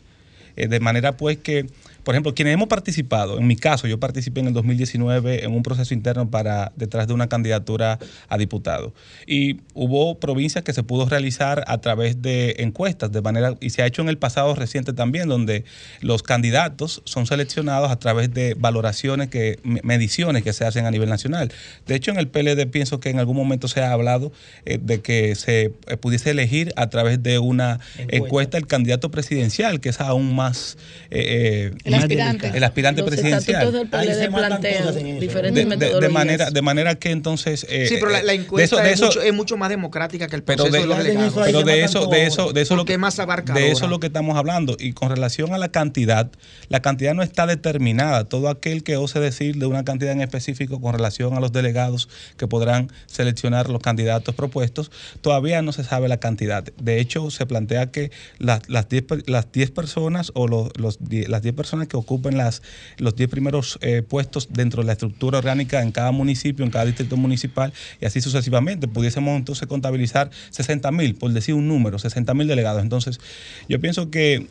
[0.55, 1.65] De manera pues que,
[2.03, 5.63] por ejemplo, quienes hemos participado, en mi caso, yo participé en el 2019 en un
[5.63, 7.99] proceso interno para detrás de una candidatura
[8.29, 8.93] a diputado.
[9.25, 13.81] Y hubo provincias que se pudo realizar a través de encuestas, de manera, y se
[13.81, 15.63] ha hecho en el pasado reciente también, donde
[16.01, 20.91] los candidatos son seleccionados a través de valoraciones, que, me- mediciones que se hacen a
[20.91, 21.51] nivel nacional.
[21.87, 24.31] De hecho, en el PLD pienso que en algún momento se ha hablado
[24.65, 27.79] eh, de que se eh, pudiese elegir a través de una
[28.09, 30.77] encuesta, el candidato presidencial, que es aún más...
[31.11, 32.51] eh, eh, El aspirante.
[32.55, 33.71] El aspirante Los presidencial.
[33.89, 36.11] PLD plantean diferentes De- de- de, metodologías.
[36.11, 37.65] manera, de manera que entonces...
[37.69, 39.57] eh, Sí, pero la, la eh, de encuesta eso- de es, eso- mucho, es mucho
[39.57, 41.33] más democrática que el pero proceso de, de, los delegados.
[41.45, 43.63] pero de eso, de eso, de eso lo que es más abarcadora.
[43.65, 44.75] de eso es lo que estamos hablando.
[44.79, 46.29] Y con relación a la cantidad,
[46.69, 48.25] la cantidad no está determinada.
[48.25, 52.09] Todo aquel que ose decir de una cantidad en específico con relación a los delegados
[52.37, 54.91] que podrán seleccionar los candidatos propuestos,
[55.21, 56.63] todavía no se sabe la cantidad.
[56.81, 60.97] De hecho, se plantea que las, las 10 per- las 10 personas o los, los
[60.99, 62.61] die- las 10 personas que ocupen las,
[62.97, 66.85] los 10 primeros eh, puestos dentro de la estructura orgánica en cada municipio, en cada
[66.85, 72.33] distrito municipal y así sucesivamente, pudiésemos entonces contabilizar 60 mil, por decir un número, 60
[72.33, 72.81] mil delegados.
[72.81, 73.19] Entonces,
[73.67, 74.47] yo pienso que,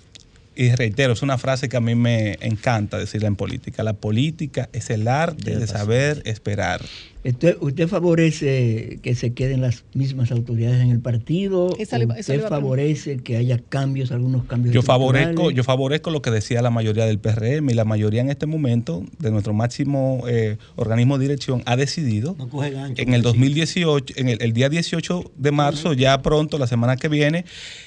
[0.55, 4.69] y reitero, es una frase que a mí me encanta decirla en política, la política
[4.73, 6.83] es el arte de saber esperar.
[7.25, 11.75] ¿Usted, usted favorece que se queden las mismas autoridades en el partido?
[11.79, 15.51] Esa le iba- ¿O eso le ¿Usted favorece que haya cambios, algunos cambios Yo favorezco,
[15.53, 19.05] yo favorezco lo que decía la mayoría del PRM y la mayoría en este momento
[19.21, 23.01] de nuestro máximo eh, organismo de dirección ha decidido No coge gancho.
[23.01, 27.09] en el 2018, en el, el día 18 de marzo, ya pronto, la semana que
[27.09, 27.45] viene,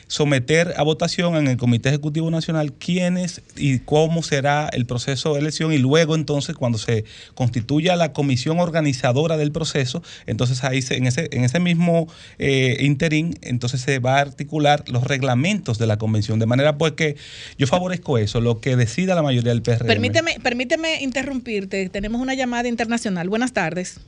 [0.08, 5.40] someter a votación en el Comité Ejecutivo Nacional quiénes y cómo será el proceso de
[5.42, 10.96] elección y luego entonces cuando se constituya la comisión organizadora del proceso, entonces ahí se-
[10.98, 12.08] en, ese, en ese mismo
[12.38, 16.92] eh, interín, entonces se va a articular los reglamentos de la convención, de manera pues
[16.94, 17.16] que
[17.58, 19.88] yo favorezco eso, lo que decida la mayoría del PRM.
[19.88, 21.90] Permíteme, permíteme interrumpirte.
[21.90, 23.28] Tenemos una llamada internacional.
[23.30, 24.00] Buenas tardes.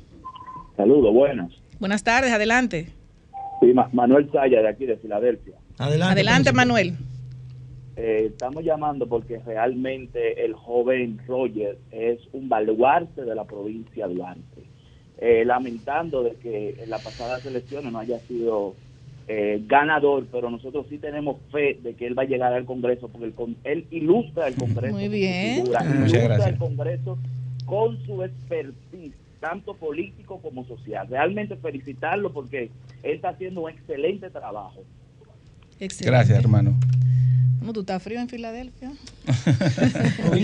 [0.77, 1.51] Saludos, buenas.
[1.79, 2.89] Buenas tardes, adelante.
[3.59, 5.55] Sí, Ma- Manuel Saya, de aquí, de Filadelfia.
[5.79, 6.13] Adelante.
[6.13, 6.93] Adelante, Manuel.
[7.95, 14.13] Eh, estamos llamando porque realmente el joven Roger es un baluarte de la provincia de
[14.13, 14.56] Duarte.
[15.19, 18.75] Eh, lamentando de que en las pasadas elecciones no haya sido
[19.27, 23.07] eh, ganador, pero nosotros sí tenemos fe de que él va a llegar al Congreso,
[23.09, 24.93] porque el con- él ilustra el Congreso.
[24.93, 25.55] Muy con su bien.
[25.55, 26.47] figura, Muchas ilustra gracias.
[26.49, 27.17] el Congreso
[27.65, 31.07] con su expertise, tanto político como social.
[31.09, 32.69] Realmente felicitarlo porque
[33.03, 34.81] él está haciendo un excelente trabajo.
[35.79, 36.05] Excelente.
[36.05, 36.75] Gracias, hermano.
[37.59, 38.91] ¿Cómo tú estás frío en Filadelfia?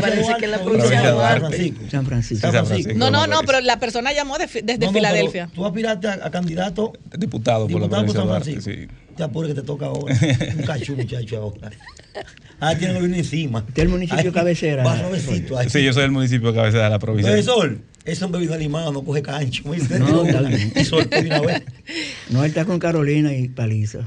[0.01, 1.39] Parece que en la Provincia de Duarte.
[1.39, 1.89] Duarte.
[1.89, 2.51] San Francisco.
[2.51, 2.93] San Francisco.
[2.95, 5.49] No, no, no, pero la persona llamó de desde No, no, pero Filadelfia.
[5.53, 8.93] Tú aspiraste a, a candidato Diputado por la diputado por provincia de San Duarte, Francisco.
[8.93, 9.15] sí.
[9.15, 10.15] Te apures que te toca ahora.
[10.57, 11.71] Un cachú, muchacho, ahora.
[12.59, 13.59] Ah, tiene gobierno encima.
[13.59, 14.83] Usted es el municipio Ay, cabecera.
[14.83, 15.69] Va suavecito ahí.
[15.69, 17.31] Sí, yo soy el municipio de cabecera de la provincia.
[17.31, 19.63] Profesor, ese hombre vino animado, no coge cancho.
[19.65, 20.73] No, está bien.
[21.27, 21.63] Una vez.
[22.29, 23.99] No, él está con Carolina y Paliza.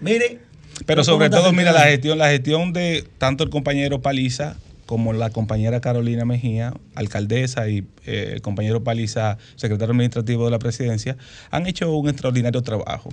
[0.00, 0.47] Mire.
[0.86, 4.56] Pero ¿cómo sobre todo, mira, la gestión, la gestión de tanto el compañero Paliza
[4.88, 10.58] como la compañera Carolina Mejía, alcaldesa, y eh, el compañero Paliza, secretario administrativo de la
[10.58, 11.18] presidencia,
[11.50, 13.10] han hecho un extraordinario trabajo.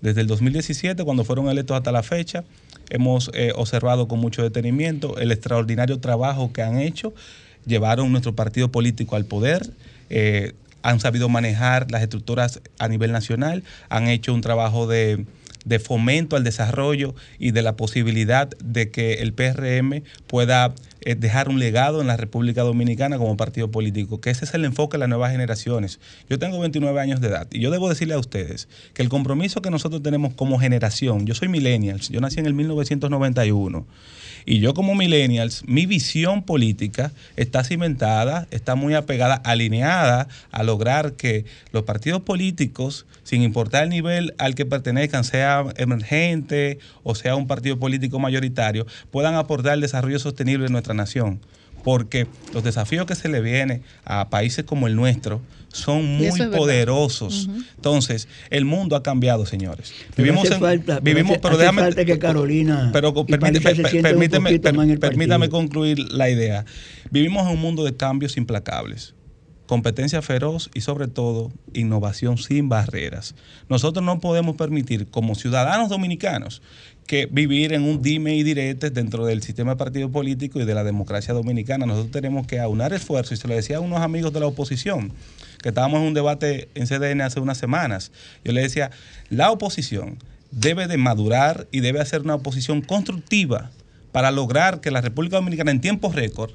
[0.00, 2.42] Desde el 2017, cuando fueron electos hasta la fecha,
[2.90, 7.14] hemos eh, observado con mucho detenimiento el extraordinario trabajo que han hecho.
[7.64, 9.70] Llevaron nuestro partido político al poder,
[10.10, 15.24] eh, han sabido manejar las estructuras a nivel nacional, han hecho un trabajo de,
[15.64, 21.48] de fomento al desarrollo y de la posibilidad de que el PRM pueda eh, dejar
[21.48, 25.00] un legado en la República Dominicana como partido político, que ese es el enfoque de
[25.00, 26.00] las nuevas generaciones.
[26.30, 29.62] Yo tengo 29 años de edad y yo debo decirle a ustedes que el compromiso
[29.62, 33.86] que nosotros tenemos como generación, yo soy millennials, yo nací en el 1991.
[34.46, 41.12] Y yo como millennials, mi visión política está cimentada, está muy apegada, alineada a lograr
[41.14, 47.36] que los partidos políticos, sin importar el nivel al que pertenezcan, sea emergente o sea
[47.36, 51.40] un partido político mayoritario, puedan aportar el desarrollo sostenible de nuestra nación.
[51.82, 55.42] Porque los desafíos que se le vienen a países como el nuestro
[55.74, 57.48] son muy es poderosos.
[57.76, 59.92] Entonces, el mundo ha cambiado, señores.
[60.14, 63.12] Pero Vivimos hace en- falta, pero vivimos, hace- pero hace déjame, falta que Carolina pero
[63.26, 66.64] permíteme, per- permíteme, per- permítame concluir la idea.
[67.10, 69.14] Vivimos en un mundo de cambios implacables,
[69.66, 73.34] competencia feroz y sobre todo innovación sin barreras.
[73.68, 76.62] Nosotros no podemos permitir como ciudadanos dominicanos
[77.06, 80.74] que vivir en un dime y diretes dentro del sistema de partido político y de
[80.74, 81.86] la democracia dominicana.
[81.86, 85.12] Nosotros tenemos que aunar esfuerzos y se lo decía a unos amigos de la oposición
[85.62, 88.12] que estábamos en un debate en CDN hace unas semanas.
[88.44, 88.90] Yo le decía,
[89.30, 90.18] la oposición
[90.50, 93.70] debe de madurar y debe hacer una oposición constructiva
[94.12, 96.52] para lograr que la República Dominicana en tiempo récord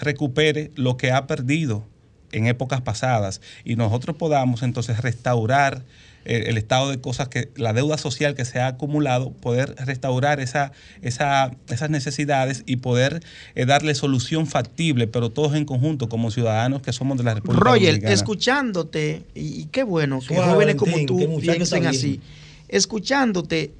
[0.00, 1.84] recupere lo que ha perdido
[2.32, 5.82] en épocas pasadas y nosotros podamos entonces restaurar
[6.26, 10.72] el estado de cosas que la deuda social que se ha acumulado, poder restaurar esa,
[11.02, 13.22] esa, esas necesidades y poder
[13.54, 17.64] eh, darle solución factible, pero todos en conjunto como ciudadanos que somos de la República
[17.64, 18.12] Roger, Dominicana.
[18.12, 22.20] escuchándote, y, y qué bueno que Suave, jóvenes como tú piensen así.
[22.68, 23.70] Escuchándote,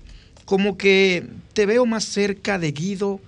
[0.44, 3.20] como que te veo más cerca de Guido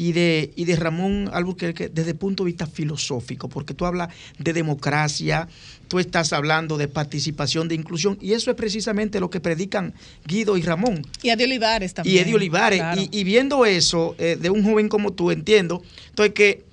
[0.00, 4.08] y de, y de Ramón Albuquerque desde el punto de vista filosófico, porque tú hablas
[4.38, 5.46] de democracia,
[5.88, 9.92] tú estás hablando de participación, de inclusión, y eso es precisamente lo que predican
[10.26, 11.06] Guido y Ramón.
[11.22, 12.16] Y Eddie Olivares también.
[12.16, 12.78] Y Eddie Olivares.
[12.78, 12.98] Claro.
[12.98, 16.69] Y, y viendo eso eh, de un joven como tú, entiendo, entonces que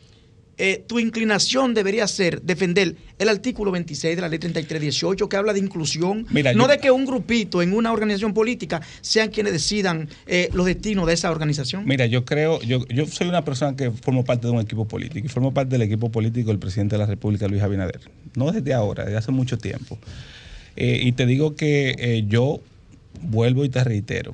[0.60, 5.53] eh, tu inclinación debería ser defender el artículo 26 de la ley 3318 que habla
[5.53, 9.53] de inclusión, Mira, no yo- de que un grupito en una organización política sean quienes
[9.53, 11.86] decidan eh, los destinos de esa organización.
[11.86, 15.26] Mira, yo creo, yo, yo soy una persona que formo parte de un equipo político
[15.26, 18.01] y formo parte del equipo político del presidente de la República, Luis Abinader.
[18.36, 19.97] No desde ahora, desde hace mucho tiempo.
[20.76, 22.60] Eh, y te digo que yo
[23.22, 24.34] vuelvo y te reitero,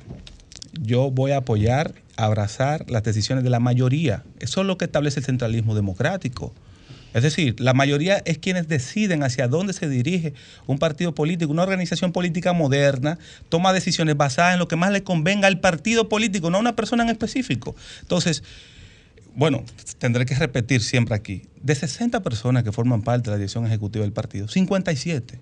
[0.80, 4.22] yo voy a apoyar, abrazar las decisiones de la mayoría.
[4.40, 6.52] Eso es lo que establece el centralismo democrático.
[7.14, 10.34] Es decir, la mayoría es quienes deciden hacia dónde se dirige
[10.66, 15.04] un partido político, una organización política moderna, toma decisiones basadas en lo que más le
[15.04, 17.76] convenga al partido político, no a una persona en específico.
[18.00, 18.42] Entonces,
[19.36, 19.64] bueno,
[19.98, 24.02] tendré que repetir siempre aquí, de 60 personas que forman parte de la dirección ejecutiva
[24.02, 25.40] del partido, 57.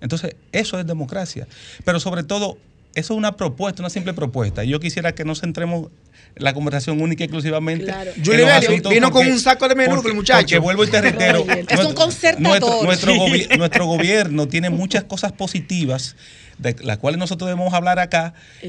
[0.00, 1.46] Entonces, eso es democracia.
[1.84, 2.56] Pero sobre todo,
[2.94, 4.64] eso es una propuesta, una simple propuesta.
[4.64, 5.90] Y yo quisiera que no centremos
[6.36, 7.84] la conversación única y exclusivamente.
[7.86, 8.10] Claro.
[8.24, 8.46] Julio
[8.90, 10.40] vino con un saco de menudo, el muchacho.
[10.42, 11.40] Porque vuelvo y te reitero.
[11.48, 12.42] Es un nuestro- concertador.
[12.60, 13.18] Nuestro, nuestro, Sí.
[13.18, 16.16] gobi- nuestro gobierno tiene muchas cosas positivas
[16.58, 18.68] de las cuales nosotros debemos hablar acá y,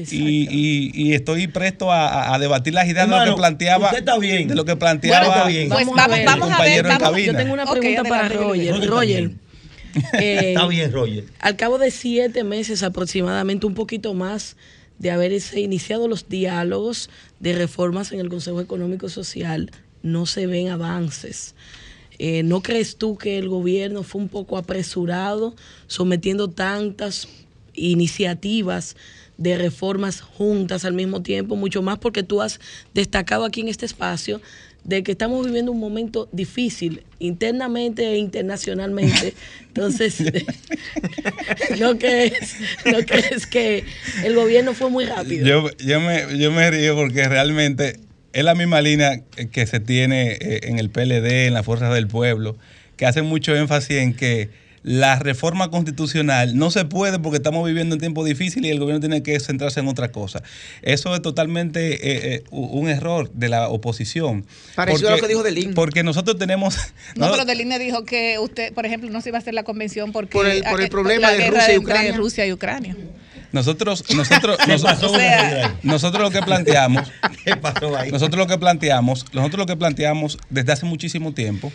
[0.50, 4.48] y- y estoy presto a, debatir las ideas de lo que planteaba usted está bien.
[4.48, 5.68] de lo que planteaba está bien.
[5.68, 6.26] Pues Vamos vamos, a ver.
[6.26, 6.56] vamos a ver.
[6.56, 7.32] compañero en Vamos, cabina.
[7.32, 8.28] Yo tengo una pregunta para.
[8.28, 8.86] Roger.
[8.88, 9.30] Roger,
[10.14, 11.24] Eh, Está bien, Roger.
[11.40, 14.56] Al cabo de siete meses aproximadamente, un poquito más
[14.98, 17.10] de haberse iniciado los diálogos
[17.44, 19.70] de reformas en el Consejo Económico y Social,
[20.02, 21.54] no se ven avances.
[22.18, 25.54] Eh, ¿No crees tú que el gobierno fue un poco apresurado
[25.86, 27.28] sometiendo tantas
[27.74, 28.96] iniciativas
[29.36, 31.54] de reformas juntas al mismo tiempo?
[31.54, 32.60] Mucho más porque tú has
[32.94, 34.40] destacado aquí en este espacio
[34.84, 39.34] de que estamos viviendo un momento difícil internamente e internacionalmente.
[39.68, 40.22] Entonces,
[41.80, 43.84] ¿no crees, ¿no crees que
[44.22, 45.46] el gobierno fue muy rápido?
[45.46, 47.98] Yo, yo, me, yo me río porque realmente
[48.32, 49.22] es la misma línea
[49.52, 52.56] que se tiene eh, en el PLD, en la Fuerza del Pueblo,
[52.96, 54.50] que hace mucho énfasis en que
[54.84, 59.00] la reforma constitucional no se puede porque estamos viviendo en tiempos difíciles y el gobierno
[59.00, 60.42] tiene que centrarse en otra cosa.
[60.82, 64.44] Eso es totalmente eh, eh, un error de la oposición.
[64.76, 65.74] Pareció porque, lo que dijo Delín.
[65.74, 66.76] Porque nosotros tenemos...
[67.16, 70.12] No, pero Deline dijo que usted, por ejemplo, no se iba a hacer la convención
[70.12, 72.16] porque Por el- por el problema la de Rusia y entre Ucrania.
[72.16, 72.96] Rusia y Ucrania.
[73.52, 75.12] Nosotros, nosotros, ¿Qué nosotros,
[75.82, 77.10] nosotros lo que planteamos,
[77.44, 78.10] ¿Qué pasó ahí?
[78.10, 81.72] nosotros lo que planteamos, nosotros lo que planteamos desde hace muchísimo tiempo,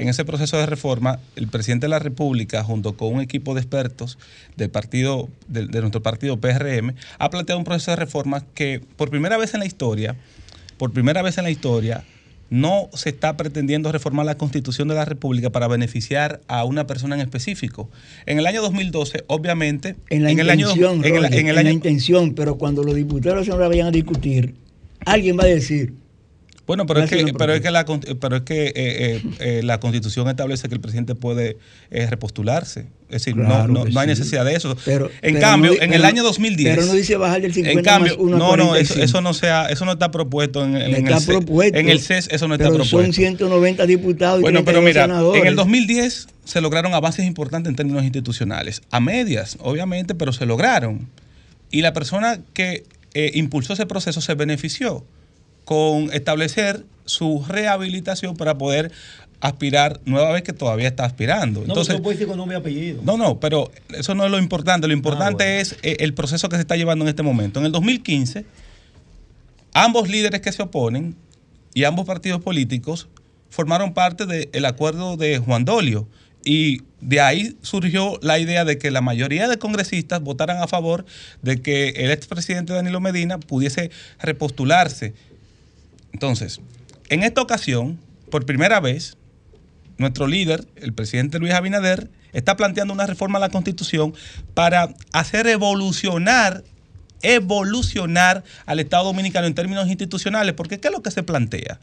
[0.00, 3.60] en ese proceso de reforma, el presidente de la República, junto con un equipo de
[3.60, 4.18] expertos
[4.56, 9.10] del partido, de, de nuestro partido PRM, ha planteado un proceso de reforma que por
[9.10, 10.16] primera vez en la historia,
[10.78, 12.02] por primera vez en la historia,
[12.48, 17.14] no se está pretendiendo reformar la constitución de la República para beneficiar a una persona
[17.14, 17.90] en específico.
[18.24, 21.48] En el año 2012, obviamente, En la en el año, intención, en el, Roger, en
[21.48, 24.54] el en la intención, pero cuando los diputados ahora vayan a discutir,
[25.04, 25.92] alguien va a decir,
[26.66, 27.84] Bueno, pero es que, pero es que, la,
[28.20, 31.56] pero es que eh, eh, eh, la constitución establece que el presidente puede
[31.90, 32.86] eh, repostularse.
[33.08, 34.76] Es decir, Claro no, no, no hay necesidad de eso.
[34.84, 36.76] Pero- en pero cambio, no en el año no- 2010.
[36.76, 39.04] pero no dice bajar del 50 En cambio, más no, no, eso, 45.
[39.04, 41.26] eso no sea, eso no está propuesto en, en está el CES.
[41.26, 41.78] propuesto.
[41.78, 43.02] En el CES eso no está pero propuesto.
[43.02, 45.42] Son 190 diputados y Bueno, pero 32 mira, senadores.
[45.42, 48.82] en el 2010 se lograron avances importantes en términos institucionales.
[48.92, 51.08] A medias, obviamente, pero se lograron.
[51.72, 52.84] Y la persona que
[53.14, 55.04] eh, impulsó ese proceso se benefició
[55.70, 58.90] con establecer su rehabilitación para poder
[59.40, 61.60] aspirar nueva vez que todavía está aspirando.
[61.60, 63.00] No, Entonces, no puedes decir con nombre y apellido.
[63.04, 64.88] no, no, pero eso no es lo importante.
[64.88, 65.60] Lo importante Ah, bueno.
[65.62, 67.60] es eh, el proceso que se está llevando en este momento.
[67.60, 68.44] En el 2015,
[69.72, 71.14] ambos líderes que se oponen
[71.72, 73.06] y ambos partidos políticos
[73.48, 76.08] formaron parte del acuerdo de Juan Dolio.
[76.44, 81.04] Y de ahí surgió la idea de que la mayoría de congresistas votaran a favor
[81.42, 85.14] de que el expresidente Danilo Medina pudiese repostularse.
[86.12, 86.60] Entonces,
[87.08, 87.98] en esta ocasión,
[88.30, 89.16] por primera vez,
[89.98, 94.14] nuestro líder, el presidente Luis Abinader, está planteando una reforma a la Constitución
[94.54, 96.64] para hacer evolucionar,
[97.22, 101.80] evolucionar al Estado Dominicano en términos institucionales, porque ¿qué es lo que se plantea?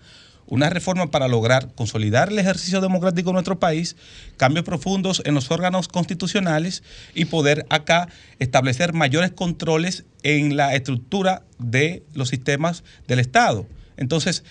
[0.47, 3.97] Una reforma para lograr consolidar el ejercicio democrático de nuestro país,
[4.37, 8.07] cambios profundos en los órganos constitucionales y poder acá
[8.39, 13.67] establecer mayores controles en la estructura de los sistemas del Estado.
[13.97, 14.43] Entonces,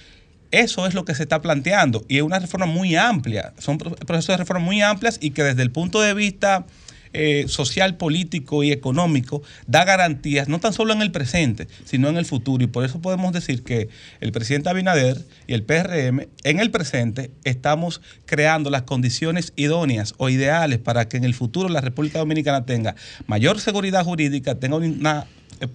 [0.50, 3.52] eso es lo que se está planteando y es una reforma muy amplia.
[3.58, 6.66] Son pro- procesos de reforma muy amplias y que desde el punto de vista
[7.12, 12.16] eh, social, político y económico da garantías no tan solo en el presente, sino en
[12.18, 12.62] el futuro.
[12.62, 13.88] Y por eso podemos decir que
[14.20, 20.28] el presidente Abinader y el PRM en el presente estamos creando las condiciones idóneas o
[20.28, 22.94] ideales para que en el futuro la República Dominicana tenga
[23.26, 25.26] mayor seguridad jurídica, tenga una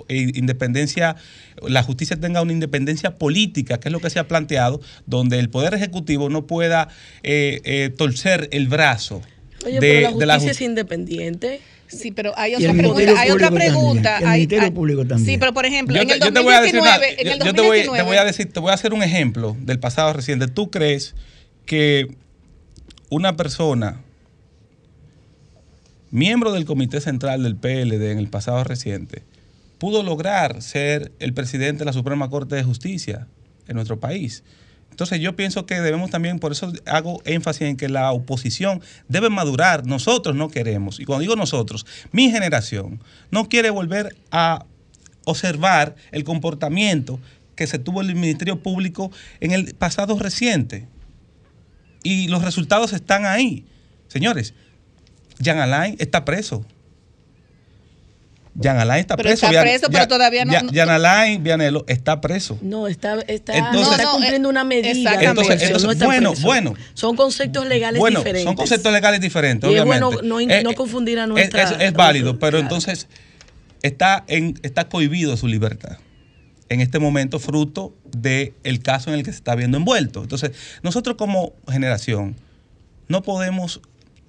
[0.10, 1.16] independencia,
[1.68, 5.50] la justicia tenga una independencia política, que es lo que se ha planteado, donde el
[5.50, 6.90] Poder Ejecutivo no pueda
[7.24, 9.22] eh, eh, torcer el brazo.
[9.66, 11.62] Oye, de- pero la de la justicia ju- es independiente.
[11.88, 13.20] Sí, pero hay otra pregunta.
[13.20, 14.04] Hay otra Público pregunta.
[14.12, 14.30] también.
[14.32, 15.26] El Ministerio hay- Público también.
[15.30, 17.22] Sí, pero por ejemplo, Yo en te, el yo te voy a decir 2019, una-
[17.22, 18.94] en el yo- yo te voy, te 2019, voy a decir, te voy a hacer
[18.94, 20.48] un ejemplo del pasado reciente.
[20.48, 21.16] ¿Tú crees
[21.66, 22.16] que
[23.10, 24.00] una persona
[26.12, 29.24] miembro del Comité Central del PLD en el pasado reciente
[29.82, 33.28] pudo lograr ser el presidente de la Suprema Corte de Justicia
[33.68, 34.44] en nuestro país?
[34.92, 39.32] Entonces yo pienso que debemos también, por eso hago énfasis en que la oposición debe
[39.32, 39.88] madurar.
[39.88, 43.02] Nosotros no queremos, y cuando digo nosotros, mi generación
[43.32, 44.68] no quiere volver a
[45.26, 47.20] observar el comportamiento
[47.56, 50.88] que se tuvo el Ministerio Público en el pasado reciente.
[52.04, 53.66] Y los resultados están ahí.
[54.10, 54.54] Señores,
[55.40, 56.68] Jean Alain está preso.
[58.54, 59.46] Jean Alain está Pero preso.
[59.48, 62.58] está preso, pero todavía no- no- Jean Alain Vianelo está preso.
[62.62, 64.88] No, está, está, Entonces- no está cumpliendo una medida.
[64.92, 65.44] de exactamente.
[65.44, 66.46] coerción, Entonces, no está bueno, preso.
[66.48, 66.74] bueno.
[66.94, 68.44] Son conceptos legales bueno, diferentes.
[68.44, 70.06] son conceptos legales diferentes, Y es obviamente.
[70.06, 71.64] bueno no, in- Eh, no eh, confundir a es, nuestra.
[71.64, 72.64] es- es válido, pero Claro.
[72.64, 73.08] entonces
[73.84, 75.98] está, en, está cohibido su libertad
[76.68, 80.22] en este momento fruto del caso en el que se está viendo envuelto.
[80.24, 80.52] Entonces,
[80.84, 82.36] nosotros como generación
[83.08, 83.82] no podemos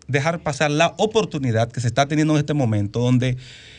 [0.09, 3.37] dejar pasar la oportunidad que se está teniendo en este momento, donde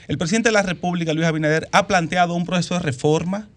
[0.08, 3.50] el presidente de la República, Luis Abinader, ha planteado un proceso de reforma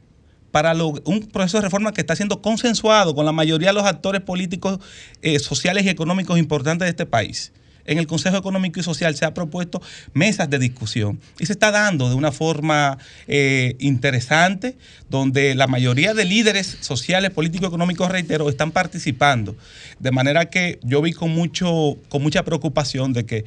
[0.50, 4.22] para un proceso de reforma que está siendo consensuado con la mayoría de los actores
[4.22, 4.78] políticos,
[5.20, 7.52] eh, sociales y económicos importantes de este país.
[7.84, 9.80] En el Consejo Económico y Social se ha propuesto
[10.12, 14.76] mesas de discusión y se está dando de una forma eh, interesante,
[15.08, 19.56] donde la mayoría de líderes sociales, políticos, económicos, reitero, están participando.
[20.00, 23.44] De manera que yo vi con, mucho, con mucha preocupación de que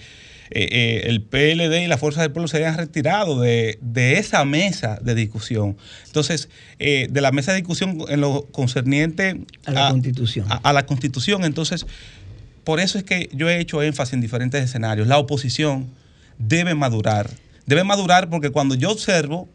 [0.52, 4.44] eh, eh, el PLD y la Fuerza del Pueblo se hayan retirado de, de esa
[4.46, 5.78] mesa de discusión.
[6.08, 10.46] Entonces, eh, de la mesa de discusión en lo concerniente A la Constitución.
[10.50, 11.44] a- a la Constitución.
[11.46, 11.86] Entonces,
[12.64, 15.08] por eso es que yo he hecho énfasis en diferentes escenarios.
[15.08, 15.88] La oposición
[16.38, 17.30] debe madurar.
[17.66, 19.48] Debe madurar porque cuando yo observo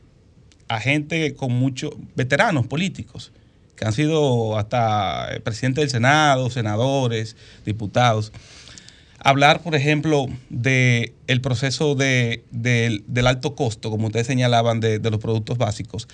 [0.69, 3.33] a gente con muchos veteranos políticos,
[3.77, 7.37] que han sido hasta presidentes del Senado, senadores,
[7.67, 8.33] diputados,
[9.25, 14.99] hablar, por ejemplo, de el proceso de, del- del alto costo, como ustedes señalaban, de,
[15.01, 16.07] los productos básicos,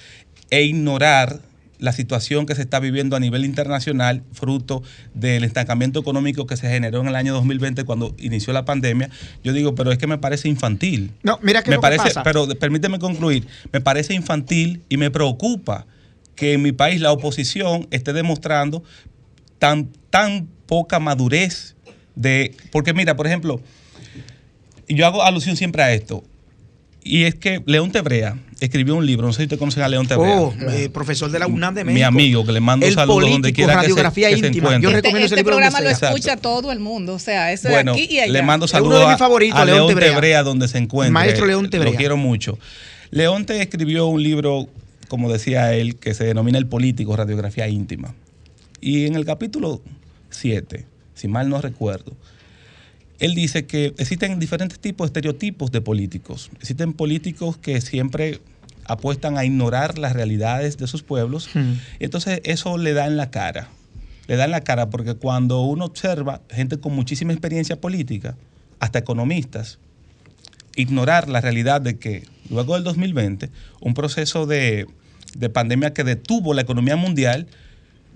[0.50, 1.40] e ignorar
[1.78, 4.82] la situación que se está viviendo a nivel internacional, fruto
[5.14, 9.08] del estancamiento económico que se generó en el año 2020 cuando inició la pandemia,
[9.42, 11.12] yo digo, pero es que me parece infantil.
[11.22, 12.22] No, mira qué me lo que parece, pasa.
[12.22, 15.86] pero permíteme concluir, me parece infantil y me preocupa
[16.36, 18.84] que en mi país la oposición esté demostrando
[19.58, 21.76] tan, tan poca madurez
[22.20, 22.54] de.
[22.72, 23.60] Porque mira, por ejemplo,
[24.88, 26.24] yo hago alusión siempre a esto.
[27.02, 30.06] Y es que León Tebrea escribió un libro, no sé si usted conoce a León
[30.06, 30.36] Tebrea.
[30.38, 31.94] Oh, eh, profesor de la UNAM de México.
[31.98, 34.66] Mi amigo, que le mando El saludos donde quiera que se, radiografía que se íntima.
[34.68, 34.82] encuentre.
[34.82, 36.08] Yo Este, recomiendo ese este libro programa lo sea.
[36.10, 38.32] escucha todo el mundo, o sea, eso Bueno, de aquí y allá.
[38.32, 40.10] le mando saludos de mis a- a León León Tebrea.
[40.12, 41.12] Tebrea, donde se encuentra.
[41.12, 41.90] Maestro León Tebrea.
[41.92, 42.58] Lo quiero mucho.
[43.10, 44.68] León te escribió un libro,
[45.08, 48.14] como decía él, que se denomina El Político, Radiografía Íntima.
[48.82, 49.80] Y en el capítulo
[50.28, 50.84] 7,
[51.20, 52.16] si mal no recuerdo,
[53.18, 56.50] él dice que existen diferentes tipos de estereotipos de políticos.
[56.60, 58.40] Existen políticos que siempre
[58.86, 61.50] apuestan a ignorar las realidades de sus pueblos.
[61.54, 63.68] Y entonces eso le da en la cara.
[64.26, 68.36] Le da en la cara porque cuando uno observa gente con muchísima experiencia política,
[68.78, 69.78] hasta economistas,
[70.74, 73.50] ignorar la realidad de que luego del 2020,
[73.82, 74.86] un proceso de,
[75.36, 77.46] de pandemia que detuvo la economía mundial,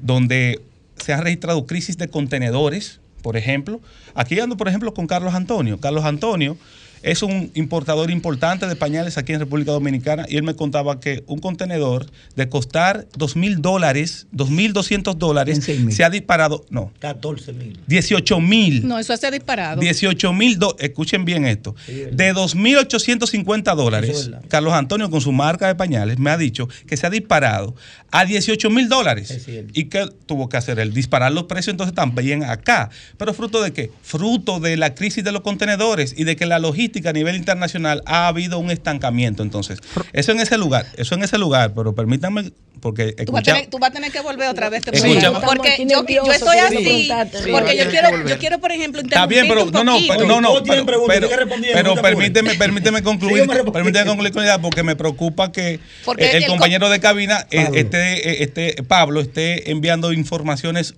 [0.01, 0.63] donde
[0.97, 3.80] se han registrado crisis de contenedores, por ejemplo.
[4.14, 5.80] Aquí ando, por ejemplo, con Carlos Antonio.
[5.80, 6.57] Carlos Antonio
[7.05, 11.23] es un importador importante de pañales aquí en República Dominicana y él me contaba que
[11.27, 16.93] un contenedor de costar dos mil dólares, dos mil doscientos dólares, se ha disparado, no,
[17.01, 17.79] 14 mil.
[17.87, 18.89] 18 mil.
[18.89, 19.83] No, eso se ha disparado.
[19.83, 26.19] 18 mil, escuchen bien esto, de 2.850 dólares, Carlos Antonio con su marca de pañales
[26.19, 27.75] me ha dicho que se ha disparado
[28.11, 29.47] a 18 mil dólares.
[29.75, 30.79] ¿Y qué tuvo que hacer?
[30.79, 32.89] El disparar los precios entonces también acá.
[33.19, 33.91] ¿Pero fruto de qué?
[34.03, 38.03] Fruto de la crisis de los contenedores y de que la logística a nivel internacional
[38.07, 39.42] ha habido un estancamiento.
[39.42, 39.78] Entonces,
[40.12, 43.66] eso en ese lugar, eso en ese lugar, pero permítanme, porque Tú vas, a tener,
[43.70, 44.82] tú vas a tener que volver otra vez.
[44.86, 47.09] Este Escucha- porque yo, yo estoy así.
[47.51, 50.62] porque yo quiero, yo quiero, por ejemplo, Está bien, pero no, no, pero, no, no,
[50.62, 56.30] pero, te permíteme, permíteme concluir, permíteme concluir con ella porque me preocupa que Porque eh,
[56.32, 57.78] el, el co- compañero de cabina, eh, Pablo.
[57.80, 60.95] esté, eh, esté- Pablo, esté enviando informaciones,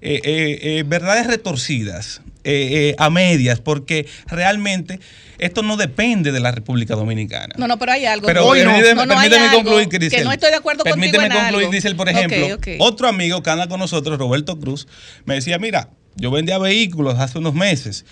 [0.00, 5.00] eh, eh, eh, verdades retorcidas, eh, eh, a medias, porque realmente
[5.38, 7.54] esto no depende de la República Dominicana.
[7.58, 8.26] No, no, pero hay algo.
[8.26, 8.70] Pero Hoy no.
[8.70, 10.24] permíteme, No, no, permíteme concluir, Que Grisel.
[10.24, 13.68] no estoy de acuerdo Permíteme contigo en concluir, él, por ejemplo, otro amigo que anda
[13.68, 14.88] con nosotros, Roberto Cruz,
[15.26, 18.04] me decía, mira, yo vendía vehículos hace unos meses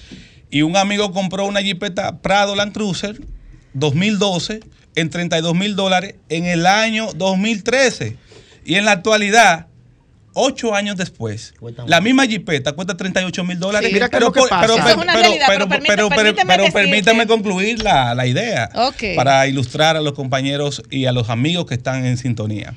[0.51, 3.19] y un amigo compró una Jeepeta Prado Land Cruiser
[3.73, 4.61] 2012
[4.95, 8.17] en 32 mil dólares en el año 2013.
[8.65, 9.67] Y en la actualidad,
[10.39, 11.55] ocho años después,
[11.87, 13.91] la misma Jeepeta cuesta 38 mil dólares.
[13.91, 15.07] Sí, pero, pero- pero- pero- pero
[15.47, 19.03] pero- permíteme- pero- pero permíteme permítame decirte- concluir la, la idea Ok.
[19.17, 22.75] para ilustrar a los compañeros y a los amigos que están en sintonía.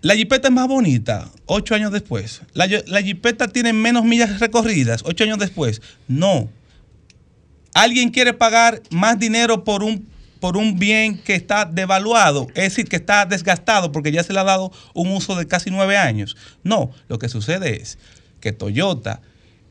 [0.00, 2.42] La Jeepeta es más bonita ocho años después.
[2.52, 5.80] La, la Jeepeta tiene menos millas recorridas ocho años después.
[6.08, 6.48] No.
[7.74, 10.06] Alguien quiere pagar más dinero por un,
[10.44, 14.40] por un bien que está devaluado, es decir, que está desgastado porque ya se le
[14.40, 16.36] ha dado un uso de casi nueve años.
[16.62, 17.96] No, lo que sucede es
[18.40, 19.22] que Toyota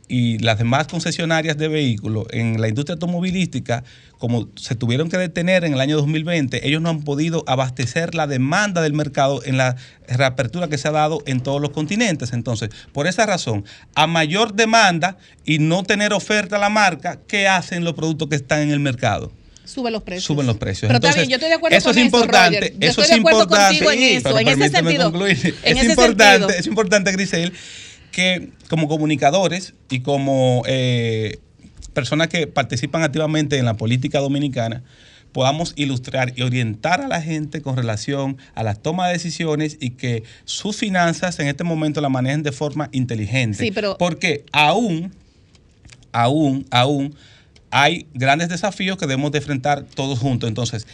[0.08, 3.84] y las demás concesionarias de vehículos en la industria automovilística,
[4.18, 8.26] como se tuvieron que detener en el año 2020, ellos no han podido abastecer la
[8.26, 9.76] demanda del mercado en la
[10.08, 12.34] reapertura que se ha dado en todos los continentes.
[12.34, 13.64] Entonces, por esa razón,
[13.94, 18.38] a mayor demanda y no tener oferta a la marca, ¿qué hacen los productos que
[18.38, 19.32] están en el mercado?
[19.66, 20.26] Sube los precios.
[20.26, 20.88] Suben los precios.
[20.90, 22.68] Pero está Entonces, bien, yo estoy de acuerdo eso con es importante, eso.
[22.80, 23.80] Yo eso estoy es de acuerdo importante.
[23.86, 25.04] contigo en eso, en ese sentido.
[25.12, 25.56] concluir.
[25.64, 26.60] En es ese importante, sentido.
[26.60, 27.54] es importante, Grisel,
[28.12, 31.40] que como comunicadores y como eh,
[31.94, 34.84] personas que participan activamente en la política dominicana,
[35.32, 39.92] podamos ilustrar y orientar a la gente con relación a la toma de decisiones y
[39.92, 43.58] que sus finanzas en este momento la manejen de forma inteligente.
[43.58, 45.12] Sí, pero- Porque aún,
[46.12, 47.16] aún, aún
[47.74, 50.48] hay grandes desafíos que debemos de enfrentar todos juntos.
[50.48, 50.86] Entonces,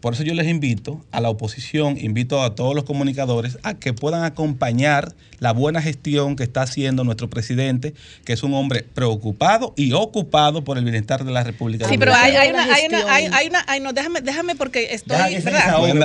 [0.00, 3.92] por eso yo les invito a la oposición, invito a todos los comunicadores a que
[3.92, 7.94] puedan acompañar la buena gestión que está haciendo nuestro presidente,
[8.24, 12.14] que es un hombre preocupado y ocupado por el bienestar de la República Sí, pero
[12.14, 15.16] hay, una, hay una, hay, hay una, ay, no, déjame, déjame porque estoy.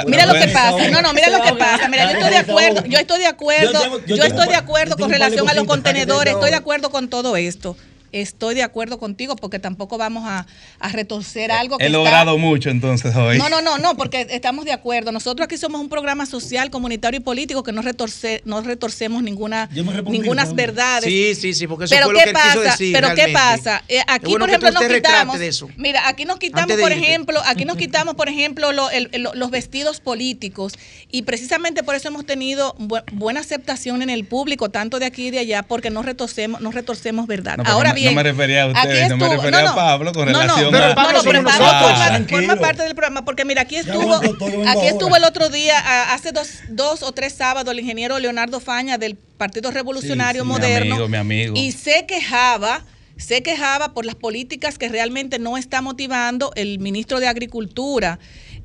[0.08, 2.86] Mira lo que pasa, no, no, mira lo que pasa, mira, yo estoy de acuerdo,
[2.88, 6.56] yo estoy de acuerdo, Yo estoy de acuerdo con relación a los contenedores, estoy de
[6.56, 7.78] acuerdo con todo esto.
[8.14, 10.46] Estoy de acuerdo contigo porque tampoco vamos a,
[10.80, 13.38] a retorcer algo que He está- logrado mucho entonces hoy.
[13.38, 15.12] No, no, no, no, porque estamos de acuerdo.
[15.12, 19.70] Nosotros aquí somos un programa social, comunitario y político que no, retorce, no retorcemos ninguna,
[20.06, 21.06] ningunas verdades.
[21.06, 23.08] Sí, sí, sí, porque eso pero fue lo qué que él pasa, quiso decir pero
[23.10, 23.34] qué realmente.
[23.64, 25.70] pasa, Eh, aquí bueno por que ejemplo nos quitamos, de eso.
[25.78, 27.04] mira, aquí nos quitamos por irte.
[27.06, 30.74] ejemplo, aquí nos quitamos por ejemplo lo- el- el- los vestidos políticos
[31.12, 35.28] y precisamente por eso hemos tenido bu- buena aceptación en el público tanto de aquí
[35.28, 37.58] y de allá porque no retorcemos, no retorcemos verdad.
[37.58, 39.76] No, Ahora no- bien, no me refería a ustedes, no me refería no, a no,
[39.76, 40.88] Pablo con no, no, relación pero, a...
[40.96, 42.40] no, no, pero Pablo forma, Tranquilo.
[42.48, 46.32] forma parte del programa, porque mira, aquí estuvo, aquí estuvo el otro día, a- hace
[46.32, 50.86] dos, dos o tres sábados, el ingeniero Leonardo Faña del Partido Revolucionario Sí, sí, Moderno.
[50.86, 51.54] Mi amigo, mi amigo.
[51.58, 52.86] Y se quejaba,
[53.18, 58.20] se quejaba por las políticas que realmente no está motivando el ministro de Agricultura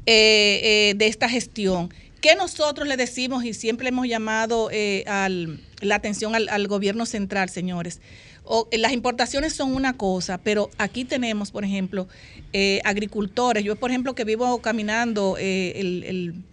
[0.07, 1.93] eh, eh, de esta gestión.
[2.21, 7.07] ¿Qué nosotros le decimos y siempre hemos llamado eh, al- la atención al, al gobierno
[7.07, 8.01] central, señores?
[8.51, 12.09] O- las importaciones son una cosa, pero aquí tenemos, por ejemplo,
[12.55, 13.63] eh, agricultores.
[13.63, 16.45] Yo, por ejemplo, que vivo caminando eh, el-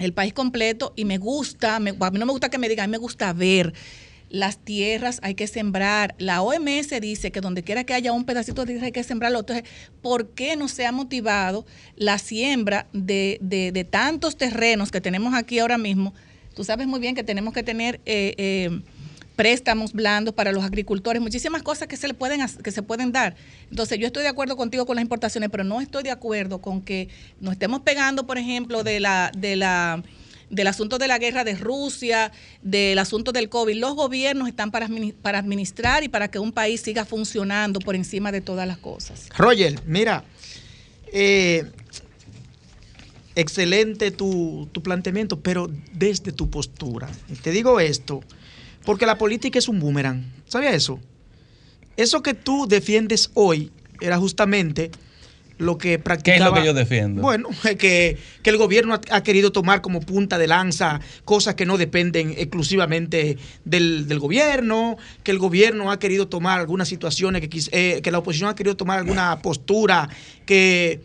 [0.00, 2.86] el, país completo y me gusta, a mí no me gusta que me digan, a
[2.88, 3.72] mí me gusta ver.
[4.28, 6.16] Las tierras hay que sembrar.
[6.18, 9.38] La OMS dice que donde quiera que haya un pedacito de tierra hay que sembrarlo.
[9.40, 9.64] Entonces,
[10.02, 11.64] ¿por qué no se ha motivado
[11.94, 16.12] la siembra de, de- de tantos terrenos que tenemos aquí ahora mismo?
[16.56, 18.80] Tú sabes muy bien que tenemos que tener eh, eh,
[19.36, 23.36] préstamos blandos para los agricultores, muchísimas cosas que se le pueden que se pueden dar.
[23.70, 26.82] Entonces, yo estoy de acuerdo contigo con las importaciones, pero no estoy de acuerdo con
[26.82, 27.08] que
[27.40, 30.02] nos estemos pegando, por ejemplo, de la de la
[30.50, 32.30] del asunto de la guerra de Rusia,
[32.62, 33.76] del asunto del COVID.
[33.76, 34.88] Los gobiernos están para,
[35.22, 39.28] para administrar y para que un país siga funcionando por encima de todas las cosas.
[39.36, 40.24] Roger, mira,
[41.12, 41.64] eh,
[43.34, 47.08] excelente tu, tu planteamiento, pero desde tu postura.
[47.42, 48.22] Te digo esto,
[48.84, 50.24] porque la política es un boomerang.
[50.46, 51.00] ¿Sabías eso?
[51.96, 53.70] Eso que tú defiendes hoy
[54.00, 54.90] era justamente
[55.56, 56.48] lo que ¿Qué es practicaba.
[56.50, 57.22] lo que yo defiendo?
[57.22, 57.48] Bueno,
[57.78, 61.78] que, que el gobierno ha, ha querido tomar como punta de lanza cosas que no
[61.78, 68.00] dependen exclusivamente del, del gobierno, que el gobierno ha querido tomar algunas situaciones, que, eh,
[68.02, 70.08] que la oposición ha querido tomar alguna postura,
[70.44, 71.00] que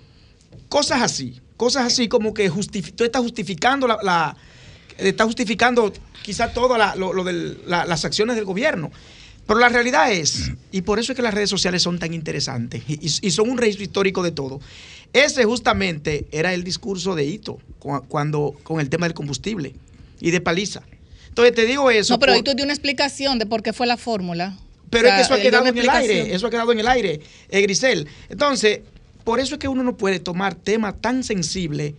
[0.68, 4.36] cosas así, cosas así como que justifi- tú estás justificando la, la-
[5.08, 5.92] estás justificando
[6.24, 8.92] quizá todo la- lo, lo del- la- las acciones del gobierno.
[9.48, 12.84] Pero la realidad es, y por eso es que las redes sociales son tan interesantes
[12.88, 14.60] y, son un registro histórico de todo.
[15.12, 19.74] Ese justamente era el discurso de Ito cu- cuando con el tema del combustible
[20.22, 20.84] y de paliza.
[21.30, 22.14] Entonces te digo eso.
[22.14, 24.56] No, pero tú dio una explicación de por qué fue la fórmula.
[24.92, 26.80] pero O sea, es que eso ha quedado en el aire, eso ha quedado en
[26.80, 27.20] el aire,
[27.50, 28.08] eh, Grisel.
[28.30, 28.82] Entonces,
[29.24, 31.94] por eso es que uno no puede tomar temas tan sensibles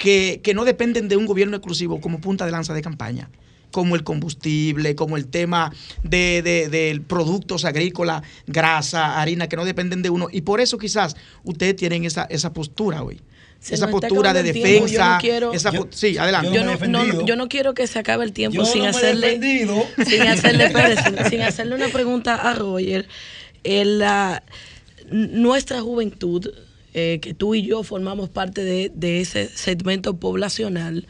[0.00, 3.28] que, que no dependen de un gobierno exclusivo como punta de lanza de campaña,
[3.70, 5.70] como el combustible, como el tema
[6.02, 10.28] de, de- de productos agrícolas, grasa, harina, que no dependen de uno.
[10.32, 13.20] Y por eso quizás ustedes tienen esa, esa postura hoy.
[13.60, 14.42] Se esa postura de.
[14.42, 15.14] Yo defensa.
[15.16, 16.50] no quiero- esa po- sí, adelante.
[16.54, 19.38] Yo no, no- yo no quiero que se acabe el tiempo Yo sin hacerle
[20.08, 20.72] sin hacerle
[21.28, 23.06] sin, hacerle una pregunta a Roger.
[23.62, 24.42] En la-
[25.12, 26.48] n- nuestra juventud,
[26.94, 31.06] eh, que tú y yo formamos parte de, de ese segmento poblacional,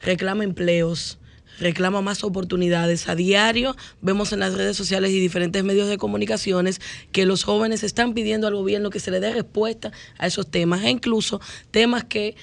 [0.00, 1.18] reclama empleos,
[1.60, 3.08] reclama más oportunidades.
[3.08, 6.80] A diario vemos en las redes sociales y diferentes medios de comunicaciones
[7.12, 10.82] que los jóvenes están pidiendo al gobierno que se le dé respuesta a esos temas
[10.82, 11.40] e incluso
[11.70, 12.34] temas que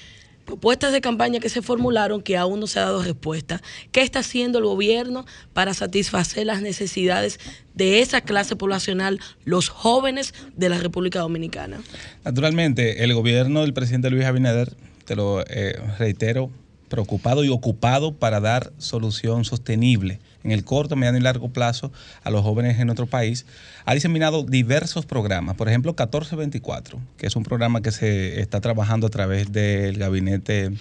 [0.48, 3.61] propuestas de campaña que se formularon que aún no se ha dado respuesta.
[3.91, 7.38] ¿Qué está haciendo el gobierno para satisfacer las necesidades
[7.76, 11.82] de esa clase poblacional, los jóvenes de la República Dominicana?
[12.24, 16.49] Naturalmente, el gobierno del presidente Luis Abinader, te lo eh, reitero,
[16.88, 21.91] preocupado y ocupado para dar solución sostenible en el corto, mediano y largo plazo
[22.24, 23.45] a los jóvenes en nuestro país,
[23.86, 25.57] ha diseminado diversos programas.
[25.57, 30.72] Por ejemplo, 1424, que es un programa que se está trabajando a través del gabinete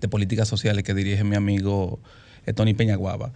[0.00, 1.98] de políticas sociales que dirige mi amigo
[2.46, 3.32] eh, Tony Peñaguaba.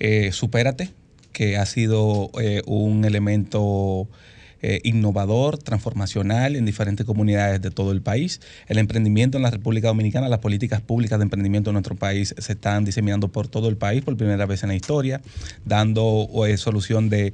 [0.00, 0.90] Eh, Supérate,
[1.32, 4.08] que ha sido eh, un elemento
[4.62, 8.40] eh, innovador, transformacional en diferentes comunidades de todo el país.
[8.68, 12.52] El emprendimiento en la República Dominicana, las políticas públicas de emprendimiento en nuestro país se
[12.52, 15.20] están diseminando por todo el país por primera vez en la historia,
[15.64, 17.32] dando eh, solución de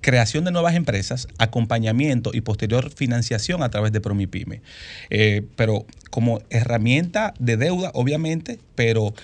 [0.00, 4.62] creación de nuevas empresas, acompañamiento y posterior financiación a través de Promipyme.
[5.10, 9.14] Eh, pero como herramienta de deuda, obviamente, pero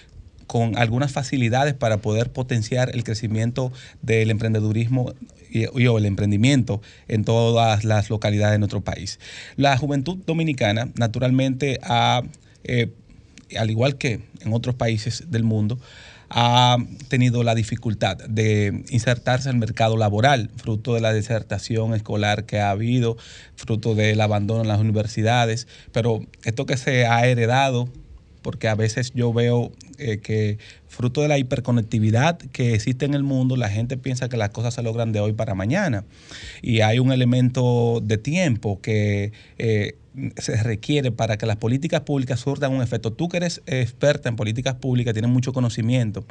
[0.46, 5.12] con algunas facilidades para poder potenciar el crecimiento del emprendedurismo
[5.50, 9.18] y, o el emprendimiento en todas las localidades de nuestro país.
[9.56, 12.22] La juventud dominicana, naturalmente, ha,
[12.64, 12.92] eh,
[13.58, 15.78] al igual que en otros países del mundo,
[16.28, 16.78] ha
[17.08, 22.70] tenido la dificultad de insertarse el mercado laboral, fruto de la desertación escolar que ha
[22.70, 23.16] habido,
[23.54, 27.88] fruto del abandono en las universidades, pero esto que se ha heredado
[28.42, 30.58] porque a veces yo veo eh, que
[30.88, 34.74] fruto de la hiperconectividad que existe en el mundo, la gente piensa que las cosas
[34.74, 36.04] se logran de hoy para mañana.
[36.62, 39.96] Y hay un elemento de tiempo que eh,
[40.38, 43.12] se requiere para que las políticas públicas surtan un efecto.
[43.12, 46.24] Tú que eres experta en políticas públicas, tienes mucho conocimiento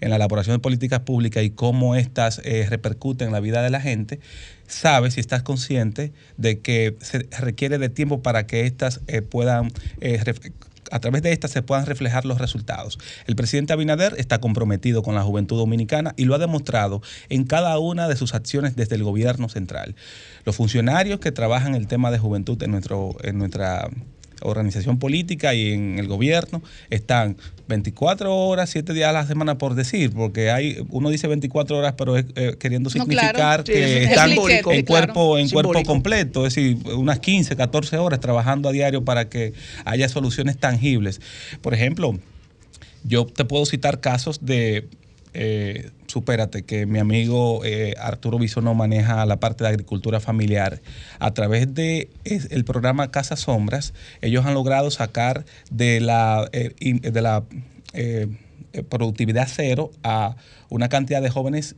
[0.00, 3.70] en la elaboración de políticas públicas y cómo éstas eh, repercuten en la vida de
[3.70, 4.20] la gente,
[4.66, 9.70] sabes y estás consciente de que se requiere de tiempo para que éstas puedan
[10.92, 12.98] a través de estas se puedan reflejar los resultados.
[13.26, 17.78] El presidente Abinader está comprometido con la juventud dominicana y lo ha demostrado en cada
[17.78, 19.96] una de sus acciones desde el gobierno central.
[20.44, 23.88] Los funcionarios que trabajan el tema de juventud en, nuestro, en nuestra
[24.44, 27.36] organización política y en el gobierno están
[27.68, 31.94] 24 horas, 7 días a la semana por decir, porque hay uno dice 24 horas
[31.96, 33.64] pero es eh, queriendo No, significar claro.
[33.64, 34.36] que Sí, están en
[34.84, 35.82] cuerpo en cuerpo Simbólico.
[35.84, 39.52] completo, es decir, unas 15, 14 horas trabajando a diario para que
[39.84, 41.20] haya soluciones tangibles.
[41.60, 42.18] Por ejemplo,
[43.04, 44.86] yo te puedo citar casos de,
[45.34, 50.82] eh, supérate, que mi amigo eh, Arturo Bisono maneja la parte de agricultura familiar.
[51.18, 57.22] A través del el programa Casa Sombras, ellos han logrado sacar de la, eh, de
[57.22, 57.44] la
[57.94, 58.28] eh,
[58.88, 60.36] productividad cero a
[60.68, 61.76] una cantidad de jóvenes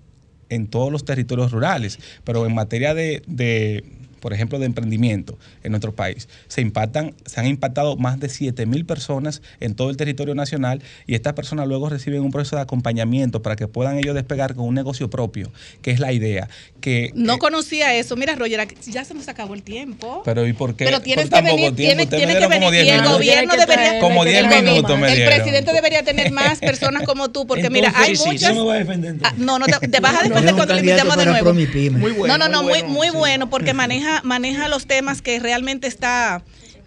[0.49, 3.85] en todos los territorios rurales, pero en materia de, de,
[4.25, 8.65] por ejemplo, de emprendimiento en nuestro país, se impactan, se han impactado más de 7
[8.65, 12.63] mil personas en todo el territorio nacional y estas personas luego reciben un proceso de
[12.63, 15.53] acompañamiento para que puedan ellos despegar con un negocio propio,
[15.83, 16.49] que es la idea.
[16.81, 18.17] Que, No conocía eso.
[18.17, 20.23] Mira, Roger, aquí- ya se nos acabó el tiempo.
[20.25, 20.87] pero ¿y por qué?
[20.87, 22.71] Pero tan que venir, me tienes que venir.
[22.71, 23.13] 10 Y el minutos.
[23.19, 23.99] gobierno debería.
[24.01, 27.69] Como el 10 gobierno- minutos me El presidente debería tener más personas como tú, porque
[27.69, 28.49] mira, hay Entonces, muchas.
[28.49, 29.17] Yo me voy a defender.
[29.23, 31.55] Ah, no, no te, te vas a No, defender un cuando lo invitemos de nuevo.
[31.55, 33.17] Muy bueno, no, no, no, muy muy, bueno, muy sí.
[33.17, 36.43] bueno, porque maneja, maneja los temas que realmente está,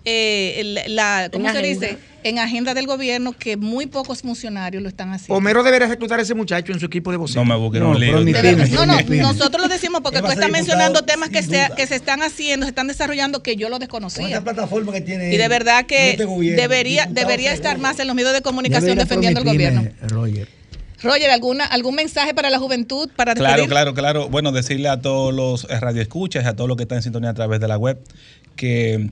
[0.05, 1.87] eh, la, ¿cómo En se agenda.
[1.87, 1.97] dice?
[2.23, 5.35] En agenda del gobierno, que muy pocos funcionarios lo están haciendo.
[5.35, 7.45] Homero debería reclutar a ese muchacho en su equipo de vocero.
[7.45, 8.19] No me busquen No, un lío.
[8.75, 12.21] No, no, nosotros lo decimos porque tú estás mencionando temas que se, que se están
[12.23, 14.27] haciendo, se están desarrollando que yo lo Con desconocía.
[14.27, 17.87] esta plataforma que tiene Y de verdad que este gobierno, debería, debería estar seguro.
[17.87, 20.07] más en los medios de comunicación defendiendo el Promipyme, gobierno.
[20.09, 20.56] Roger.
[21.03, 23.09] Roger, ¿alguna, ¿algún mensaje para la juventud?
[23.15, 23.69] Para Claro, despedir?
[23.69, 24.29] claro, claro.
[24.29, 27.59] Bueno, decirle a todos los radioescuchas, a todos los que están en sintonía a través
[27.59, 27.99] de la web,
[28.55, 29.11] que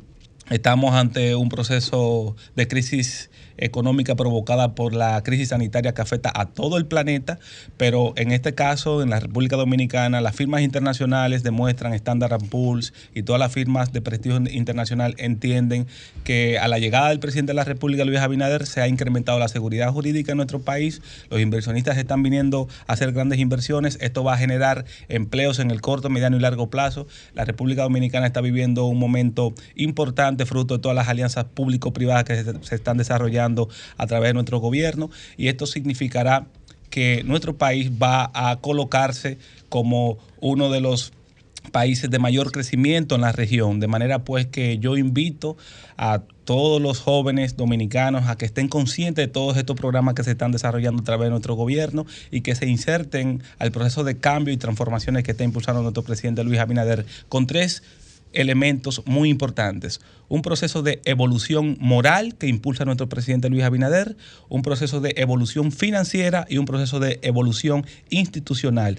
[0.49, 6.45] estamos ante un proceso de crisis económica provocada por la crisis sanitaria que afecta a
[6.45, 7.39] todo el planeta,
[7.77, 13.23] pero en este caso, en la República Dominicana, las firmas internacionales demuestran, Standard Poor's y
[13.23, 15.87] todas las firmas de prestigio internacional entienden
[16.23, 19.47] que a la llegada del presidente de la República, Luis Abinader, se ha incrementado la
[19.47, 24.33] seguridad jurídica en nuestro país, los inversionistas están viniendo a hacer grandes inversiones, esto va
[24.33, 27.07] a generar empleos en el corto, mediano y largo plazo.
[27.33, 32.43] La República Dominicana está viviendo un momento importante fruto de todas las alianzas público-privadas que
[32.61, 32.97] se, están
[33.97, 36.47] a través de nuestro gobierno y esto significará
[36.89, 39.37] que nuestro país va a colocarse
[39.69, 41.11] como uno de los
[41.71, 45.57] países de mayor crecimiento en la región, de manera pues que yo invito
[45.97, 50.31] a todos los jóvenes dominicanos a que estén conscientes de todos estos programas que se
[50.31, 54.53] están desarrollando a través de nuestro gobierno y que se inserten al proceso de cambio
[54.53, 57.83] y transformaciones que está impulsando nuestro presidente Luis Abinader con tres
[58.35, 60.01] elementos muy importantes.
[60.27, 64.17] Un proceso de evolución moral que impulsa nuestro presidente Luis Abinader,
[64.49, 68.97] un proceso de evolución financiera y un proceso de evolución institucional.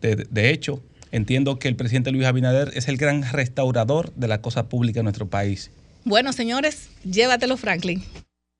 [0.00, 0.82] De, de hecho,
[1.12, 5.04] entiendo que el presidente Luis Abinader es el gran restaurador de la cosa pública en
[5.04, 5.70] nuestro país.
[6.04, 8.02] Bueno, señores, llévatelo, Franklin.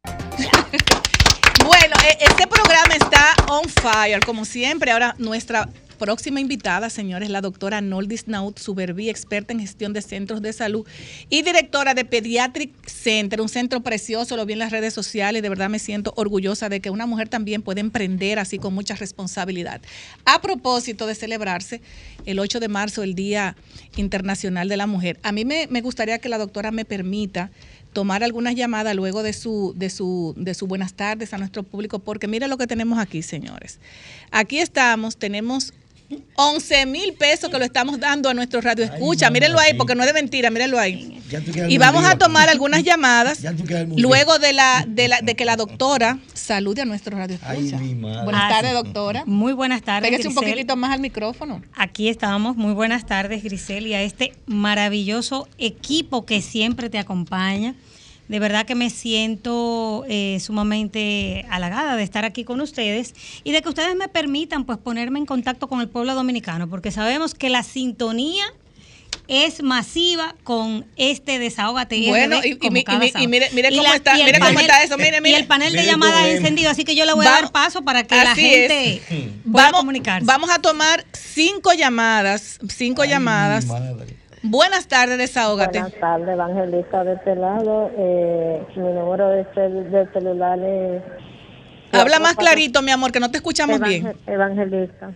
[1.64, 4.90] bueno, e- este programa está on fire, como siempre.
[4.90, 5.68] Ahora, nuestra
[6.00, 10.86] próxima invitada, señores, la doctora Noldis Naut Suberví, experta en gestión de centros de salud
[11.28, 15.48] y directora de Pediatric Center, un centro precioso, lo vi en las redes sociales, de
[15.50, 19.82] verdad me siento orgullosa de que una mujer también puede emprender así con mucha responsabilidad.
[20.24, 21.82] A propósito de celebrarse
[22.24, 23.54] el 8 de marzo, el Día
[23.96, 27.50] Internacional de la Mujer, a mí me, gustaría que la doctora me permita
[27.92, 31.98] tomar algunas llamadas luego de su, de su, de su buenas tardes a nuestro público,
[31.98, 33.80] porque mire lo que tenemos aquí, señores.
[34.30, 35.74] Aquí estamos, tenemos
[36.34, 39.30] 11 mil pesos que lo estamos dando a nuestro radio escucha.
[39.30, 41.20] Mírenlo ahí, porque no es de mentira, mírenlo ahí.
[41.68, 43.40] Y vamos a tomar algunas llamadas
[43.96, 47.78] luego de la, de la de que la doctora salude a nuestro radio escucha.
[47.78, 49.24] Buenas tardes, doctora.
[49.26, 50.10] Muy buenas tardes.
[50.10, 51.62] Pégase un poquitito más al micrófono.
[51.74, 52.56] Aquí estamos.
[52.56, 57.74] Muy buenas tardes, Grisel, y a este maravilloso equipo que siempre te acompaña.
[58.30, 63.12] De verdad que me siento eh, sumamente halagada de estar aquí con ustedes
[63.42, 66.92] y de que ustedes me permitan pues ponerme en contacto con el pueblo dominicano, porque
[66.92, 68.44] sabemos que la sintonía
[69.26, 74.16] es masiva con este desahógate Bueno, y- y y y mire- mire Y cómo está-
[74.16, 76.36] y el mire cómo panel- está eso, mire, y el panel de llamadas es.
[76.38, 79.02] encendido, así que yo le voy a dar paso para que la gente es.
[79.50, 80.24] pueda Vamos, comunicarse.
[80.24, 83.66] vamos a tomar cinco llamadas, cinco llamadas.
[84.42, 85.80] Buenas tardes, desahógate.
[85.80, 87.90] Buenas tardes, Evangelista de este lado.
[87.96, 91.02] Eh, mi número de, cel- de celular es...
[91.92, 94.16] Habla más clarito, mi amor, que no te escuchamos Evangel- bien.
[94.26, 95.10] Evangelista.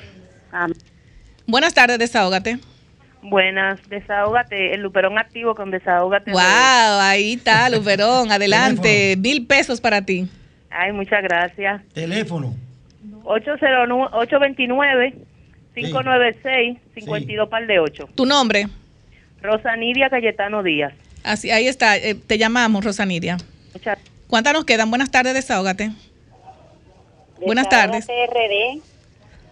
[1.47, 2.59] Buenas tardes, desahógate.
[3.21, 6.31] Buenas, desahógate, el Luperón activo con desahógate.
[6.31, 8.31] Wow, ahí está, Luperón.
[8.31, 9.15] Adelante.
[9.17, 10.27] Mil pesos para ti.
[10.69, 11.81] Ay, muchas gracias.
[11.93, 12.55] Teléfono.
[13.23, 15.13] 809 829
[15.75, 18.09] 596 52 par de 8.
[18.15, 18.67] Tu nombre.
[19.41, 20.93] Rosa Nidia Cayetano Díaz.
[21.23, 21.97] Así, ahí está.
[21.97, 23.37] eh, te llamamos, Rosanidia.
[23.73, 24.89] Muchas ¿Cuántas nos quedan?
[24.89, 25.91] Buenas tardes, desahógate.
[27.43, 28.05] Buenas tardes.
[28.05, 28.81] RD,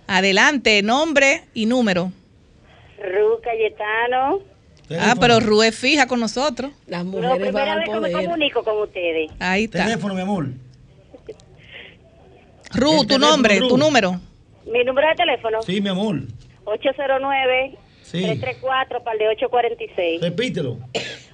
[0.07, 2.11] Adelante, nombre y número.
[2.98, 4.40] Ru Cayetano.
[4.99, 6.72] Ah, pero Ru es fija con nosotros.
[6.88, 9.32] Las No, primera vez que me comunico con ustedes.
[9.40, 9.86] Ahí está.
[9.86, 10.48] Teléfono, mi amor.
[12.74, 13.68] Ru, tu teléfono, nombre, Ru.
[13.69, 14.19] tu número.
[14.72, 16.18] Mi número de teléfono, Sí, mi amor.
[16.65, 20.22] 809-334 para el de 846.
[20.22, 20.78] Repítelo.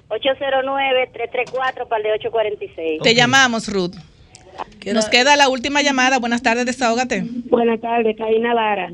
[0.08, 3.02] 809-334 para el de 846.
[3.02, 3.94] Te llamamos, Ruth.
[4.92, 6.18] Nos queda la última llamada.
[6.18, 7.24] Buenas tardes, desahógate.
[7.50, 8.92] Buenas tardes, Karina Lara.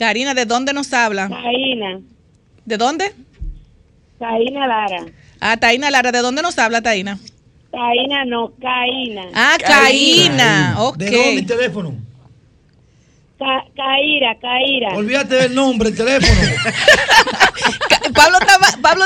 [0.00, 1.28] Karina, ¿de dónde nos habla?
[1.28, 2.00] Taina.
[2.64, 3.14] ¿De dónde?
[4.18, 5.04] Taina Lara.
[5.40, 7.18] Ah, Taina Lara, ¿de dónde nos habla, Taina?
[7.70, 9.24] Taina no, Caína.
[9.34, 10.76] Ah, Caína.
[10.78, 10.96] Ok.
[10.96, 11.94] ¿De dónde mi teléfono?
[13.38, 14.96] Ca- Caíra, Caíra.
[14.96, 16.40] Olvídate del nombre, el teléfono.
[18.14, 19.04] Pablo está ma- Pablo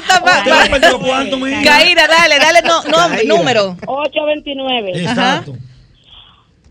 [1.49, 1.63] hija.
[1.65, 3.77] Caíra, dale, dale no, no, número.
[3.85, 4.93] 829.
[5.03, 5.57] Exacto.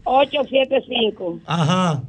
[0.06, 1.40] 875.
[1.46, 2.02] Ajá.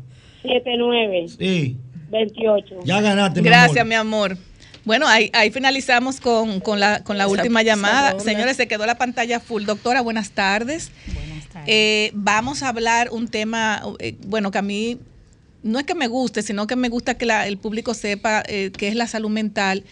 [0.43, 1.27] 79.
[1.37, 1.77] Sí.
[2.15, 2.77] 28.
[2.85, 3.89] Ya ganaste, mi Gracias, amor.
[3.89, 4.39] mi amor.
[4.85, 8.19] Bueno, ahí, ahí finalizamos con, con la, con la última llamada.
[8.21, 9.65] Señores, se quedó la pantalla full.
[9.65, 10.91] Doctora, buenas tardes.
[11.13, 12.11] Buenas tardes.
[12.15, 14.99] vamos a hablar un tema, eh, bueno, que a mí
[15.63, 18.71] no es que me guste, sino que me gusta que la- el público sepa eh,
[18.77, 19.85] qué es la salud mental.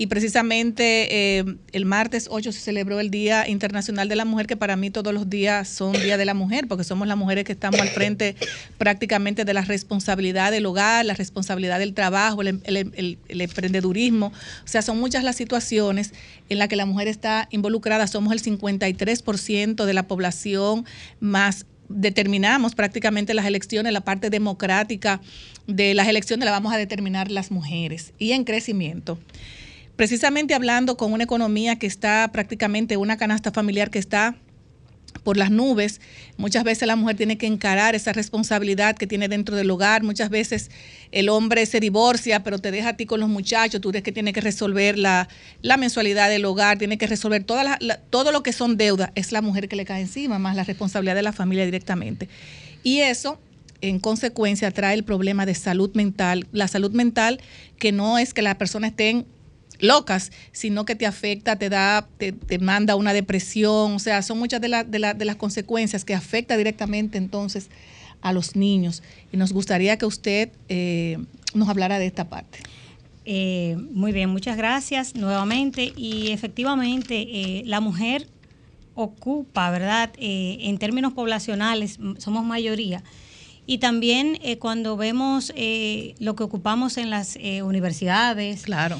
[0.00, 4.56] Y precisamente eh, el martes 8 se celebró el Día Internacional de la Mujer, que
[4.56, 7.50] para mí todos los días son Día de la Mujer, porque somos las mujeres que
[7.50, 8.36] estamos al frente
[8.78, 14.28] prácticamente de la responsabilidad del hogar, la responsabilidad del trabajo, el, el- emprendedurismo.
[14.28, 16.12] O sea, son muchas las situaciones
[16.48, 18.06] en las que la mujer está involucrada.
[18.06, 20.86] Somos el 53% de la población
[21.18, 25.20] más determinamos prácticamente las elecciones, la parte democrática
[25.66, 29.18] de las elecciones la vamos a determinar las mujeres y en crecimiento
[29.98, 34.36] precisamente hablando con una economía que está prácticamente, una canasta familiar que está
[35.24, 36.00] por las nubes.
[36.36, 40.04] Muchas veces la mujer tiene que encarar esa responsabilidad que tiene dentro del hogar.
[40.04, 40.70] Muchas veces
[41.10, 43.80] el hombre se divorcia, pero te deja a ti con los muchachos.
[43.80, 45.28] Tú eres que tiene que resolver la,
[45.62, 49.10] la mensualidad del hogar, tiene que resolver toda la- todo lo que son deudas.
[49.16, 52.28] Es la mujer que le cae encima, más la responsabilidad de la familia directamente.
[52.84, 53.40] Y eso,
[53.80, 56.46] en consecuencia, trae el problema de salud mental.
[56.52, 57.40] La salud mental
[57.80, 59.26] que no es que las personas estén
[59.80, 64.38] locas, sino que te afecta, te da, te, te manda una depresión, o sea, son
[64.38, 67.68] muchas de, la- de la- de las consecuencias que afecta directamente entonces
[68.20, 69.02] a los niños.
[69.32, 71.18] Y nos gustaría que usted eh,
[71.54, 72.58] nos hablara de esta parte.
[73.24, 75.92] Eh, muy bien, muchas gracias nuevamente.
[75.96, 78.26] Y efectivamente, eh, la mujer
[78.94, 80.10] ocupa, ¿verdad?
[80.18, 83.04] Eh, en términos poblacionales, somos mayoría.
[83.66, 88.98] Y también eh, cuando vemos eh, lo que ocupamos en las universidades claro.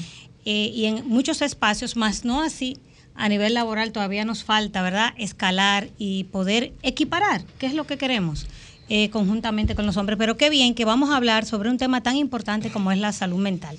[0.51, 2.77] Y en muchos espacios, más no así
[3.19, 5.13] a nivel laboral todavía nos falta, ¿verdad?
[5.17, 8.47] Escalar y poder equiparar, que es lo que queremos
[8.87, 10.17] eh, conjuntamente con los hombres.
[10.17, 13.11] Pero qué bien que vamos a hablar sobre un tema tan importante como es la
[13.11, 13.77] salud mental.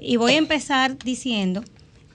[0.00, 1.62] Y voy a empezar diciendo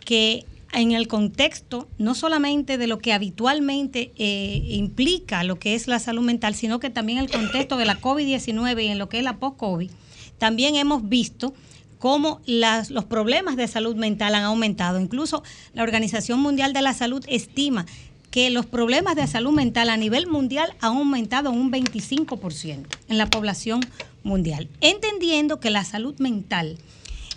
[0.03, 5.87] que en el contexto no solamente de lo que habitualmente eh, implica lo que es
[5.87, 9.19] la salud mental, sino que también el contexto de la COVID-19 y en lo que
[9.19, 9.89] es la post-COVID,
[10.37, 11.53] también hemos visto
[11.99, 14.99] cómo las- los problemas de salud mental han aumentado.
[14.99, 15.43] Incluso
[15.73, 17.85] la Organización Mundial de la Salud estima
[18.31, 23.29] que los problemas de salud mental a nivel mundial han aumentado un 25% en la
[23.29, 23.79] población
[24.23, 26.77] mundial, entendiendo que la salud mental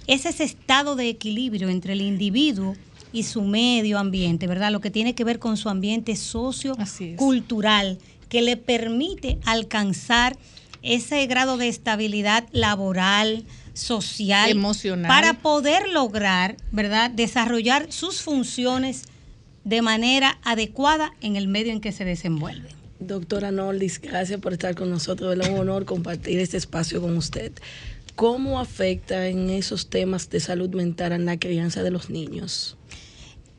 [0.06, 2.74] es ese estado de equilibrio entre el individuo
[3.12, 4.72] y su medio ambiente, ¿verdad?
[4.72, 10.36] Lo que tiene que ver con su ambiente socio-cultural, que le permite alcanzar
[10.82, 13.44] ese grado de estabilidad laboral,
[13.74, 15.08] social, Emocional.
[15.08, 19.04] para poder lograr, ¿verdad?, desarrollar sus funciones
[19.64, 22.68] de manera adecuada en el medio en que se desenvuelve.
[22.98, 25.36] Doctora Noldis, gracias por estar con nosotros.
[25.38, 27.52] Es un honor compartir este espacio con usted.
[28.14, 32.76] ¿Cómo afecta en esos temas de salud mental en la crianza de los niños?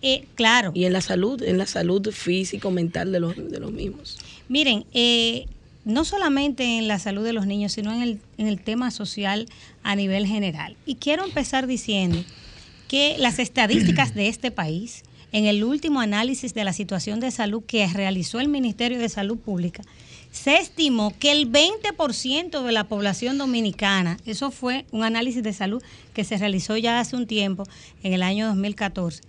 [0.03, 0.71] Eh, claro.
[0.75, 4.19] Y en la salud, en la salud físico-mental de los, de los mismos.
[4.47, 5.47] Miren, eh,
[5.85, 9.47] no solamente en la salud de los niños, sino en el, en el tema social
[9.83, 10.75] a nivel general.
[10.85, 12.23] Y quiero empezar diciendo
[12.87, 17.63] que las estadísticas de este país, en el último análisis de la situación de salud
[17.65, 19.81] que realizó el Ministerio de Salud Pública,
[20.31, 25.81] se estimó que el 20% de la población dominicana, eso fue un análisis de salud
[26.13, 27.63] que se realizó ya hace un tiempo,
[28.03, 29.21] en el año 2014,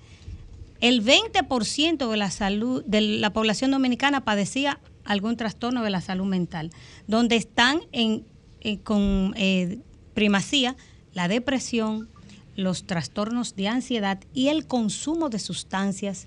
[0.80, 6.26] el 20% de la salud de la población dominicana padecía algún trastorno de la salud
[6.26, 6.70] mental,
[7.06, 8.24] donde están en,
[8.60, 9.78] en- con eh,
[10.14, 10.76] primacía
[11.14, 12.09] la depresión,
[12.56, 16.26] los trastornos de ansiedad y el consumo de sustancias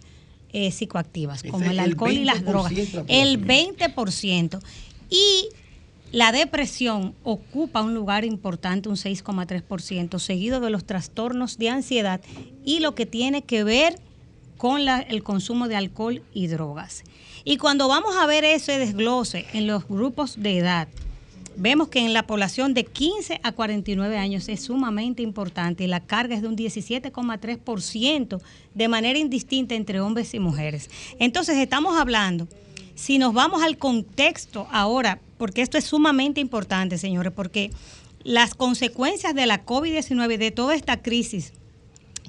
[0.54, 2.72] eh, psicoactivas, Ese como el el alcohol y las 20% drogas.
[3.08, 4.60] El 20%.
[5.10, 5.50] Y
[6.12, 12.22] la depresión ocupa un lugar importante, un 6,3%, seguido de los trastornos de ansiedad
[12.64, 14.00] y lo que tiene que ver
[14.58, 17.04] con la- el consumo de alcohol y drogas.
[17.44, 20.88] Y cuando vamos a ver ese desglose en los grupos de edad,
[21.58, 26.00] vemos que en la población de 15 a 49 años es sumamente importante y la
[26.00, 28.42] carga es de un 17,3%
[28.74, 30.90] de manera indistinta entre hombres y mujeres.
[31.20, 32.48] Entonces estamos hablando,
[32.96, 37.72] si nos vamos al contexto ahora, porque esto es sumamente importante, señores, porque
[38.24, 41.54] las consecuencias de la COVID-19, de toda esta crisis,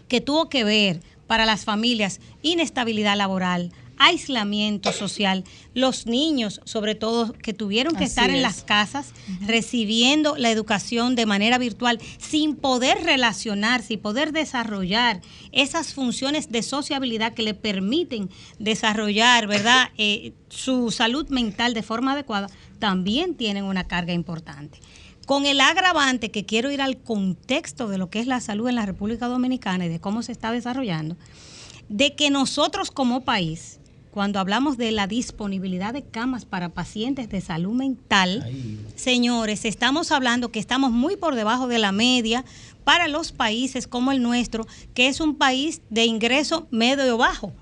[0.09, 5.45] que tuvo que ver para las familias inestabilidad laboral, aislamiento social,
[5.75, 8.43] los niños sobre todo que tuvieron que Así estar en es.
[8.43, 9.13] las casas
[9.47, 15.21] recibiendo la educación de manera virtual sin poder relacionarse y poder desarrollar
[15.53, 19.91] esas funciones de sociabilidad que le permiten desarrollar, ¿verdad?
[19.99, 22.49] Eh, su salud mental de forma adecuada,
[22.79, 24.79] también tienen una carga importante
[25.27, 28.77] con el agravante que quiero ir al contexto de lo que es la salud en
[28.77, 31.17] la República Dominicana y de cómo se está desarrollando,
[31.89, 33.81] de que nosotros como país,
[34.17, 38.51] cuando hablamos de la disponibilidad de camas para pacientes de salud mental,
[38.95, 42.43] señores, estamos hablando que estamos muy por debajo de la media
[42.83, 47.53] para los países como el nuestro, que es un país de ingreso medio bajo.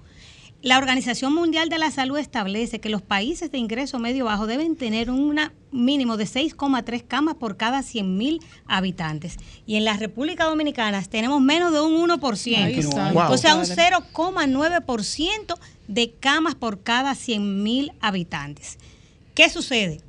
[0.65, 4.77] La Organización Mundial de la Salud establece que los países de ingreso medio bajo deben
[4.77, 5.39] tener un
[5.73, 9.37] mínimo de 6,3 camas por cada 100.000 habitantes.
[9.67, 12.65] Y en la República Dominicana tenemos menos de un 1%.
[12.65, 13.13] Ahí está.
[13.13, 13.33] Wow.
[13.33, 13.93] O sea, un Padre.
[14.15, 15.59] 0,9%
[15.89, 18.79] de camas por cada 100.000 habitantes.
[19.35, 20.01] ¿Qué sucede?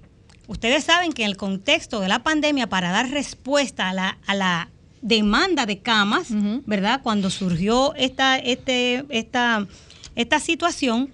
[0.48, 4.36] Ustedes saben que en el contexto de la pandemia, para dar respuesta a la, a
[4.36, 4.70] la
[5.02, 6.28] demanda de camas,
[6.66, 7.02] ¿verdad?
[7.04, 9.68] Cuando surgió esta, este, esta,
[10.16, 11.10] esta situación,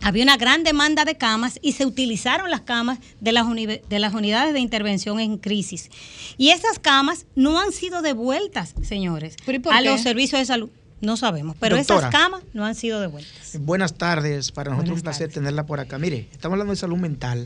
[0.00, 4.14] había una gran demanda de camas y se utilizaron las camas de las, de las
[4.14, 5.90] unidades de intervención en crisis.
[6.38, 9.36] Y esas camas no han sido devueltas, señores,
[9.72, 10.70] a los servicios de salud.
[11.00, 12.08] No sabemos, pero Doctora.
[12.08, 13.58] esas camas no han sido devueltas.
[13.60, 15.98] Buenas tardes, para nosotros Buenas un placer tenerla por acá.
[15.98, 17.44] Mire, estamos hablando de salud mental,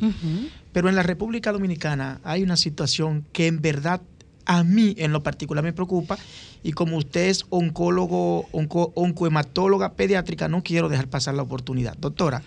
[0.73, 4.01] pero en la República Dominicana hay una situación que en verdad
[4.47, 6.17] a mí en lo particular me preocupa
[6.63, 11.97] y como usted es oncólogo, onco- oncohematóloga pediátrica, no quiero dejar pasar la oportunidad.
[11.99, 12.43] Doctora,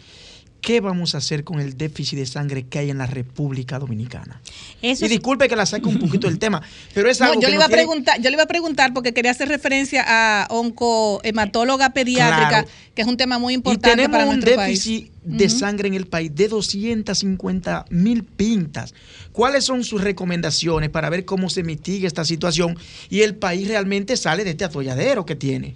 [0.64, 4.40] ¿qué vamos a hacer con el déficit de sangre que hay en la República Dominicana?
[4.82, 6.62] Eso y es- disculpe que la saque un poquito del tema,
[6.94, 8.44] pero es No, algo yo que le no iba a tiene- preguntar, yo le iba
[8.44, 12.68] a preguntar porque quería hacer referencia a oncohematóloga pediátrica, Claro.
[12.96, 15.38] que es un tema muy Y importante tenemos para un nuestro déficit país.
[15.38, 18.94] de sangre en el país de 250 mil pintas.
[19.34, 22.78] ¿Cuáles son sus recomendaciones para ver cómo se mitiga esta situación
[23.10, 25.76] y el país realmente sale de este atolladero que tiene?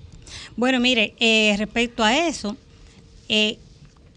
[0.55, 2.55] Bueno, mire, eh, respecto a eso,
[3.29, 3.57] eh,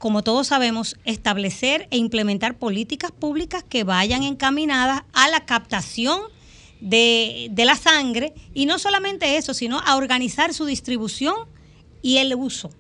[0.01, 6.23] como todos sabemos, establecer e implementar políticas públicas que vayan encaminadas a la captación
[6.81, 11.35] de, la sangre y no solamente eso, sino a organizar su distribución
[12.01, 12.71] y el uso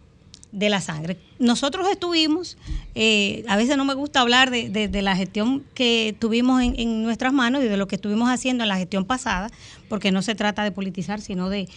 [0.50, 1.18] de la sangre.
[1.38, 2.56] Nosotros estuvimos,
[2.94, 7.62] eh, a veces no me gusta hablar de, la gestión que tuvimos en, nuestras manos
[7.62, 9.50] y de lo que estuvimos haciendo en la gestión pasada,
[9.90, 11.68] porque no se trata de politizar, sino de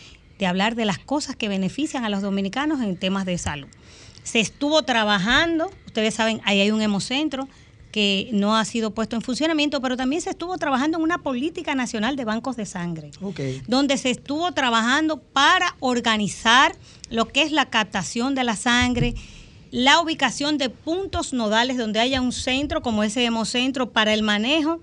[0.47, 3.67] hablar de las cosas que benefician a los dominicanos en temas de salud.
[4.23, 7.47] Se estuvo trabajando, ustedes saben, ahí hay un hemocentro
[7.93, 11.75] que no ha sido puesto en funcionamiento, pero también se estuvo trabajando en una política
[11.75, 13.11] nacional de bancos de sangre
[13.67, 16.75] donde se estuvo trabajando para organizar
[17.11, 19.13] lo que es la captación de la sangre,
[19.69, 24.81] la ubicación de puntos nodales donde haya un centro como ese hemocentro para el manejo,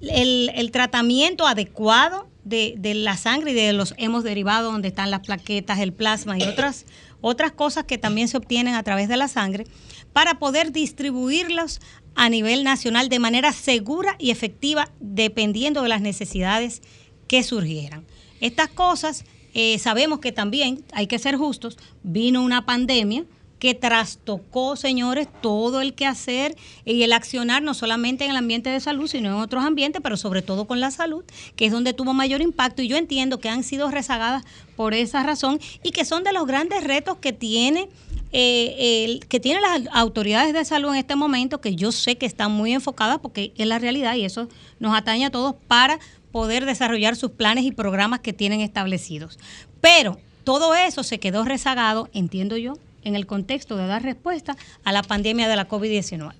[0.00, 5.10] el, el tratamiento adecuado de, de la sangre y de los hemos derivados donde están
[5.10, 6.86] las plaquetas, el plasma y otras,
[7.20, 9.66] otras cosas que también se obtienen a través de la sangre
[10.12, 11.80] para poder distribuirlos
[12.14, 16.82] a nivel nacional de manera segura y efectiva dependiendo de las necesidades
[17.28, 18.04] que surgieran.
[18.40, 19.24] Estas cosas
[19.54, 23.24] eh, sabemos que también, hay que ser justos, vino una pandemia
[23.60, 28.80] que trastocó, señores, todo el quehacer y el accionar, no solamente en el ambiente de
[28.80, 31.22] salud, sino en otros ambientes, pero sobre todo con la salud,
[31.54, 32.82] que es donde tuvo mayor impacto.
[32.82, 34.44] Y yo entiendo que han sido rezagadas
[34.76, 37.88] por esa razón y que son de los grandes retos que tiene.
[38.32, 42.26] eh, el- que tienen las autoridades de salud en este momento, que yo sé que
[42.26, 44.46] están muy enfocadas porque es la realidad y eso
[44.78, 45.98] nos atañe a todos para
[46.30, 49.40] poder desarrollar sus planes y programas que tienen establecidos.
[49.80, 54.92] Pero todo eso se quedó rezagado, entiendo yo, en el contexto de dar respuesta a
[54.92, 56.32] la pandemia de la COVID-19.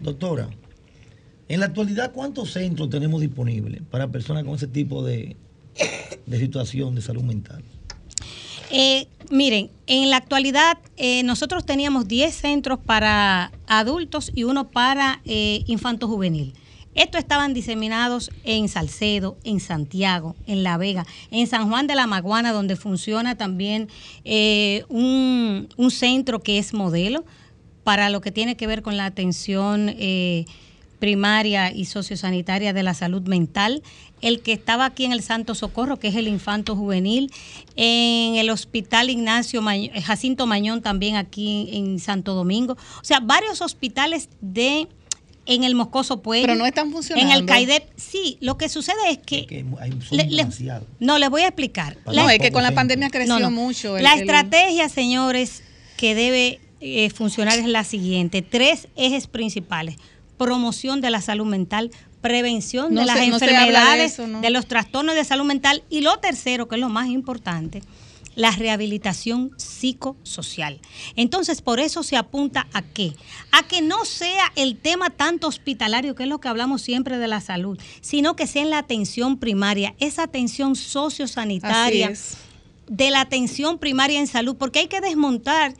[0.00, 0.48] Doctora,
[1.48, 5.36] en la actualidad, ¿cuántos centros tenemos disponibles para personas con ese tipo de,
[6.26, 7.62] de situación de salud mental?
[8.70, 15.20] Eh, miren, en la actualidad eh, nosotros teníamos 10 centros para adultos y uno para
[15.24, 16.54] eh, infanto juvenil.
[16.94, 22.06] Estos estaban diseminados en Salcedo, en Santiago, en La Vega, en San Juan de la
[22.06, 23.88] Maguana, donde funciona también
[24.24, 27.24] eh, un, centro que es modelo
[27.82, 30.44] para lo que tiene que ver con la atención eh,
[30.98, 33.82] primaria y sociosanitaria de la salud mental.
[34.22, 37.30] El que estaba aquí en el Santo Socorro, que es el Infanto Juvenil,
[37.76, 39.62] en el Hospital Ignacio
[40.02, 42.78] Jacinto Mañón, también aquí en Santo Domingo.
[43.02, 44.88] O sea, varios hospitales de
[45.46, 46.46] en el Moscoso Pueblo.
[46.46, 47.34] Pero no están En funcionando.
[47.34, 48.38] el CAIDEP, sí.
[48.40, 49.46] Lo que sucede es que...
[50.08, 50.86] Son Le- le- demasiados.
[51.00, 51.96] no, les voy a explicar.
[52.06, 55.62] No, es que con la pandemia creció mucho el- la el- estrategia, señores,
[55.96, 58.42] que debe eh, funcionar es la siguiente.
[58.42, 59.96] Tres ejes principales.
[60.36, 61.90] Promoción de la salud mental,
[62.20, 64.40] prevención No de las se- no de enfermedades, eso, ¿no?
[64.40, 67.82] de los trastornos de salud mental y lo tercero, que es lo más importante,
[68.36, 70.80] la rehabilitación psicosocial.
[71.16, 73.12] Entonces, por eso se apunta a qué?
[73.52, 77.28] A que no sea el tema tanto hospitalario, que es lo que hablamos siempre de
[77.28, 82.08] la salud, sino que sea en la atención primaria, esa atención sociosanitaria
[82.88, 85.74] de la atención primaria en salud, porque hay que desmontar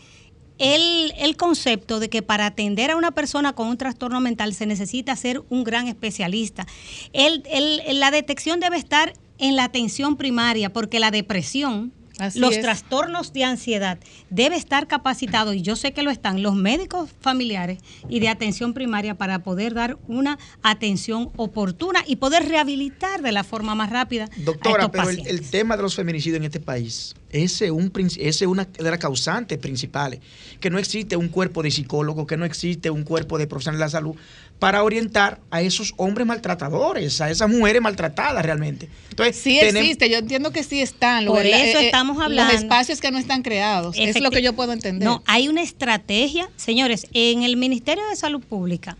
[0.58, 4.66] el, el concepto de que para atender a una persona con un trastorno mental se
[4.66, 6.66] necesita ser un gran especialista.
[7.12, 12.54] El- el- la detección debe estar en la atención primaria, porque la depresión, Así los
[12.54, 12.62] es.
[12.62, 13.98] trastornos de ansiedad,
[14.30, 17.78] debe estar capacitado, y yo sé que lo están, los médicos familiares
[18.08, 23.42] y de atención primaria para poder dar una atención oportuna y poder rehabilitar de la
[23.42, 24.24] forma más rápida.
[24.24, 27.92] a Doctora, estos pero el, tema de los feminicidios en este país Ese es un,
[28.16, 30.20] es una de las causantes principales.
[30.60, 33.84] Que no existe un cuerpo de psicólogo, que no existe un cuerpo de profesionales de
[33.84, 34.16] la salud
[34.64, 38.88] para orientar a esos hombres maltratadores, a esas mujeres maltratadas realmente.
[39.10, 41.26] Entonces, Sí tenemos- existe, yo entiendo que sí están.
[41.26, 42.52] Por la- eso eh, eh, estamos hablando.
[42.52, 43.94] Los espacios que no están creados.
[43.98, 45.06] Es lo Efecti- que yo puedo entender.
[45.06, 46.48] No, hay una estrategia.
[46.56, 48.96] Señores, en el Ministerio de Salud Pública,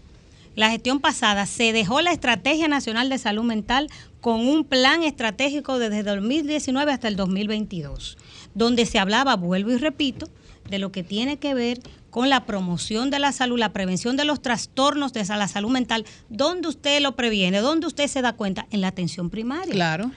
[0.55, 3.89] la gestión pasada se dejó la Estrategia Nacional de Salud Mental
[4.21, 8.17] con un plan estratégico desde 2019 hasta el 2022,
[8.55, 10.29] donde se hablaba, vuelvo y repito,
[10.71, 11.81] de lo que tiene que ver
[12.15, 16.07] con la promoción de la salud, la prevención de los trastornos de la salud mental,
[16.29, 19.75] donde usted lo previene, donde usted se da cuenta, en la atención primaria.
[19.75, 20.13] Claro.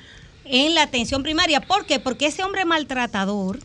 [0.46, 1.60] En la atención primaria.
[1.60, 2.00] ¿Por qué?
[2.00, 3.58] Porque ese hombre maltratador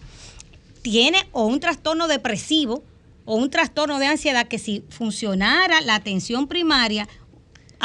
[0.81, 2.83] tiene o un trastorno depresivo
[3.27, 7.11] o un trastorno de ansiedad que si funcionara la atención primaria,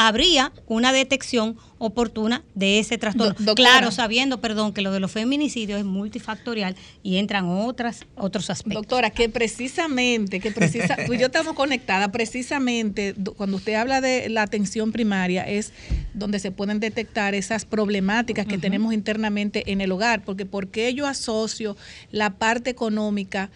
[0.00, 3.34] habría una detección oportuna de ese trastorno.
[3.34, 3.70] Do- doctora.
[3.70, 8.82] claro, sabiendo, perdón, que lo de los feminicidios es multifactorial y entran otras, otros aspectos.
[8.82, 14.00] Doctora, que precisamente, que precisa, tú y yo estamos conectadas, precisamente do- cuando usted habla
[14.00, 15.72] de la atención primaria es
[16.14, 20.94] donde se pueden detectar esas problemáticas que tenemos internamente en el hogar, porque ¿por qué
[20.94, 21.76] yo asocio
[22.12, 23.50] la parte económica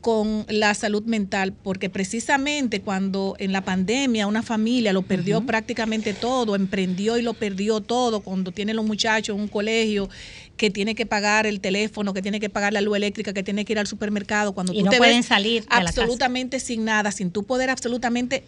[0.00, 6.14] con la salud mental, porque precisamente cuando en la pandemia una familia lo perdió prácticamente
[6.14, 10.08] todo, emprendió y lo perdió todo, cuando tiene los muchachos en un colegio
[10.56, 13.64] que tiene que pagar el teléfono, que tiene que pagar la luz eléctrica, que tiene
[13.64, 17.12] que ir al supermercado, cuando Y tú no te pueden ves salir absolutamente sin nada,
[17.12, 18.42] sin tú poder absolutamente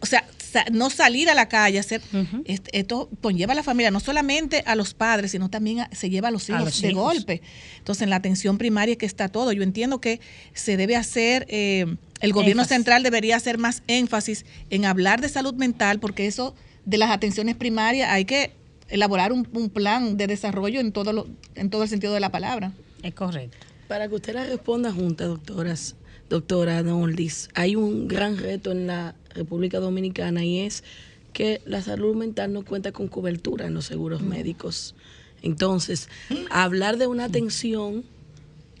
[0.00, 2.00] o sea, sa- no salir a la calle, hacer
[2.44, 6.10] est- esto conlleva a la familia, no solamente a los padres, sino también a- se
[6.10, 7.02] lleva a los A hijos los de hijos.
[7.02, 7.42] golpe.
[7.78, 9.52] Entonces, en la atención primaria es que está todo.
[9.52, 10.20] Yo entiendo que
[10.54, 11.86] se debe hacer, eh,
[12.20, 12.76] el gobierno Énfasis.
[12.76, 16.54] central debería hacer más énfasis en hablar de salud mental, porque eso
[16.84, 18.52] de las atenciones primarias hay que
[18.88, 22.30] elaborar un, un plan de desarrollo en todo, lo, en todo el sentido de la
[22.32, 22.72] palabra.
[23.02, 23.56] Es correcto.
[23.86, 25.94] Para que usted la responda junta, doctoras,
[26.30, 30.84] doctora Noldis, hay un gran reto en la República Dominicana y es
[31.32, 34.94] que la salud mental no cuenta con cobertura en los seguros médicos.
[35.42, 36.08] Entonces,
[36.50, 38.04] hablar de una atención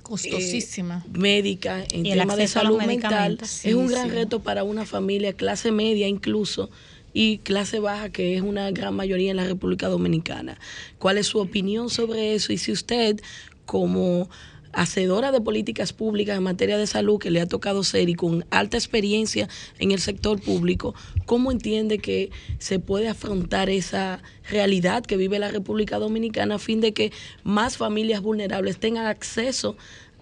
[0.02, 1.04] Costosísima.
[1.06, 4.14] eh, médica en temas de salud mental es un gran sí.
[4.14, 6.70] reto para una familia clase media incluso
[7.12, 10.58] y clase baja que es una gran mayoría en la República Dominicana.
[10.98, 12.52] ¿Cuál es su opinión sobre eso?
[12.52, 13.20] Y si usted
[13.66, 14.28] como
[14.72, 18.44] hacedora de políticas públicas en materia de salud que le ha tocado ser y con
[18.50, 19.48] alta experiencia
[19.78, 20.94] en el sector público,
[21.26, 26.80] ¿cómo entiende que se puede afrontar esa realidad que vive la República Dominicana a fin
[26.80, 29.76] de que más familias vulnerables tengan acceso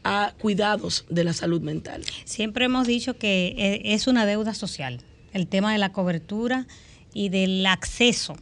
[0.04, 2.02] a cuidados de la salud mental?
[2.24, 5.02] Siempre hemos dicho que eh, es una deuda social,
[5.32, 6.66] el tema de la cobertura
[7.12, 8.36] y del acceso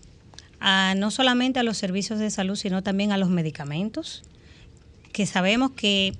[0.60, 4.22] a no solamente a los servicios de salud, sino también a los medicamentos,
[5.16, 6.12] que sabemos que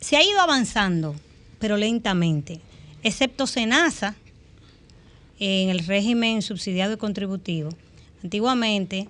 [0.00, 1.16] se ha ido avanzando,
[1.58, 2.60] pero lentamente,
[3.02, 4.14] excepto Senasa,
[5.40, 7.70] en el régimen subsidiado y contributivo.
[8.22, 9.08] Antiguamente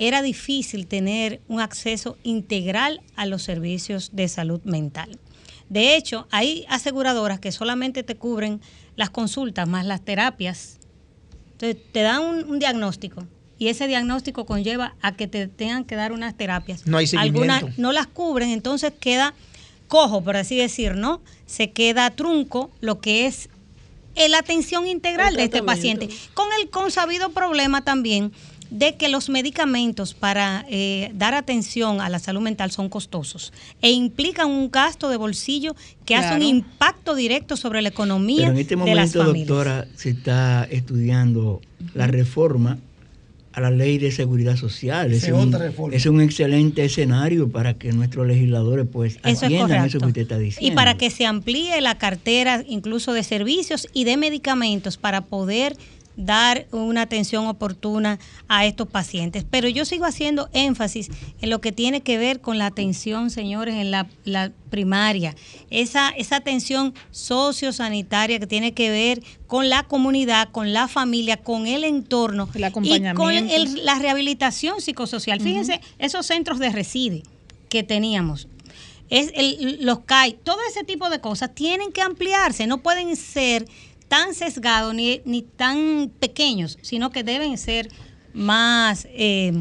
[0.00, 5.16] era difícil tener un acceso integral a los servicios de salud mental.
[5.68, 8.60] De hecho, hay aseguradoras que solamente te cubren
[8.96, 10.80] las consultas más las terapias.
[11.52, 13.28] Entonces, te dan un, un diagnóstico
[13.58, 16.86] y ese diagnóstico conlleva a que te tengan que dar unas terapias.
[16.86, 17.82] No hay Algunas seguimiento.
[17.82, 19.34] no las cubren, entonces queda
[19.88, 21.20] cojo, por así decir, ¿no?
[21.46, 23.48] Se queda trunco lo que es
[24.14, 26.08] eh, la atención integral de este paciente.
[26.34, 28.32] Con el consabido problema también
[28.70, 33.92] de que los medicamentos para eh, dar atención a la salud mental son costosos e
[33.92, 38.58] implican un gasto de bolsillo que hace un impacto directo sobre la economía Pero en
[38.58, 39.46] este de las momento, familias.
[39.48, 41.60] doctora, se está estudiando
[41.94, 42.78] la reforma
[43.56, 45.14] a la ley de seguridad social.
[45.14, 45.96] Es un, otra reforma.
[45.96, 50.22] es un excelente escenario para que nuestros legisladores pues Eso es atiendan eso que usted
[50.22, 50.70] está diciendo.
[50.70, 55.74] Y para que se amplíe la cartera incluso de servicios y de medicamentos para poder
[56.16, 58.18] dar una atención oportuna
[58.48, 59.44] a estos pacientes.
[59.48, 61.10] Pero yo sigo haciendo énfasis
[61.40, 65.34] en lo que tiene que ver con la atención, señores, en la, la primaria.
[65.70, 71.66] Esa, esa atención sociosanitaria que tiene que ver con la comunidad, con la familia, con
[71.66, 72.48] el entorno
[72.84, 75.40] y con el- la rehabilitación psicosocial.
[75.40, 77.22] Fíjense, esos centros de reside
[77.68, 78.48] que teníamos,
[79.08, 83.66] es el- los CAI, todo ese tipo de cosas tienen que ampliarse, no pueden ser
[84.08, 87.88] tan sesgados ni, ni tan pequeños, sino que deben ser
[88.34, 89.52] más, eh,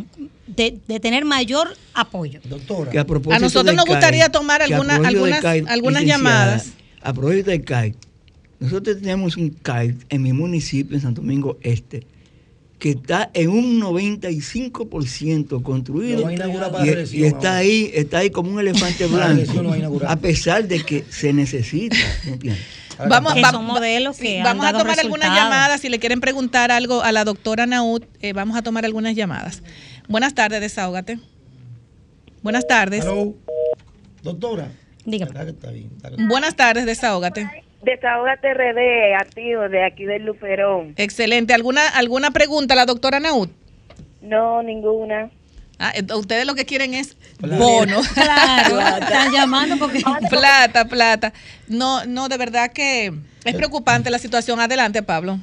[0.47, 2.39] de, de tener mayor apoyo.
[2.43, 2.91] Doctora.
[2.91, 6.73] Que a, propósito A nosotros nos gustaría CAI, tomar alguna- algunas- CAI, algunas llamadas.
[7.01, 7.95] A propósito del CAI,
[8.59, 12.05] nosotros tenemos un CAI en mi municipio, en Santo Domingo Este,
[12.79, 17.57] que está en un 95% construido y, elección y está ahora.
[17.57, 21.95] ahí, está ahí como un elefante blanco, a pesar de que se necesita.
[22.25, 22.63] ¿me entiendes?
[23.09, 25.81] Vamos, Que va- son modelos sí, que han vamos a tomar algunas llamadas.
[25.81, 29.63] Si le quieren preguntar algo a la doctora Naud, eh, vamos a tomar algunas llamadas.
[30.07, 31.19] Buenas tardes, desahógate.
[32.41, 33.03] Buenas tardes.
[33.03, 33.33] Hello.
[34.23, 34.69] Doctora.
[35.05, 35.31] Dígame.
[35.31, 35.89] ¿Verdad que está bien?
[35.95, 36.27] Está bien.
[36.27, 37.47] Buenas tardes, desahógate.
[37.83, 40.93] Desahógate RD, activo de aquí del Luperón.
[40.97, 41.53] Excelente.
[41.53, 43.49] ¿Alguna, alguna pregunta a la doctora Naud?
[44.21, 45.29] No, ninguna.
[45.79, 48.01] Ah, eh, ustedes lo que quieren es bono.
[48.13, 51.33] Claro, están llamando porque plata, plata.
[51.67, 54.59] No, no, de verdad que es preocupante la situación.
[54.59, 55.39] Adelante, Pablo.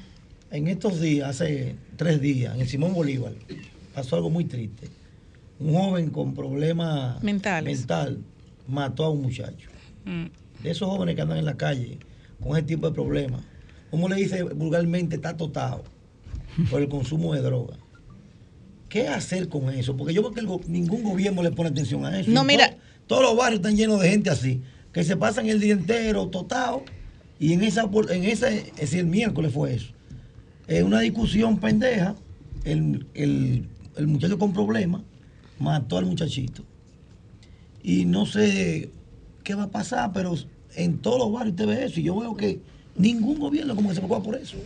[0.51, 3.33] En estos días, hace tres días, en el Simón Bolívar,
[3.95, 4.89] pasó algo muy triste.
[5.59, 7.79] Un joven con problemas Mentales.
[7.79, 8.19] mental
[8.67, 9.69] mató a un muchacho.
[10.05, 11.99] De esos jóvenes que andan en la calle
[12.43, 13.43] con ese tipo de problemas.
[13.91, 15.85] Como le dice vulgarmente, está totado
[16.71, 17.77] por el consumo de droga.
[18.93, 19.97] ¿Qué hacer con eso?
[19.97, 22.31] Porque yo veo que el go- ningún gobierno le pone atención a eso.
[22.31, 22.69] No, Y mira.
[22.73, 24.61] to- todos los barrios están llenos de gente así,
[24.93, 26.85] que se pasan el día entero totado
[27.41, 29.95] y en esa, en esa, es decir, el miércoles fue eso.
[30.69, 32.17] En una discusión pendeja,
[32.65, 33.67] el, el-
[33.97, 35.01] el muchacho con problemas
[35.59, 36.63] mató al muchachito.
[37.83, 38.91] Y no sé
[39.43, 40.35] qué va a pasar, pero
[40.77, 41.99] en todos los barrios usted ve eso.
[41.99, 42.61] Y yo veo que
[42.95, 44.57] ningún gobierno como que se preocupa por eso.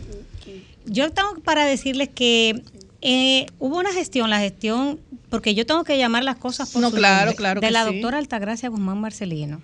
[0.85, 2.61] Yo tengo para decirles que
[3.09, 6.89] eh, hubo una gestión, la gestión, porque yo tengo que llamar las cosas por No,
[6.89, 7.93] su claro, nombre, claro de la sí.
[7.93, 9.61] doctora Altagracia Guzmán Marcelino.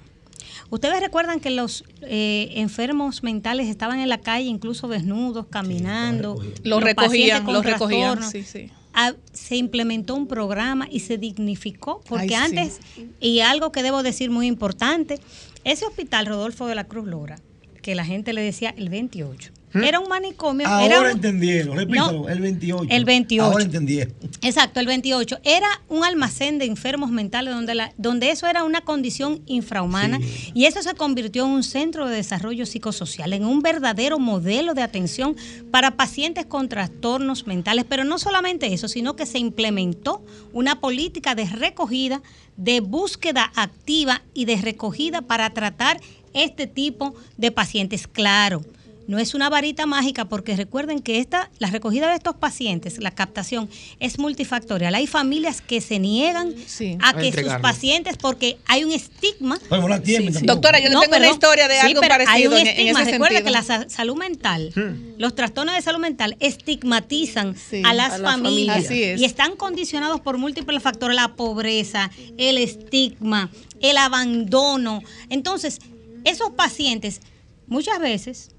[0.69, 6.35] Ustedes recuerdan que los eh, enfermos mentales estaban en la calle, incluso desnudos, caminando.
[6.63, 8.31] Los pacientes recogían, con los recogían.
[8.31, 8.71] Sí, sí.
[8.93, 12.57] Ah, se implementó un programa y se dignificó, porque Ay, sí.
[12.57, 12.79] antes,
[13.19, 15.19] y algo que debo decir muy importante,
[15.65, 17.39] ese hospital Rodolfo de la Cruz Lora,
[17.81, 19.51] que la gente le decía el 28,
[19.81, 20.65] era un manicomio.
[20.67, 20.97] era.
[20.97, 22.87] Ahora un- entendieron, repítalo, No, el 28.
[22.93, 23.43] el 28.
[23.51, 24.13] Ahora entendieron.
[24.41, 25.39] Exacto, el 28.
[25.43, 30.19] Era un almacén de enfermos mentales donde, la, donde eso era una condición infrahumana
[30.53, 34.81] y eso se convirtió en un centro de desarrollo psicosocial, en un verdadero modelo de
[34.81, 35.35] atención
[35.71, 37.85] para pacientes con trastornos mentales.
[37.87, 42.21] Pero no solamente eso, sino que se implementó una política de recogida,
[42.57, 45.99] de búsqueda activa y de recogida para tratar
[46.33, 48.07] este tipo de pacientes.
[48.07, 48.63] Claro.
[49.05, 53.11] No es una varita mágica porque recuerden que esta, la recogida de estos pacientes, la
[53.11, 53.69] captación
[53.99, 54.95] es multifactorial.
[54.95, 56.55] Hay familias que se niegan
[57.01, 59.59] a A que sus pacientes, porque hay un estigma.
[59.69, 60.45] Bueno, la tienen Sí, sí.
[60.45, 60.53] tampoco.
[60.55, 63.01] Doctora, yo le tengo una historia de algo pero Hay parecido un en- en estigma.
[63.01, 63.45] ese Recuerda sentido.
[63.45, 64.71] que la sa- salud mental,
[65.17, 68.75] los trastornos de salud mental estigmatizan a las a la familias familia.
[68.75, 69.21] Así es.
[69.21, 73.49] y están condicionados por múltiples factores, la pobreza, el estigma,
[73.81, 75.01] el abandono.
[75.29, 75.79] Entonces,
[76.23, 77.21] esos pacientes
[77.67, 78.51] muchas veces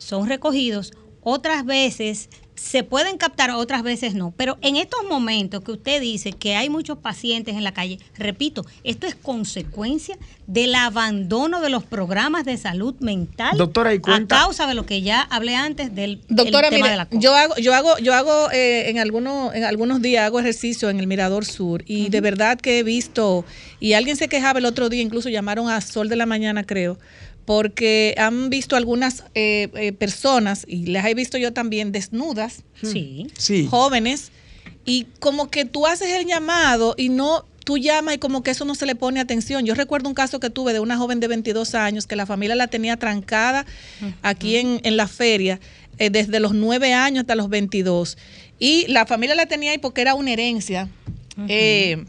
[0.00, 4.34] son recogidos, otras veces se pueden captar, otras veces no.
[4.36, 8.66] Pero en estos momentos que usted dice que hay muchos pacientes en la calle, repito,
[8.84, 14.44] esto es consecuencia del abandono de los programas de salud mental Doctora, y cuenta- a
[14.44, 17.20] causa de lo que ya hablé antes del el Doctora, tema mire, de la cosa.
[17.20, 21.00] yo hago, yo hago, yo hago eh, en algunos, en algunos días hago ejercicio en
[21.00, 23.44] el Mirador Sur y de verdad que he visto
[23.78, 26.98] y alguien se quejaba el otro día, incluso llamaron a Sol de la mañana, creo,
[27.44, 33.26] porque han visto algunas eh, eh, personas y las he visto yo también desnudas, sí,
[33.38, 33.66] Sí.
[33.68, 34.30] jóvenes
[34.84, 38.64] y como que tú haces el llamado y no tú llamas y como que eso
[38.64, 39.64] no se le pone atención.
[39.64, 42.54] Yo recuerdo un caso que tuve de una joven de 22 años que la familia
[42.56, 43.66] la tenía trancada
[44.22, 45.60] aquí en, en la feria
[45.98, 48.16] eh, desde los 9 años hasta los 22.
[48.58, 50.88] Y la familia la tenía ahí porque era una herencia,
[51.48, 52.04] eh,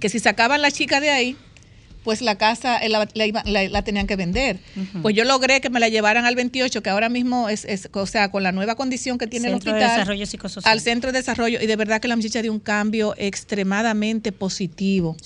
[0.00, 1.36] que si sacaban la chica de ahí,
[2.08, 4.60] pues la casa eh, la, la la- la tenían que vender.
[5.02, 8.06] Pues yo logré que me la llevaran al 28, que ahora mismo es, es o
[8.06, 9.98] sea, con la nueva condición que tiene Centro el de hospital.
[9.98, 10.72] Desarrollo Psicosocial.
[10.72, 15.16] Al centro de desarrollo, y de verdad que la muchacha dio un cambio extremadamente positivo.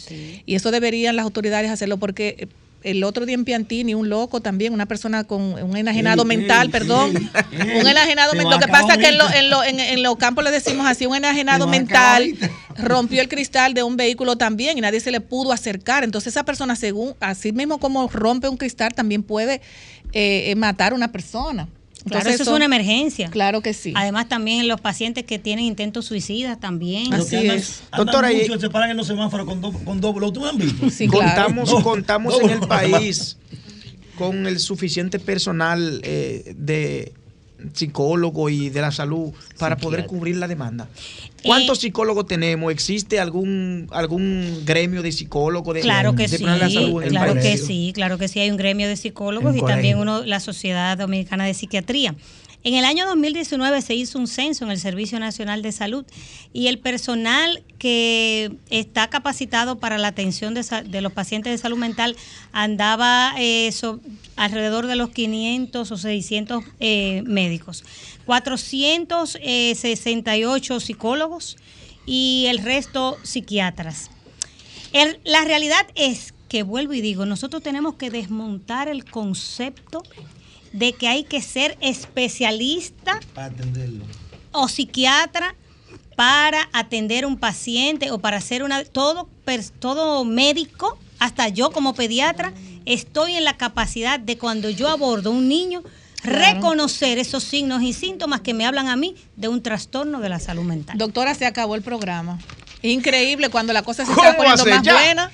[0.44, 2.46] Y eso deberían las autoridades hacerlo porque eh,
[2.84, 7.14] el otro día en Piantini, un loco también, una persona con un enajenado mental, perdón,
[7.52, 8.60] un enajenado mental.
[8.60, 10.86] Lo que pasa es que en, lo- en, lo- en- en los campos le decimos
[10.86, 12.22] así, un enajenado mental
[12.78, 16.04] rompió el cristal de un vehículo también y nadie se le pudo acercar.
[16.04, 19.60] Entonces esa persona, según así mismo como rompe un cristal, también puede
[20.12, 21.68] eh, eh, matar a una persona.
[22.04, 23.30] Claro, Entonces, eso es una emergencia.
[23.30, 23.92] Claro que sí.
[23.96, 27.12] Además, también los pacientes que tienen intentos suicidas también.
[27.12, 30.26] Andan- andan Doctora, y- se paran en los semáforos con, do- con doble.
[30.26, 30.86] ¿Ustedes han visto?
[31.16, 33.36] contamos No, contamos doble en el país
[34.16, 37.12] con el suficiente personal eh, de
[37.72, 40.88] psicólogo y de la salud para poder cubrir la demanda.
[41.42, 42.72] ¿Cuántos psicólogos tenemos?
[42.72, 47.10] ¿Existe algún algún gremio de psicólogos de, Claro que de sí, la salud en el
[47.10, 48.40] claro que sí, claro que sí.
[48.40, 49.76] Hay un gremio de psicólogos En y colegio.
[49.76, 52.14] también uno, la Sociedad Dominicana de Psiquiatría.
[52.64, 56.04] En el año 2019 se hizo un censo en el Servicio Nacional de Salud
[56.52, 62.16] y el personal que está capacitado para la atención de, los pacientes de salud mental
[62.52, 63.68] andaba eh,
[64.36, 67.82] alrededor de los 500 o 600 eh, médicos,
[68.26, 71.56] 468 psicólogos
[72.06, 74.12] y el resto psiquiatras.
[75.24, 80.04] La realidad es que, vuelvo y digo, nosotros tenemos que desmontar el concepto
[80.72, 84.04] de que hay que ser especialista Para atenderlo.
[84.52, 85.54] o psiquiatra
[86.16, 89.28] para atender un paciente o para hacer una todo
[89.78, 92.52] todo médico hasta yo como pediatra
[92.84, 95.82] estoy en la capacidad de cuando yo abordo un niño
[96.22, 96.54] Claro.
[96.54, 100.38] reconocer esos signos y síntomas que me hablan a mí de un trastorno de la
[100.38, 100.96] salud mental.
[100.96, 102.38] Doctora, se acabó el programa.
[102.80, 104.92] Increíble cuando la cosa se ¿Cómo está poniendo más ya?
[104.94, 105.32] buena.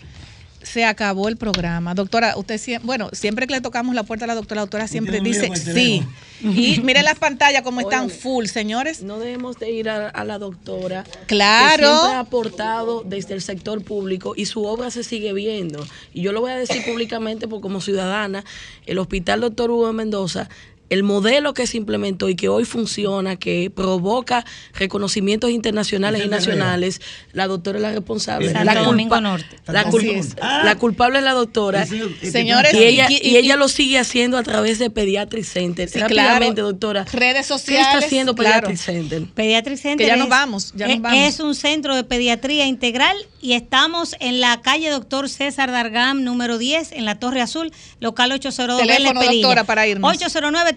[0.62, 1.94] Se acabó el programa.
[1.94, 4.89] Doctora, usted siempre, bueno, siempre que le tocamos la puerta a la doctora, la doctora
[4.89, 6.05] siempre dice sí.
[6.43, 9.02] Y miren las pantallas como están full, señores.
[9.02, 11.05] No debemos de ir a, a la doctora.
[11.26, 11.76] Claro.
[11.76, 15.86] Que siempre ha aportado desde el sector público y su obra se sigue viendo.
[16.12, 18.44] Y yo lo voy a decir públicamente porque como ciudadana,
[18.86, 20.48] el Hospital Doctor Hugo Mendoza
[20.90, 24.44] el modelo que se implementó y que hoy funciona, que provoca
[24.74, 27.01] reconocimientos internacionales y nacionales,
[27.32, 28.52] la doctora es la responsable.
[28.52, 29.59] Santo la, Domingo Norte.
[29.66, 30.36] la, culpa- es.
[30.65, 31.86] la culpable es la doctora.
[31.86, 35.89] Señores, y ella, y- y- y ella lo sigue haciendo a través de Pediatric Center.
[35.89, 36.69] Sí, Rápidamente, claro.
[36.73, 37.05] doctora.
[37.12, 37.86] Redes ¿Qué sociales.
[37.86, 38.69] está haciendo claro.
[38.69, 39.23] Pediatric Center?
[39.35, 41.19] Pediatric Center Que ya nos es- vamos, ya nos es- vamos.
[41.20, 46.59] Es un centro de pediatría integral y estamos en la calle Doctor César Dargam, número
[46.59, 50.10] 10, en la Torre Azul, local 802 de Teléfono, doctora, para irnos.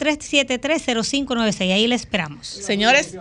[0.02, 1.74] 809-373-0596.
[1.74, 2.48] Ahí le esperamos.
[2.48, 3.16] Señores,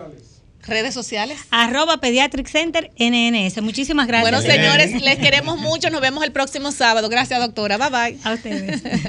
[0.63, 1.39] redes sociales.
[1.51, 3.61] Arroba Pediatric Center NNS.
[3.61, 4.31] Muchísimas gracias.
[4.31, 5.89] Bueno, señores, les queremos mucho.
[5.89, 7.09] Nos vemos el próximo sábado.
[7.09, 7.77] Gracias, doctora.
[7.77, 8.19] Bye bye.
[8.23, 8.81] A ustedes.